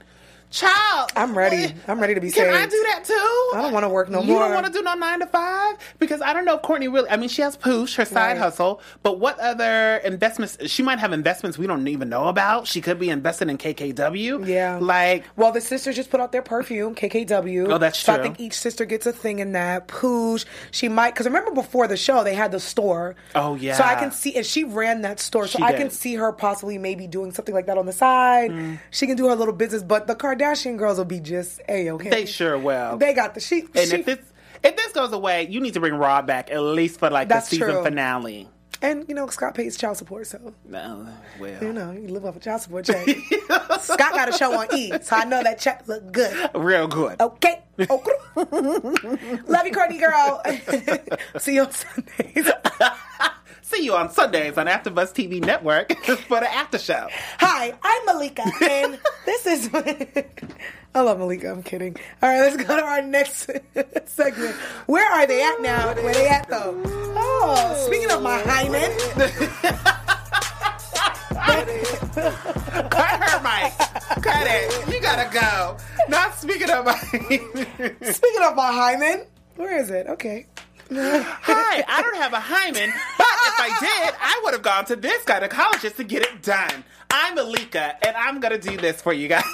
Child, 0.51 1.11
I'm 1.17 1.37
ready. 1.37 1.73
I'm 1.87 1.99
ready 1.99 2.13
to 2.15 2.21
be 2.21 2.31
Can 2.31 2.47
I 2.53 2.59
saved. 2.61 2.71
do 2.71 2.83
that 2.83 3.03
too? 3.03 3.13
I 3.57 3.61
don't 3.61 3.73
wanna 3.73 3.89
work 3.89 4.09
no 4.09 4.21
you 4.21 4.27
more. 4.27 4.35
You 4.35 4.39
don't 4.45 4.53
want 4.53 4.65
to 4.67 4.71
do 4.71 4.81
no 4.81 4.93
nine 4.93 5.19
to 5.19 5.25
five 5.25 5.75
because 5.99 6.21
I 6.21 6.31
don't 6.33 6.45
know 6.45 6.55
if 6.55 6.61
Kourtney 6.61 6.91
really. 6.93 7.09
I 7.09 7.17
mean, 7.17 7.27
she 7.29 7.41
has 7.41 7.57
Poosh, 7.57 7.95
her 7.95 8.05
side 8.05 8.15
Right. 8.33 8.37
hustle, 8.37 8.81
but 9.03 9.19
what 9.19 9.37
other 9.39 9.97
investments? 9.97 10.57
She 10.67 10.81
might 10.81 10.99
have 10.99 11.11
investments 11.11 11.57
we 11.57 11.67
don't 11.67 11.85
even 11.87 12.07
know 12.09 12.25
about. 12.29 12.67
She 12.67 12.79
could 12.79 12.99
be 12.99 13.09
invested 13.09 13.49
in 13.49 13.57
KKW. 13.57 14.45
Yeah. 14.47 14.77
like 14.81 15.25
Well, 15.35 15.51
the 15.51 15.59
sisters 15.61 15.95
just 15.95 16.09
put 16.09 16.21
out 16.21 16.31
their 16.31 16.41
perfume, 16.41 16.95
KKW. 16.95 17.71
Oh, 17.71 17.77
that's 17.77 17.99
so 17.99 18.13
I 18.13 18.21
think 18.21 18.39
each 18.39 18.53
sister 18.57 18.85
gets 18.85 19.05
a 19.05 19.11
thing 19.11 19.39
in 19.39 19.51
that. 19.53 19.87
Poosh. 19.89 20.45
She 20.71 20.87
might, 20.87 21.13
because 21.13 21.25
remember 21.25 21.51
before 21.51 21.87
the 21.87 21.97
show, 21.97 22.23
they 22.23 22.33
had 22.33 22.51
the 22.53 22.59
store. 22.61 23.15
Oh, 23.35 23.55
yeah. 23.55 23.75
So 23.75 23.83
I 23.83 23.95
can 23.95 24.11
see, 24.11 24.35
and 24.35 24.45
she 24.45 24.63
ran 24.63 25.01
that 25.01 25.19
store. 25.19 25.47
So 25.47 25.57
She 25.59 25.63
I 25.63 25.71
did. 25.71 25.79
can 25.79 25.89
see 25.89 26.15
her 26.15 26.31
possibly 26.31 26.77
maybe 26.77 27.07
doing 27.07 27.31
something 27.33 27.53
like 27.53 27.65
that 27.65 27.77
on 27.77 27.85
the 27.85 27.91
side. 27.93 28.51
Mm. 28.51 28.79
She 28.91 29.05
can 29.07 29.17
do 29.17 29.27
her 29.27 29.35
little 29.35 29.53
business, 29.53 29.83
but 29.83 30.07
the 30.07 30.15
Kardashian 30.35 30.77
girls 30.77 30.97
will 30.97 31.05
be 31.05 31.19
just 31.19 31.61
a 31.69 31.89
okay. 31.91 32.09
they 32.09 32.25
sure 32.25 32.57
will. 32.57 32.97
They 32.97 33.13
got 33.13 33.33
the 33.33 33.39
she. 33.39 33.61
and 33.75 33.89
she 33.89 33.95
if 33.97 34.05
this 34.05 34.19
if 34.63 34.75
this 34.75 34.91
goes 34.93 35.11
away, 35.11 35.47
you 35.47 35.59
need 35.61 35.73
to 35.75 35.79
bring 35.79 35.93
Rob 35.95 36.25
back 36.27 36.51
at 36.51 36.59
least 36.61 36.99
for 36.99 37.09
like 37.09 37.29
the 37.29 37.39
season 37.41 37.69
true. 37.69 37.83
finale. 37.83 38.47
and 38.81 39.05
you 39.07 39.15
know 39.15 39.27
Scott 39.27 39.55
pays 39.55 39.77
child 39.77 39.97
support, 39.97 40.27
so 40.27 40.53
No, 40.67 41.07
well, 41.39 41.63
you 41.63 41.71
know 41.73 41.91
you 41.91 42.07
live 42.07 42.25
off 42.25 42.35
a 42.35 42.39
child 42.39 42.61
support 42.61 42.85
check. 42.85 43.07
Scott 43.81 44.13
got 44.13 44.29
a 44.29 44.31
show 44.33 44.53
on 44.53 44.67
E, 44.75 44.91
so 45.01 45.15
I 45.15 45.25
know 45.25 45.41
that 45.43 45.59
check 45.59 45.87
look 45.87 46.11
good. 46.11 46.49
real 46.55 46.87
good. 46.87 47.19
Okay. 47.21 47.61
Okay. 47.79 48.11
Love 48.35 49.65
you, 49.65 49.71
Kourtney 49.71 49.99
girl. 49.99 50.41
See 51.39 51.55
you 51.55 51.63
on 51.63 51.71
Sundays. 51.71 52.49
See 53.75 53.83
you 53.83 53.95
on 53.95 54.09
Sundays 54.09 54.57
on 54.57 54.67
AfterBuzz 54.67 55.11
TV 55.13 55.43
Network 55.43 55.91
for 56.05 56.39
the 56.39 56.53
after 56.53 56.77
show. 56.77 57.09
Hi, 57.39 57.73
I'm 57.83 58.05
Malika, 58.05 58.43
and 58.61 58.97
this 59.25 59.45
is. 59.45 59.69
I 60.95 61.01
love 61.01 61.19
Malika. 61.19 61.51
I'm 61.51 61.61
kidding. 61.61 61.97
All 62.23 62.29
right, 62.29 62.39
let's 62.39 62.55
go 62.55 62.77
to 62.77 62.81
our 62.81 63.01
next 63.01 63.49
segment. 64.05 64.55
Where 64.85 65.11
are 65.11 65.27
they 65.27 65.43
at 65.43 65.61
now? 65.61 65.93
Where 65.93 66.13
they 66.13 66.27
at 66.27 66.47
though? 66.47 66.81
Oh, 66.85 67.83
speaking 67.85 68.11
of 68.11 68.21
my 68.21 68.39
hymen, 68.45 68.91
Cut 72.89 73.23
her 73.23 73.41
mic. 73.43 74.23
Cut 74.23 74.47
it. 74.47 74.93
You 74.93 75.01
gotta 75.01 75.29
go. 75.33 75.77
Not 76.07 76.33
speaking 76.35 76.69
of 76.69 76.85
my. 76.85 76.97
speaking 76.97 78.43
of 78.43 78.55
my 78.55 78.71
hymen, 78.71 79.25
where 79.57 79.77
is 79.77 79.89
it? 79.89 80.07
Okay. 80.07 80.45
Hi, 80.91 81.83
I 81.87 82.01
don't 82.03 82.15
have 82.17 82.33
a 82.33 82.39
hymen, 82.39 82.93
I 83.57 83.77
did, 83.79 84.13
I 84.21 84.41
would 84.43 84.53
have 84.53 84.63
gone 84.63 84.85
to 84.85 84.95
this 84.95 85.23
gynecologist 85.23 85.95
to 85.97 86.03
get 86.03 86.23
it 86.23 86.41
done. 86.41 86.83
I'm 87.09 87.35
Malika, 87.35 87.95
and 88.05 88.15
I'm 88.15 88.39
gonna 88.39 88.57
do 88.57 88.77
this 88.77 89.01
for 89.01 89.13
you 89.13 89.27
guys. 89.27 89.43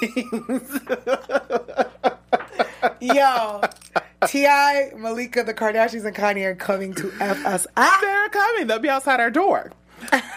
Yo, 3.00 3.60
Ti, 4.26 4.94
Malika, 4.96 5.44
the 5.44 5.54
Kardashians, 5.54 6.04
and 6.04 6.14
Kanye 6.14 6.46
are 6.46 6.54
coming 6.54 6.94
to 6.94 7.12
f 7.20 7.44
us 7.44 7.66
up. 7.76 8.00
They're 8.00 8.28
coming. 8.28 8.66
They'll 8.66 8.78
be 8.78 8.88
outside 8.88 9.20
our 9.20 9.30
door. 9.30 9.72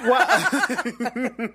Well, 0.04 0.52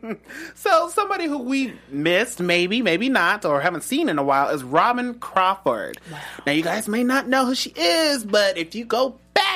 so 0.54 0.88
somebody 0.88 1.26
who 1.26 1.38
we 1.38 1.74
missed, 1.88 2.40
maybe, 2.40 2.82
maybe 2.82 3.08
not, 3.08 3.44
or 3.44 3.60
haven't 3.60 3.82
seen 3.82 4.08
in 4.08 4.18
a 4.18 4.22
while 4.22 4.48
is 4.48 4.64
Robin 4.64 5.14
Crawford. 5.14 5.98
Now, 6.46 6.52
you 6.52 6.62
guys 6.62 6.88
may 6.88 7.04
not 7.04 7.28
know 7.28 7.46
who 7.46 7.54
she 7.54 7.70
is, 7.76 8.24
but 8.24 8.58
if 8.58 8.74
you 8.74 8.84
go 8.84 9.16
back 9.34 9.49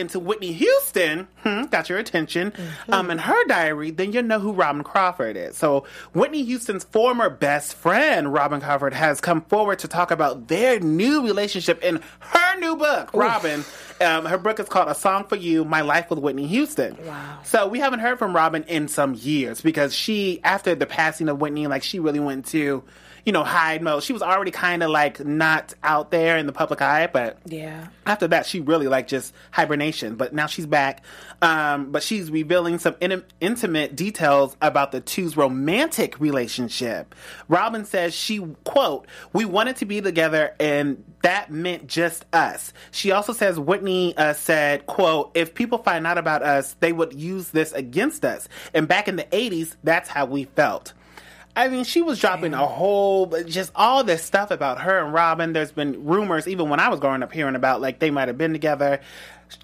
into 0.00 0.18
Whitney 0.18 0.52
Houston, 0.52 1.28
hmm, 1.44 1.64
got 1.64 1.88
your 1.88 1.98
attention, 1.98 2.52
um, 2.88 3.10
in 3.10 3.18
her 3.18 3.44
diary, 3.44 3.90
then 3.90 4.12
you'll 4.12 4.24
know 4.24 4.40
who 4.40 4.52
Robyn 4.52 4.82
Crawford 4.82 5.36
is. 5.36 5.56
So, 5.56 5.84
Whitney 6.14 6.42
Houston's 6.42 6.84
former 6.84 7.30
best 7.30 7.74
friend, 7.74 8.32
Robyn 8.32 8.60
Crawford, 8.60 8.94
has 8.94 9.20
come 9.20 9.42
forward 9.42 9.78
to 9.80 9.88
talk 9.88 10.10
about 10.10 10.48
their 10.48 10.80
new 10.80 11.22
relationship 11.22 11.82
in 11.84 12.00
her 12.20 12.58
new 12.58 12.76
book, 12.76 13.12
Robyn. 13.14 13.64
Um, 14.00 14.24
her 14.24 14.38
book 14.38 14.58
is 14.58 14.68
called 14.68 14.88
A 14.88 14.94
Song 14.94 15.24
for 15.24 15.36
You 15.36 15.64
My 15.64 15.82
Life 15.82 16.08
with 16.08 16.18
Whitney 16.18 16.46
Houston. 16.46 16.96
Wow. 17.04 17.38
So, 17.44 17.68
we 17.68 17.78
haven't 17.78 18.00
heard 18.00 18.18
from 18.18 18.34
Robyn 18.34 18.64
in 18.64 18.88
some 18.88 19.14
years 19.14 19.60
because 19.60 19.94
she, 19.94 20.40
after 20.42 20.74
the 20.74 20.86
passing 20.86 21.28
of 21.28 21.40
Whitney, 21.40 21.66
like, 21.66 21.82
she 21.82 22.00
really 22.00 22.20
went 22.20 22.46
to. 22.46 22.82
You 23.30 23.32
know, 23.32 23.44
hide 23.44 23.80
mode. 23.80 24.02
She 24.02 24.12
was 24.12 24.22
already 24.22 24.50
kind 24.50 24.82
of 24.82 24.90
like 24.90 25.24
not 25.24 25.72
out 25.84 26.10
there 26.10 26.36
in 26.36 26.46
the 26.46 26.52
public 26.52 26.82
eye, 26.82 27.06
but 27.06 27.38
Yeah. 27.46 27.86
after 28.04 28.26
that, 28.26 28.44
she 28.44 28.58
really 28.58 28.88
like 28.88 29.06
just 29.06 29.32
hibernation. 29.52 30.16
But 30.16 30.34
now 30.34 30.48
she's 30.48 30.66
back. 30.66 31.04
Um, 31.40 31.92
but 31.92 32.02
she's 32.02 32.28
revealing 32.28 32.80
some 32.80 32.96
in- 33.00 33.22
intimate 33.40 33.94
details 33.94 34.56
about 34.60 34.90
the 34.90 35.00
two's 35.00 35.36
romantic 35.36 36.18
relationship. 36.18 37.14
Robin 37.48 37.84
says 37.84 38.14
she 38.14 38.40
quote 38.64 39.06
We 39.32 39.44
wanted 39.44 39.76
to 39.76 39.84
be 39.84 40.00
together, 40.00 40.52
and 40.58 41.04
that 41.22 41.52
meant 41.52 41.86
just 41.86 42.24
us. 42.32 42.72
She 42.90 43.12
also 43.12 43.32
says 43.32 43.60
Whitney 43.60 44.12
uh, 44.16 44.32
said 44.32 44.86
quote 44.86 45.30
If 45.36 45.54
people 45.54 45.78
find 45.78 46.04
out 46.04 46.18
about 46.18 46.42
us, 46.42 46.74
they 46.80 46.92
would 46.92 47.12
use 47.12 47.50
this 47.50 47.70
against 47.74 48.24
us. 48.24 48.48
And 48.74 48.88
back 48.88 49.06
in 49.06 49.14
the 49.14 49.22
'80s, 49.30 49.76
that's 49.84 50.08
how 50.08 50.24
we 50.24 50.46
felt. 50.56 50.94
I 51.56 51.68
mean, 51.68 51.84
she 51.84 52.00
was 52.00 52.20
dropping 52.20 52.54
a 52.54 52.66
whole, 52.66 53.26
just 53.44 53.72
all 53.74 54.04
this 54.04 54.22
stuff 54.22 54.50
about 54.50 54.82
her 54.82 55.04
and 55.04 55.12
Robyn. 55.12 55.52
There's 55.52 55.72
been 55.72 56.04
rumors, 56.04 56.46
even 56.46 56.68
when 56.68 56.80
I 56.80 56.88
was 56.88 57.00
growing 57.00 57.22
up, 57.22 57.32
hearing 57.32 57.56
about 57.56 57.80
like 57.80 57.98
they 57.98 58.10
might 58.10 58.28
have 58.28 58.38
been 58.38 58.52
together. 58.52 59.00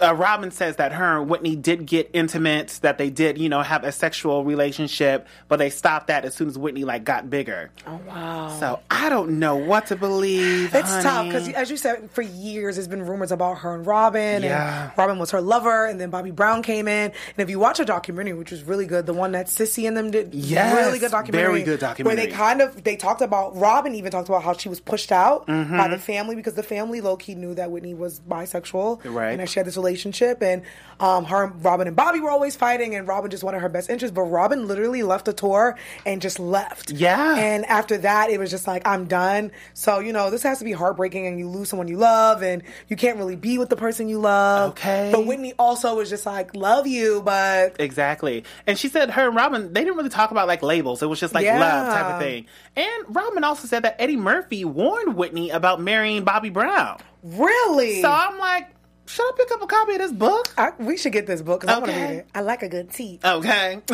Uh, 0.00 0.14
Robyn 0.14 0.50
says 0.50 0.76
that 0.76 0.92
her 0.92 1.18
and 1.20 1.28
Whitney 1.30 1.56
did 1.56 1.86
get 1.86 2.10
intimate, 2.12 2.78
that 2.82 2.98
they 2.98 3.10
did, 3.10 3.38
you 3.38 3.48
know, 3.48 3.62
have 3.62 3.84
a 3.84 3.92
sexual 3.92 4.44
relationship, 4.44 5.26
but 5.48 5.56
they 5.58 5.70
stopped 5.70 6.08
that 6.08 6.24
as 6.24 6.34
soon 6.34 6.48
as 6.48 6.58
Whitney 6.58 6.84
like 6.84 7.04
got 7.04 7.30
bigger. 7.30 7.70
Oh 7.86 8.00
wow! 8.06 8.56
So 8.60 8.80
I 8.90 9.08
don't 9.08 9.38
know 9.38 9.56
what 9.56 9.86
to 9.86 9.96
believe. 9.96 10.74
It's 10.74 11.02
tough 11.02 11.26
because, 11.26 11.48
as 11.50 11.70
you 11.70 11.76
said, 11.76 12.10
for 12.10 12.22
years 12.22 12.76
there's 12.76 12.88
been 12.88 13.06
rumors 13.06 13.32
about 13.32 13.58
her 13.58 13.74
and 13.74 13.86
Robyn, 13.86 14.42
Yeah. 14.42 14.84
and 14.90 14.92
Robyn 14.98 15.18
was 15.18 15.30
her 15.30 15.40
lover, 15.40 15.86
and 15.86 16.00
then 16.00 16.10
Bobby 16.10 16.30
Brown 16.30 16.62
came 16.62 16.88
in. 16.88 17.10
And 17.12 17.38
if 17.38 17.48
you 17.50 17.58
watch 17.58 17.80
a 17.80 17.84
documentary, 17.84 18.34
which 18.34 18.50
was 18.50 18.62
really 18.64 18.86
good, 18.86 19.06
the 19.06 19.14
one 19.14 19.32
that 19.32 19.48
Cissy 19.48 19.86
and 19.86 19.96
them 19.96 20.10
did, 20.10 20.34
Yes, 20.34 20.74
really 20.74 20.98
good 20.98 21.10
documentary, 21.10 21.52
very 21.52 21.62
good 21.62 21.80
documentary, 21.80 22.16
where 22.22 22.26
they 22.26 22.32
kind 22.32 22.60
of 22.60 22.82
they 22.84 22.96
talked 22.96 23.22
about 23.22 23.56
Robyn 23.56 23.94
even 23.94 24.10
talked 24.12 24.28
about 24.28 24.42
how 24.42 24.52
she 24.52 24.68
was 24.68 24.80
pushed 24.80 25.12
out 25.12 25.46
Mm-hmm. 25.46 25.76
by 25.76 25.88
the 25.88 25.98
family 25.98 26.34
because 26.36 26.54
the 26.54 26.62
family 26.62 27.00
low 27.00 27.16
key 27.16 27.34
knew 27.34 27.54
that 27.54 27.70
Whitney 27.70 27.94
was 27.94 28.20
bisexual, 28.20 29.00
Right. 29.04 29.30
And 29.30 29.40
that 29.40 29.48
she 29.48 29.58
had 29.60 29.66
this 29.66 29.75
relationship, 29.76 30.42
and 30.42 30.62
um, 30.98 31.24
her, 31.26 31.48
Robyn, 31.60 31.86
and 31.88 31.96
Bobby 31.96 32.20
were 32.20 32.30
always 32.30 32.56
fighting, 32.56 32.94
and 32.94 33.06
Robyn 33.06 33.30
just 33.30 33.44
wanted 33.44 33.60
her 33.60 33.68
best 33.68 33.90
interest, 33.90 34.14
but 34.14 34.22
Robyn 34.22 34.66
literally 34.66 35.02
left 35.02 35.26
the 35.26 35.32
tour 35.34 35.76
and 36.06 36.22
just 36.22 36.38
left, 36.38 36.90
Yeah. 36.90 37.36
and 37.36 37.66
after 37.66 37.98
that, 37.98 38.30
it 38.30 38.38
was 38.38 38.50
just 38.50 38.66
like, 38.66 38.86
I'm 38.86 39.06
done. 39.06 39.52
So, 39.74 39.98
you 39.98 40.12
know, 40.12 40.30
this 40.30 40.42
has 40.44 40.58
to 40.60 40.64
be 40.64 40.72
heartbreaking 40.72 41.26
and 41.26 41.38
you 41.38 41.48
lose 41.48 41.68
someone 41.68 41.88
you 41.88 41.98
love 41.98 42.42
and 42.42 42.62
you 42.88 42.96
can't 42.96 43.18
really 43.18 43.36
be 43.36 43.58
with 43.58 43.68
the 43.68 43.76
person 43.76 44.08
you 44.08 44.18
love. 44.18 44.70
Okay. 44.70 45.10
But 45.12 45.26
Whitney 45.26 45.52
also 45.58 45.96
was 45.96 46.08
just 46.08 46.24
like, 46.24 46.54
love 46.56 46.86
you, 46.86 47.20
but 47.24 47.76
Exactly. 47.78 48.44
And 48.66 48.78
she 48.78 48.88
said 48.88 49.10
her 49.10 49.26
and 49.28 49.36
Robyn, 49.36 49.72
they 49.74 49.82
didn't 49.84 49.96
really 49.96 50.08
talk 50.08 50.30
about 50.30 50.48
like 50.48 50.62
labels. 50.62 51.02
It 51.02 51.06
was 51.06 51.20
just 51.20 51.34
like 51.34 51.44
Yeah. 51.44 51.58
love 51.60 51.92
type 51.92 52.14
of 52.14 52.20
thing. 52.20 52.46
And 52.74 53.14
Robyn 53.14 53.44
also 53.44 53.66
said 53.68 53.82
that 53.82 53.96
Eddie 53.98 54.16
Murphy 54.16 54.64
warned 54.64 55.14
Whitney 55.16 55.50
about 55.50 55.80
marrying 55.80 56.24
Bobby 56.24 56.48
Brown. 56.50 56.98
really? 57.22 58.00
So 58.02 58.10
I'm 58.10 58.38
like, 58.38 58.68
should 59.06 59.22
I 59.24 59.32
pick 59.36 59.50
up 59.52 59.62
a 59.62 59.66
copy 59.66 59.92
of 59.92 59.98
this 59.98 60.12
book? 60.12 60.52
I, 60.58 60.72
we 60.78 60.96
should 60.96 61.12
get 61.12 61.26
this 61.26 61.42
book 61.42 61.60
because 61.60 61.74
I 61.76 61.78
want 61.78 61.92
to 61.92 61.98
read 61.98 62.10
it. 62.18 62.26
I 62.34 62.40
like 62.40 62.62
a 62.62 62.68
good 62.68 62.90
tea. 62.90 63.20
Okay. 63.24 63.80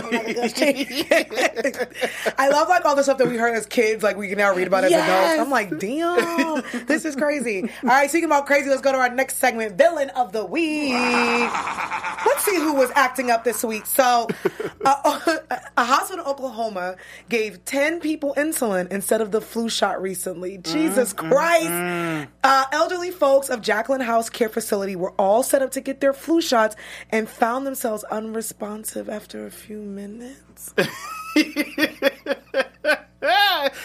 I 2.39 2.49
love 2.51 2.69
like 2.69 2.85
all 2.85 2.95
the 2.97 3.03
stuff 3.03 3.19
that 3.19 3.29
we 3.29 3.37
heard 3.37 3.55
as 3.55 3.67
kids, 3.67 4.03
like 4.03 4.17
we 4.17 4.29
can 4.29 4.39
now 4.39 4.55
read 4.55 4.67
about 4.67 4.85
as 4.85 4.91
Yes. 4.91 5.09
adults. 5.09 5.41
I'm 5.47 5.51
like, 5.51 5.79
damn, 5.79 6.63
this 6.87 7.05
is 7.05 7.15
crazy. 7.17 7.63
All 7.83 7.89
right, 7.89 8.09
speaking 8.09 8.27
about 8.27 8.47
crazy, 8.47 8.69
let's 8.69 8.83
go 8.83 8.93
to 8.93 8.99
our 8.99 9.11
next 9.11 9.37
segment, 9.37 9.77
villain 9.77 10.11
of 10.11 10.33
the 10.33 10.45
week. 10.45 10.93
Let's 10.93 12.45
see 12.45 12.57
who 12.57 12.75
was 12.75 12.91
acting 12.95 13.31
up 13.31 13.45
this 13.45 13.63
week. 13.65 13.87
So, 13.87 14.29
uh, 14.85 15.37
a 15.77 15.85
hospital 15.85 16.25
in 16.25 16.31
Oklahoma 16.31 16.97
gave 17.29 17.65
10 17.65 18.01
people 18.01 18.35
insulin 18.37 18.91
instead 18.91 19.21
of 19.21 19.31
the 19.31 19.41
flu 19.41 19.69
shot 19.69 20.01
recently. 20.01 20.59
Jesus 20.59 21.13
Christ. 21.13 22.29
Uh, 22.45 22.65
elderly 22.73 23.11
folks 23.11 23.49
of 23.49 23.61
Jacquelyn 23.61 24.03
House 24.03 24.29
Care 24.31 24.49
Facility 24.49 24.97
were 25.03 25.13
all 25.19 25.43
set 25.43 25.61
up 25.63 25.73
to 25.73 25.81
get 25.81 26.01
their 26.01 26.13
flu 26.13 26.41
shots 26.41 26.77
and 27.11 27.29
found 27.29 27.67
themselves 27.67 28.05
unresponsive 28.05 29.09
after 29.09 29.45
a 29.45 29.51
few 29.51 29.79
minutes. 29.79 30.73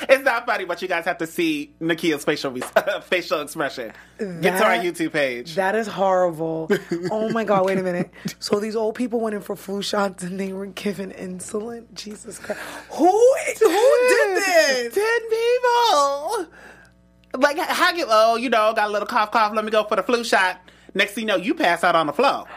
it's 0.09 0.23
not 0.23 0.45
funny, 0.45 0.65
but 0.65 0.81
you 0.81 0.87
guys 0.87 1.05
have 1.05 1.17
to 1.17 1.25
see 1.27 1.73
Nakia's 1.81 2.23
facial 2.23 2.51
re- 2.51 2.61
facial 3.01 3.41
expression. 3.41 3.91
Get 4.19 4.57
to 4.59 4.63
our 4.63 4.75
YouTube 4.77 5.13
page. 5.13 5.55
That 5.55 5.73
is 5.75 5.87
horrible. 5.87 6.69
Oh 7.11 7.29
my 7.29 7.43
God, 7.43 7.65
wait 7.65 7.79
a 7.79 7.83
minute. 7.91 8.11
So 8.39 8.59
these 8.59 8.75
old 8.75 8.93
people 8.95 9.19
went 9.19 9.35
in 9.35 9.41
for 9.41 9.55
flu 9.55 9.81
shots 9.81 10.23
and 10.23 10.39
they 10.39 10.53
were 10.53 10.67
given 10.67 11.11
insulin? 11.11 11.91
Jesus 11.95 12.37
Christ. 12.37 12.61
Who, 12.91 13.05
who 13.05 14.07
did 14.09 14.37
this? 14.37 14.93
Ten 14.93 15.19
people. 15.29 16.47
Like, 17.39 17.57
how 17.59 17.93
you, 17.93 18.05
oh, 18.07 18.35
you 18.35 18.49
know, 18.49 18.73
got 18.73 18.87
a 18.89 18.91
little 18.91 19.07
cough, 19.07 19.31
cough, 19.31 19.53
let 19.55 19.65
me 19.65 19.71
go 19.71 19.83
for 19.83 19.95
the 19.95 20.03
flu 20.03 20.23
shot. 20.23 20.59
Next 20.97 21.13
thing 21.13 21.23
you 21.23 21.27
know, 21.27 21.35
you 21.37 21.53
pass 21.53 21.83
out 21.83 21.95
on 21.95 22.07
the 22.07 22.13
floor. 22.13 22.45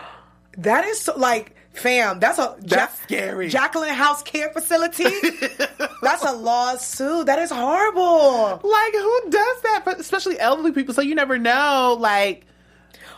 That 0.58 0.84
is 0.84 1.00
so, 1.00 1.16
like, 1.16 1.54
fam, 1.72 2.18
that's 2.18 2.38
a 2.40 2.56
That's 2.58 3.00
scary. 3.02 3.48
Jacquelyn 3.48 3.90
House 3.94 4.20
Care 4.24 4.50
Facility. 4.52 5.04
that's 6.02 6.24
a 6.24 6.32
lawsuit. 6.32 7.26
That 7.26 7.38
is 7.38 7.50
horrible. 7.52 8.60
Like, 8.68 8.92
who 8.92 9.20
does 9.30 9.62
that? 9.62 9.94
Especially 9.98 10.38
elderly 10.40 10.72
people, 10.72 10.92
so 10.92 11.02
you 11.02 11.14
never 11.14 11.38
know. 11.38 11.96
Like, 11.98 12.46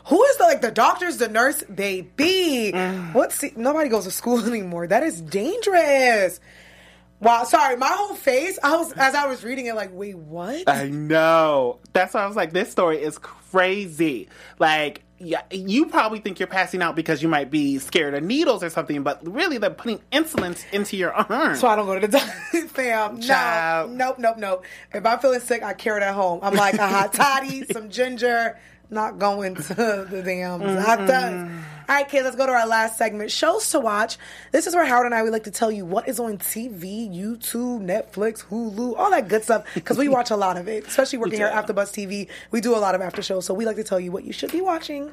Who 0.07 0.23
is 0.23 0.37
the 0.37 0.45
like 0.45 0.61
the 0.61 0.71
doctors, 0.71 1.17
the 1.17 1.29
nurse, 1.29 1.63
baby? 1.65 2.71
Mm. 2.75 3.15
What's 3.15 3.43
nobody 3.57 3.89
goes 3.89 4.05
to 4.05 4.11
school 4.11 4.45
anymore. 4.47 4.87
That 4.87 5.03
is 5.03 5.21
dangerous. 5.23 6.39
Wow, 7.19 7.45
sorry, 7.45 7.77
my 7.77 7.89
whole 7.89 8.15
face. 8.15 8.59
I 8.63 8.77
was 8.77 8.93
as 8.93 9.15
I 9.15 9.27
was 9.27 9.43
reading 9.43 9.67
it, 9.67 9.75
like, 9.75 9.91
wait, 9.93 10.19
what? 10.19 10.69
I 10.69 10.89
know. 10.89 11.79
That's 11.95 12.13
why 12.15 12.23
I 12.23 12.27
was 12.27 12.37
like, 12.37 12.53
this 12.53 12.71
story 12.71 12.99
is 13.03 13.17
crazy. 13.19 14.29
Like, 14.59 15.03
yeah, 15.25 15.43
you 15.51 15.87
probably 15.87 16.19
think 16.19 16.41
you're 16.41 16.49
passing 16.49 16.83
out 16.83 16.97
because 16.97 17.23
you 17.23 17.29
might 17.29 17.51
be 17.51 17.79
scared 17.79 18.15
of 18.15 18.25
needles 18.25 18.63
or 18.65 18.71
something, 18.71 19.03
but 19.03 19.25
really 19.27 19.57
they're 19.59 19.71
putting 19.71 20.01
insulin 20.13 20.61
into 20.73 20.97
your 20.97 21.13
arm. 21.13 21.57
So 21.57 21.69
I 21.69 21.77
don't 21.77 21.87
go 21.87 21.95
to 21.99 22.07
the 22.07 22.09
doctor, 22.53 22.69
fam. 22.69 23.21
No, 23.21 23.27
Child. 23.27 23.91
nope, 23.93 24.19
nope, 24.19 24.37
nope. 24.39 24.65
If 24.93 25.07
I'm 25.07 25.19
feeling 25.21 25.41
sick, 25.41 25.63
I 25.63 25.75
carry 25.75 26.01
it 26.01 26.05
at 26.05 26.15
home. 26.15 26.41
I'm 26.43 26.55
like 26.55 26.75
a 26.75 26.89
hot 26.89 27.13
toddy, 27.13 27.65
some 27.73 27.89
ginger. 27.91 28.59
Not 28.91 29.19
going 29.19 29.55
to 29.55 29.75
the 30.11 30.23
damn 30.25 30.61
doctor. 30.61 31.51
All 31.89 31.97
right, 31.97 32.09
kids, 32.09 32.25
let's 32.25 32.37
go 32.37 32.47
to 32.47 32.53
our 32.53 32.67
last 32.67 32.97
segment 32.97 33.31
shows 33.31 33.69
to 33.71 33.81
watch. 33.81 34.19
This 34.53 34.67
is 34.67 34.75
where 34.75 34.85
Howard 34.85 35.07
and 35.07 35.15
I 35.15 35.23
would 35.23 35.33
like 35.33 35.45
to 35.45 35.51
tell 35.51 35.71
you 35.71 35.85
what 35.85 36.09
is 36.09 36.21
on 36.21 36.39
TV, 36.39 37.11
YouTube, 37.11 37.81
Netflix, 37.83 38.45
Hulu, 38.45 38.97
all 38.97 39.11
that 39.11 39.29
good 39.29 39.43
stuff, 39.45 39.67
because 39.75 39.99
we 39.99 40.09
watch 40.09 40.31
a 40.31 40.37
lot 40.37 40.57
of 40.57 40.69
it, 40.69 40.87
especially 40.87 41.19
working 41.19 41.39
here 41.39 41.47
at 41.47 41.67
AfterBuzz 41.67 41.93
TV. 41.93 42.29
We 42.51 42.61
do 42.61 42.77
a 42.77 42.79
lot 42.79 42.95
of 42.95 43.01
after 43.01 43.23
shows, 43.23 43.47
so 43.47 43.55
we 43.55 43.65
like 43.67 43.77
to 43.77 43.85
tell 43.85 43.99
you 44.01 44.13
what 44.13 44.25
you 44.25 44.33
should 44.33 44.53
be 44.53 44.61
watching. 44.61 45.09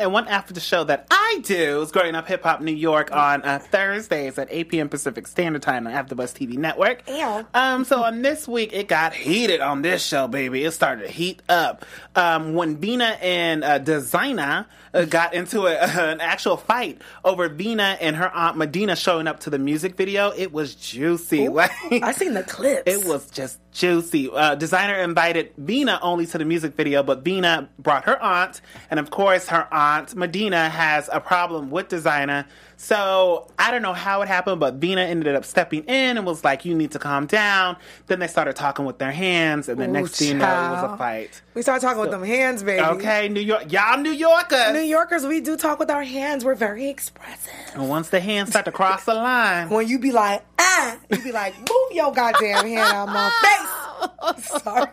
And 0.00 0.12
one 0.12 0.26
after 0.28 0.52
the 0.52 0.60
show 0.60 0.84
that 0.84 1.06
I 1.10 1.40
do 1.44 1.82
is 1.82 1.92
Growing 1.92 2.14
Up 2.14 2.26
Hip 2.28 2.42
Hop 2.42 2.60
New 2.60 2.74
York 2.74 3.12
on 3.12 3.42
uh, 3.42 3.58
Thursdays 3.60 4.38
at 4.38 4.48
8 4.50 4.68
p.m. 4.68 4.88
Pacific 4.88 5.26
Standard 5.26 5.62
Time 5.62 5.86
on 5.86 5.92
AfterBuzz 5.92 6.34
TV 6.34 6.56
Network. 6.56 7.08
Ew. 7.08 7.46
Um, 7.54 7.84
so 7.84 8.02
on 8.02 8.22
this 8.22 8.48
week, 8.48 8.72
it 8.72 8.88
got 8.88 9.14
heated 9.14 9.60
on 9.60 9.82
this 9.82 10.04
show, 10.04 10.26
baby. 10.28 10.64
It 10.64 10.72
started 10.72 11.06
to 11.06 11.12
heat 11.12 11.40
up. 11.48 11.84
Um, 12.16 12.54
when 12.54 12.76
Vina 12.78 13.16
and 13.20 13.62
uh, 13.62 13.78
Desiigner 13.78 14.66
uh, 14.92 15.04
got 15.04 15.34
into 15.34 15.66
a, 15.66 15.76
an 16.08 16.20
actual 16.20 16.56
fight 16.56 17.00
over 17.24 17.48
Vina 17.48 17.96
and 18.00 18.16
her 18.16 18.30
aunt 18.34 18.56
Medina 18.56 18.96
showing 18.96 19.26
up 19.26 19.40
to 19.40 19.50
the 19.50 19.58
music 19.58 19.96
video, 19.96 20.30
it 20.30 20.52
was 20.52 20.74
juicy. 20.74 21.48
Like, 21.60 21.70
I 22.02 22.12
seen 22.12 22.34
the 22.34 22.42
clips. 22.42 22.84
it 22.86 23.06
was 23.06 23.30
just 23.30 23.58
juicy. 23.72 24.28
Uh, 24.30 24.56
Desiigner 24.56 25.02
invited 25.04 25.52
Vina 25.56 25.98
only 26.02 26.26
to 26.26 26.38
the 26.38 26.44
music 26.44 26.74
video, 26.74 27.02
but 27.02 27.22
Vina 27.24 27.68
brought 27.78 28.04
her 28.04 28.20
aunt, 28.22 28.60
and 28.90 28.98
of 29.00 29.10
course, 29.10 29.48
her 29.48 29.66
aunt 29.72 30.14
Medina 30.16 30.68
has 30.68 31.08
a 31.12 31.20
problem 31.20 31.70
with 31.70 31.88
Desiigner. 31.88 32.46
So 32.76 33.46
I 33.58 33.70
don't 33.70 33.82
know 33.82 33.92
how 33.92 34.22
it 34.22 34.28
happened, 34.28 34.58
but 34.58 34.74
Vina 34.76 35.02
ended 35.02 35.34
up 35.34 35.44
stepping 35.44 35.84
in 35.84 36.16
and 36.16 36.24
was 36.24 36.42
like, 36.44 36.64
"You 36.64 36.74
need 36.74 36.92
to 36.92 36.98
calm 36.98 37.26
down." 37.26 37.76
Then 38.06 38.20
they 38.20 38.26
started 38.26 38.56
talking 38.56 38.86
with 38.86 38.98
their 38.98 39.12
hands, 39.12 39.68
and 39.68 39.78
the 39.78 39.86
next 39.86 40.16
thing 40.18 40.28
you 40.28 40.34
know, 40.34 40.44
it 40.46 40.82
was 40.82 40.92
a 40.92 40.96
fight. 40.96 41.42
We 41.52 41.60
started 41.60 41.82
talking 41.84 42.00
with 42.00 42.10
them 42.10 42.24
hands, 42.24 42.62
baby. 42.62 42.80
Okay, 42.82 43.28
New 43.28 43.40
York, 43.40 43.70
y'all 43.70 43.98
New 44.00 44.12
Yorkers. 44.12 44.72
New 44.72 44.80
Yorkers, 44.80 45.26
we 45.26 45.40
do 45.40 45.56
talk 45.58 45.78
with 45.78 45.90
our 45.90 46.02
hands. 46.02 46.42
We're 46.44 46.54
very 46.54 46.88
expressive. 46.88 47.52
and 47.74 47.86
once 47.88 48.08
the 48.08 48.20
hands 48.20 48.48
start 48.50 48.64
to 48.64 48.72
cross 48.72 49.04
the 49.04 49.14
line, 49.14 49.68
When 49.68 49.86
you 49.86 49.98
be 49.98 50.12
like, 50.12 50.42
ah, 50.58 50.96
you 51.10 51.22
be 51.22 51.32
like, 51.32 51.54
move 51.58 51.90
your 51.92 52.12
goddamn 52.12 52.64
hand 52.66 52.78
out 52.78 53.08
of 53.08 53.14
my 53.14 53.30
face. 53.42 53.59
Oh, 54.22 54.34
sorry. 54.38 54.88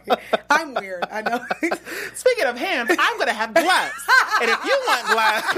I'm 0.50 0.74
weird. 0.74 1.04
I 1.12 1.22
know. 1.22 1.40
Speaking 2.14 2.46
of 2.46 2.58
hands, 2.58 2.90
I'm 2.98 3.18
gonna 3.20 3.34
have 3.34 3.54
gloves. 3.54 3.92
and 4.42 4.50
if 4.50 4.66
you 4.66 4.84
want 4.88 5.08
gloves, 5.12 5.54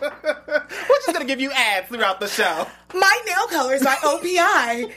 we're 0.88 0.96
just 1.04 1.12
gonna 1.12 1.24
give 1.26 1.40
you 1.40 1.50
ads 1.52 1.88
throughout 1.88 2.18
the 2.20 2.28
show. 2.28 2.66
My 2.94 3.20
nail 3.26 3.46
color 3.48 3.74
is 3.74 3.82
by 3.82 3.94
OPI. 3.96 4.92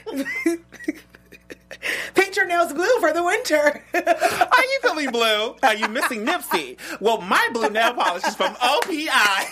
Paint 2.14 2.36
your 2.36 2.46
nails 2.46 2.72
blue 2.72 2.98
for 3.00 3.12
the 3.12 3.22
winter. 3.22 3.82
Are 3.94 4.64
you 4.64 4.78
feeling 4.82 5.10
blue? 5.10 5.54
Are 5.62 5.74
you 5.74 5.88
missing 5.88 6.24
Nipsey? 6.26 6.78
Well, 7.00 7.20
my 7.20 7.46
blue 7.52 7.68
nail 7.70 7.94
polish 7.94 8.24
is 8.26 8.34
from 8.36 8.54
OPI. 8.54 9.46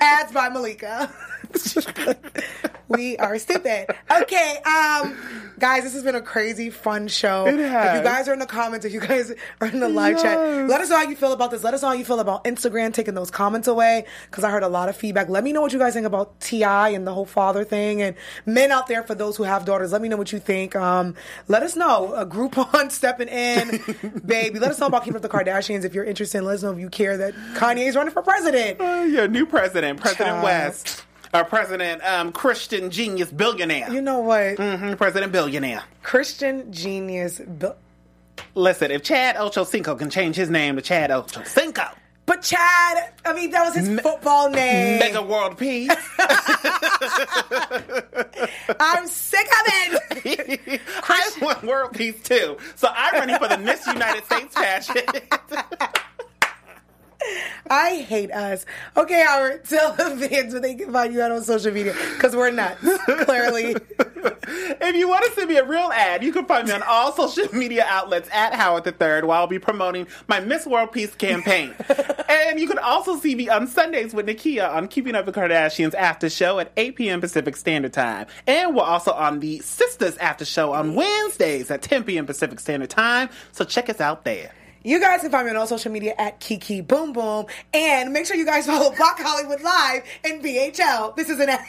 Ads 0.00 0.32
by 0.32 0.48
Malika. 0.48 1.12
we 2.88 3.16
are 3.18 3.38
stupid. 3.38 3.86
Okay, 4.10 4.56
um, 4.64 5.16
guys, 5.58 5.82
this 5.84 5.94
has 5.94 6.02
been 6.02 6.14
a 6.14 6.20
crazy, 6.20 6.70
fun 6.70 7.08
show. 7.08 7.46
If 7.46 7.54
you 7.54 7.62
guys 8.02 8.28
are 8.28 8.32
in 8.32 8.38
the 8.38 8.46
comments, 8.46 8.84
if 8.84 8.92
you 8.92 9.00
guys 9.00 9.32
are 9.60 9.68
in 9.68 9.80
the 9.80 9.88
live 9.88 10.20
chat, 10.20 10.68
let 10.68 10.80
us 10.80 10.90
know 10.90 10.96
how 10.96 11.02
you 11.08 11.16
feel 11.16 11.32
about 11.32 11.50
this. 11.50 11.64
Let 11.64 11.74
us 11.74 11.82
know 11.82 11.88
how 11.88 11.94
you 11.94 12.04
feel 12.04 12.20
about 12.20 12.44
Instagram 12.44 12.92
taking 12.92 13.14
those 13.14 13.30
comments 13.30 13.68
away 13.68 14.06
because 14.30 14.44
I 14.44 14.50
heard 14.50 14.62
a 14.62 14.68
lot 14.68 14.88
of 14.88 14.96
feedback. 14.96 15.28
Let 15.28 15.44
me 15.44 15.52
know 15.52 15.60
what 15.60 15.72
you 15.72 15.78
guys 15.78 15.94
think 15.94 16.06
about 16.06 16.38
T.I. 16.40 16.90
and 16.90 17.06
the 17.06 17.14
whole 17.14 17.26
father 17.26 17.64
thing, 17.64 18.02
and 18.02 18.16
men 18.46 18.72
out 18.72 18.86
there 18.86 19.02
for 19.02 19.14
those 19.14 19.36
who 19.36 19.44
have 19.44 19.64
daughters. 19.64 19.92
Let 19.92 20.02
me 20.02 20.08
know 20.08 20.16
what 20.16 20.32
you 20.32 20.38
think. 20.38 20.74
Um, 20.76 21.14
let 21.48 21.62
us 21.62 21.76
know. 21.76 22.14
A 22.14 22.26
Groupon 22.26 22.90
stepping 22.92 23.28
in, 23.28 23.80
baby. 24.24 24.58
Let 24.58 24.70
us 24.70 24.80
know 24.80 24.86
about 24.86 25.04
keeping 25.04 25.16
up 25.16 25.22
the 25.22 25.28
Kardashians 25.28 25.84
if 25.84 25.94
you're 25.94 26.04
interested. 26.04 26.42
Let 26.42 26.54
us 26.56 26.62
know 26.62 26.72
if 26.72 26.78
you 26.78 26.90
care 26.90 27.16
that 27.18 27.34
Kanye 27.54 27.86
is 27.88 27.96
running 27.96 28.12
for 28.12 28.22
president. 28.22 28.80
Uh, 28.80 29.04
your 29.08 29.28
new 29.28 29.46
president, 29.46 30.00
President 30.00 30.28
Child. 30.28 30.44
West. 30.44 31.04
Our 31.32 31.44
president, 31.44 32.02
um, 32.04 32.30
Christian 32.32 32.90
genius 32.90 33.30
billionaire. 33.30 33.90
You 33.90 34.02
know 34.02 34.18
what? 34.20 34.56
Mhm, 34.56 34.96
president 34.98 35.32
billionaire. 35.32 35.82
Christian 36.02 36.70
genius. 36.72 37.38
Bill- 37.40 37.76
Listen, 38.54 38.90
if 38.90 39.02
Chad 39.02 39.36
Ochocinco 39.36 39.98
can 39.98 40.10
change 40.10 40.36
his 40.36 40.50
name 40.50 40.76
to 40.76 40.82
Chad 40.82 41.08
Ochocinco, 41.10 41.90
But 42.26 42.42
Chad, 42.42 43.12
I 43.24 43.32
mean, 43.32 43.50
that 43.50 43.64
was 43.64 43.74
his 43.74 44.00
football 44.00 44.48
name. 44.50 44.98
Metta 45.00 45.22
World 45.22 45.58
Peace. 45.58 45.90
I'm 48.78 49.06
sick 49.08 49.46
of 49.46 49.66
it. 50.24 50.80
I 51.08 51.30
want 51.40 51.64
world 51.64 51.92
peace 51.94 52.20
too. 52.22 52.56
So 52.76 52.88
I'm 52.94 53.14
running 53.14 53.38
for 53.38 53.48
the 53.48 53.58
Miss 53.58 53.84
United 53.86 54.24
States 54.26 54.54
pageant. 54.54 55.10
I 57.70 58.04
hate 58.06 58.30
us. 58.30 58.66
Okay, 58.96 59.24
Howard, 59.24 59.64
tell 59.68 59.92
the 59.92 60.28
fans 60.28 60.52
where 60.52 60.60
they 60.60 60.74
can 60.74 60.92
find 60.92 61.12
you 61.12 61.22
out 61.22 61.32
on 61.32 61.42
social 61.42 61.72
media 61.72 61.94
because 62.14 62.34
we're 62.34 62.50
nuts. 62.50 62.80
Clearly, 63.24 63.76
if 63.96 64.96
you 64.96 65.08
want 65.08 65.24
to 65.24 65.32
send 65.32 65.48
me 65.48 65.56
a 65.56 65.64
real 65.64 65.90
ad, 65.92 66.22
you 66.22 66.32
can 66.32 66.44
find 66.46 66.68
me 66.68 66.74
on 66.74 66.82
all 66.82 67.12
social 67.12 67.52
media 67.54 67.84
outlets 67.88 68.28
at 68.32 68.54
Howard 68.54 68.84
the 68.84 68.92
Third, 68.92 69.24
while 69.24 69.40
I'll 69.40 69.46
be 69.46 69.58
promoting 69.58 70.06
my 70.28 70.40
Miss 70.40 70.66
World 70.66 70.92
Peace 70.92 71.14
campaign. 71.14 71.74
and 72.28 72.60
you 72.60 72.68
can 72.68 72.78
also 72.78 73.18
see 73.18 73.34
me 73.34 73.48
on 73.48 73.66
Sundays 73.66 74.12
with 74.12 74.26
Nakia 74.26 74.68
on 74.68 74.88
Keeping 74.88 75.14
Up 75.14 75.26
with 75.26 75.34
the 75.34 75.40
Kardashians 75.40 75.94
after 75.94 76.28
show 76.28 76.58
at 76.58 76.72
8 76.76 76.96
p.m. 76.96 77.20
Pacific 77.20 77.56
Standard 77.56 77.92
Time. 77.92 78.26
And 78.46 78.74
we're 78.74 78.82
also 78.82 79.12
on 79.12 79.40
the 79.40 79.60
Sisters 79.60 80.16
after 80.18 80.44
show 80.44 80.72
on 80.72 80.94
Wednesdays 80.94 81.70
at 81.70 81.82
10 81.82 82.04
p.m. 82.04 82.26
Pacific 82.26 82.60
Standard 82.60 82.90
Time. 82.90 83.28
So 83.52 83.64
check 83.64 83.88
us 83.88 84.00
out 84.00 84.24
there. 84.24 84.52
You 84.84 85.00
guys 85.00 85.20
can 85.20 85.30
find 85.30 85.44
me 85.46 85.50
on 85.50 85.56
all 85.56 85.66
social 85.66 85.92
media 85.92 86.14
at 86.18 86.40
Kiki 86.40 86.80
Boom 86.80 87.12
Boom, 87.12 87.46
and 87.72 88.12
make 88.12 88.26
sure 88.26 88.36
you 88.36 88.44
guys 88.46 88.66
follow 88.66 88.90
Black 88.96 89.18
Hollywood 89.20 89.60
Live 89.62 90.02
and 90.24 90.42
BHL. 90.42 91.16
This 91.16 91.28
is 91.28 91.38
an 91.40 91.48
ad. 91.50 91.60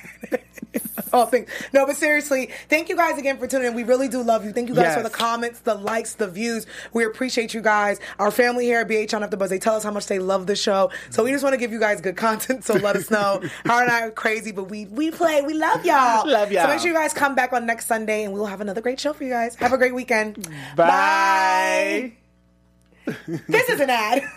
Oh, 1.16 1.28
thing. 1.28 1.46
No, 1.74 1.86
but 1.86 1.96
seriously, 1.96 2.50
thank 2.70 2.90
you 2.90 2.96
guys 2.96 3.20
again 3.20 3.38
for 3.38 3.46
tuning 3.46 3.68
in. 3.68 3.76
We 3.76 3.84
really 3.84 4.08
do 4.08 4.24
love 4.24 4.44
you. 4.46 4.52
Thank 4.52 4.68
you 4.70 4.74
guys 4.74 4.86
Yes. 4.86 4.98
for 4.98 5.04
the 5.04 5.12
comments, 5.12 5.60
the 5.60 5.76
likes, 5.76 6.16
the 6.16 6.28
views. 6.28 6.66
We 6.92 7.06
appreciate 7.06 7.54
you 7.54 7.62
guys. 7.62 8.00
Our 8.18 8.32
family 8.32 8.66
here 8.66 8.80
at 8.80 8.88
BH 8.88 9.14
on 9.14 9.22
AfterBuzz, 9.22 9.50
they 9.50 9.60
tell 9.60 9.76
us 9.76 9.84
how 9.84 9.92
much 9.92 10.08
they 10.08 10.18
love 10.18 10.48
the 10.48 10.56
show. 10.56 10.90
So 11.12 11.24
we 11.24 11.30
just 11.32 11.44
want 11.44 11.54
to 11.54 11.58
give 11.60 11.72
you 11.72 11.80
guys 11.80 12.02
good 12.02 12.18
content. 12.28 12.64
So 12.64 12.74
let 12.74 12.96
us 12.96 13.12
know. 13.12 13.44
Howard 13.66 13.84
and 13.84 13.92
I 13.92 14.02
are 14.08 14.12
crazy, 14.12 14.52
but 14.52 14.64
we 14.72 14.86
we 14.86 15.12
play. 15.12 15.44
We 15.44 15.54
love 15.54 15.86
y'all. 15.86 16.28
Love 16.28 16.52
y'all. 16.52 16.64
So 16.64 16.70
make 16.70 16.80
sure 16.80 16.88
you 16.88 16.96
guys 16.96 17.14
come 17.14 17.36
back 17.36 17.54
on 17.54 17.68
next 17.68 17.86
Sunday, 17.86 18.24
and 18.24 18.34
we'll 18.34 18.48
have 18.48 18.62
another 18.62 18.82
great 18.82 19.00
show 19.00 19.14
for 19.14 19.24
you 19.24 19.30
guys. 19.30 19.54
Have 19.58 19.72
a 19.74 19.78
great 19.78 19.94
weekend. 19.94 20.48
Bye. 20.76 22.14
This 23.06 23.70
is 23.70 23.80
an 23.80 23.90
ad. 23.90 24.24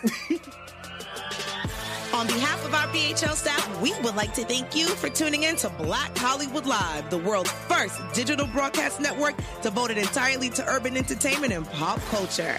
On 2.15 2.27
behalf 2.27 2.65
of 2.65 2.73
our 2.73 2.87
BHL 2.89 3.35
staff, 3.35 3.83
we 3.83 3.93
would 4.01 4.17
like 4.17 4.33
to 4.35 4.45
thank 4.45 4.75
you 4.75 4.87
for 4.87 5.11
tuning 5.11 5.43
in 5.43 5.57
to 5.57 5.69
Black 5.69 6.17
Hollywood 6.17 6.65
Live, 6.65 7.11
the 7.11 7.19
world's 7.19 7.51
first 7.51 8.01
digital 8.15 8.47
broadcast 8.47 9.01
network 9.01 9.35
devoted 9.63 9.99
entirely 9.99 10.49
to 10.51 10.67
urban 10.67 10.97
entertainment 10.97 11.53
and 11.53 11.67
pop 11.73 12.01
culture. 12.07 12.59